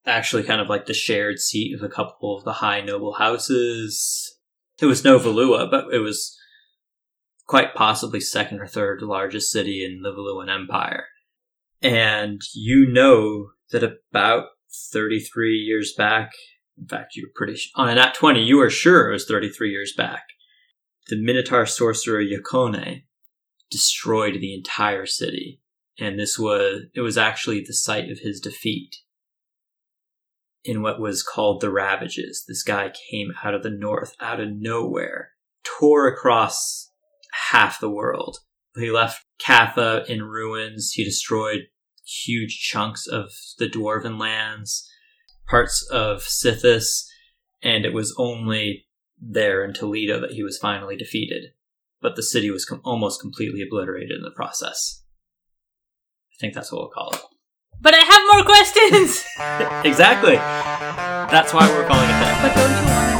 actually 0.06 0.44
kind 0.44 0.60
of 0.60 0.68
like 0.68 0.86
the 0.86 0.94
shared 0.94 1.38
seat 1.38 1.74
of 1.74 1.82
a 1.82 1.92
couple 1.92 2.36
of 2.36 2.44
the 2.44 2.54
high 2.54 2.80
noble 2.80 3.14
houses. 3.14 4.38
It 4.80 4.86
was 4.86 5.04
no 5.04 5.18
Valua, 5.18 5.70
but 5.70 5.92
it 5.92 5.98
was 5.98 6.36
quite 7.46 7.74
possibly 7.74 8.20
second 8.20 8.60
or 8.60 8.66
third 8.66 9.02
largest 9.02 9.50
city 9.50 9.84
in 9.84 10.02
the 10.02 10.12
Valuan 10.12 10.48
Empire. 10.48 11.06
And 11.82 12.40
you 12.54 12.86
know 12.88 13.50
that 13.70 13.82
about 13.84 14.46
33 14.92 15.56
years 15.56 15.92
back, 15.96 16.32
in 16.78 16.86
fact, 16.86 17.16
you 17.16 17.24
were 17.26 17.32
pretty 17.34 17.56
sh- 17.56 17.70
on 17.74 17.88
a 17.88 17.94
nat 17.94 18.14
20, 18.14 18.42
you 18.42 18.56
were 18.56 18.70
sure 18.70 19.08
it 19.08 19.12
was 19.12 19.26
33 19.26 19.70
years 19.70 19.92
back. 19.96 20.24
The 21.08 21.20
Minotaur 21.20 21.66
sorcerer 21.66 22.22
Yakone 22.22 23.04
destroyed 23.70 24.34
the 24.34 24.54
entire 24.54 25.06
city, 25.06 25.60
and 25.98 26.18
this 26.18 26.38
was 26.38 26.82
it 26.94 27.00
was 27.00 27.16
actually 27.16 27.60
the 27.60 27.74
site 27.74 28.10
of 28.10 28.18
his 28.18 28.40
defeat. 28.40 28.96
In 30.66 30.82
what 30.82 31.00
was 31.00 31.22
called 31.22 31.60
the 31.60 31.70
Ravages, 31.70 32.44
this 32.48 32.64
guy 32.64 32.92
came 33.10 33.32
out 33.44 33.54
of 33.54 33.62
the 33.62 33.70
north, 33.70 34.16
out 34.20 34.40
of 34.40 34.48
nowhere, 34.50 35.30
tore 35.62 36.08
across 36.08 36.90
half 37.50 37.78
the 37.78 37.90
world. 37.90 38.38
He 38.74 38.90
left 38.90 39.24
Katha 39.40 40.04
in 40.06 40.24
ruins. 40.24 40.90
He 40.92 41.04
destroyed 41.04 41.68
huge 42.04 42.58
chunks 42.58 43.06
of 43.06 43.30
the 43.58 43.68
dwarven 43.68 44.18
lands, 44.18 44.90
parts 45.48 45.88
of 45.92 46.22
Sithis, 46.22 47.06
and 47.62 47.84
it 47.84 47.94
was 47.94 48.12
only 48.18 48.86
there 49.20 49.64
in 49.64 49.72
Toledo 49.72 50.20
that 50.20 50.32
he 50.32 50.42
was 50.42 50.58
finally 50.58 50.96
defeated. 50.96 51.52
But 52.00 52.16
the 52.16 52.24
city 52.24 52.50
was 52.50 52.64
com- 52.64 52.82
almost 52.84 53.20
completely 53.20 53.62
obliterated 53.62 54.16
in 54.16 54.22
the 54.22 54.32
process. 54.32 55.04
I 56.32 56.36
think 56.40 56.54
that's 56.54 56.72
what 56.72 56.80
we'll 56.80 56.90
call 56.90 57.10
it. 57.12 57.35
But 57.80 57.94
I 57.94 57.98
have 57.98 58.22
more 58.32 58.44
questions! 58.44 59.24
exactly. 59.84 60.36
That's 60.36 61.52
why 61.52 61.68
we're 61.68 61.86
calling 61.86 62.08
it 62.08 62.18
that. 62.20 62.38
but 62.42 62.54
don't 62.54 62.70
you 62.70 62.86
want 62.90 63.15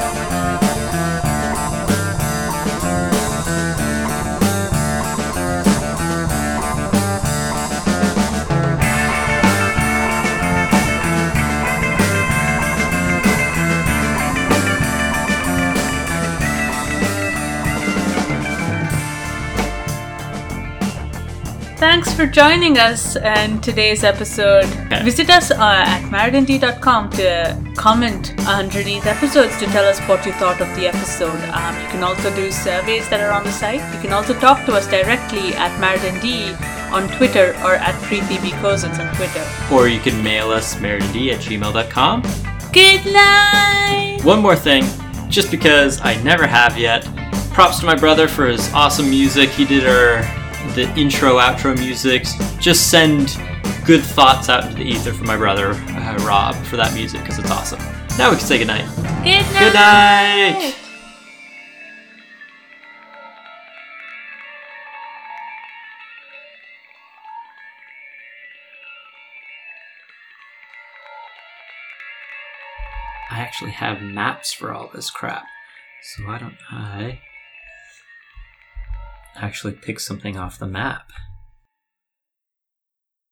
Thanks 21.87 22.13
for 22.13 22.27
joining 22.27 22.79
us 22.79 23.15
in 23.15 23.61
today's 23.61 24.03
episode. 24.03 24.67
Visit 25.05 25.31
us 25.31 25.53
uh, 25.53 25.85
at 25.87 26.03
marriedintea.com 26.11 27.11
to 27.11 27.73
comment 27.77 28.35
underneath 28.45 29.07
episodes 29.07 29.57
to 29.61 29.67
tell 29.67 29.85
us 29.85 30.01
what 30.01 30.27
you 30.27 30.33
thought 30.33 30.61
of 30.61 30.67
the 30.75 30.89
episode. 30.89 31.39
Um, 31.55 31.81
you 31.81 31.89
can 31.89 32.03
also 32.03 32.35
do 32.35 32.51
surveys 32.51 33.09
that 33.09 33.21
are 33.21 33.31
on 33.31 33.45
the 33.45 33.53
site. 33.53 33.81
You 33.95 34.01
can 34.01 34.13
also 34.13 34.35
talk 34.35 34.67
to 34.67 34.73
us 34.75 34.89
directly 34.89 35.55
at 35.55 35.71
marriedintea.com 35.81 36.93
on 36.93 37.09
Twitter 37.17 37.51
or 37.63 37.77
at 37.77 37.95
Preeti 38.03 38.43
B. 38.43 38.53
On 38.53 39.15
Twitter. 39.15 39.47
Or 39.73 39.87
you 39.87 40.01
can 40.01 40.21
mail 40.25 40.51
us 40.51 40.75
meredindy 40.75 41.33
at 41.33 41.41
gmail.com. 41.41 42.23
Good 42.73 43.07
night! 43.13 44.25
One 44.25 44.43
more 44.43 44.57
thing, 44.57 44.85
just 45.29 45.53
because 45.53 46.01
I 46.01 46.21
never 46.25 46.49
have 46.49 46.77
yet, 46.77 47.09
props 47.53 47.79
to 47.79 47.87
my 47.87 47.95
brother 47.95 48.27
for 48.27 48.49
his 48.49 48.73
awesome 48.73 49.09
music. 49.09 49.51
He 49.51 49.65
did 49.65 49.87
our 49.87 50.46
the 50.75 50.93
intro 50.99 51.39
outro 51.39 51.77
music. 51.79 52.25
Just 52.59 52.91
send 52.91 53.37
good 53.85 54.03
thoughts 54.03 54.49
out 54.49 54.65
into 54.65 54.77
the 54.77 54.85
ether 54.85 55.13
for 55.13 55.25
my 55.25 55.37
brother 55.37 55.71
uh, 55.71 56.25
Rob 56.27 56.55
for 56.65 56.77
that 56.77 56.93
music 56.95 57.21
because 57.21 57.39
it's 57.39 57.51
awesome. 57.51 57.81
Now 58.19 58.31
we 58.31 58.37
can 58.37 58.47
say 58.47 58.59
goodnight. 58.59 58.87
Good 58.97 59.45
night! 59.45 59.53
Good 59.59 59.75
night. 59.75 60.75
I 73.29 73.41
actually 73.41 73.73
have 73.73 74.01
maps 74.01 74.53
for 74.53 74.73
all 74.73 74.89
this 74.93 75.11
crap. 75.11 75.45
So 76.03 76.25
why 76.25 76.39
don't 76.39 76.57
I 76.71 77.21
actually 79.37 79.75
pick 79.75 80.01
something 80.01 80.37
off 80.37 80.59
the 80.59 80.67
map? 80.67 81.11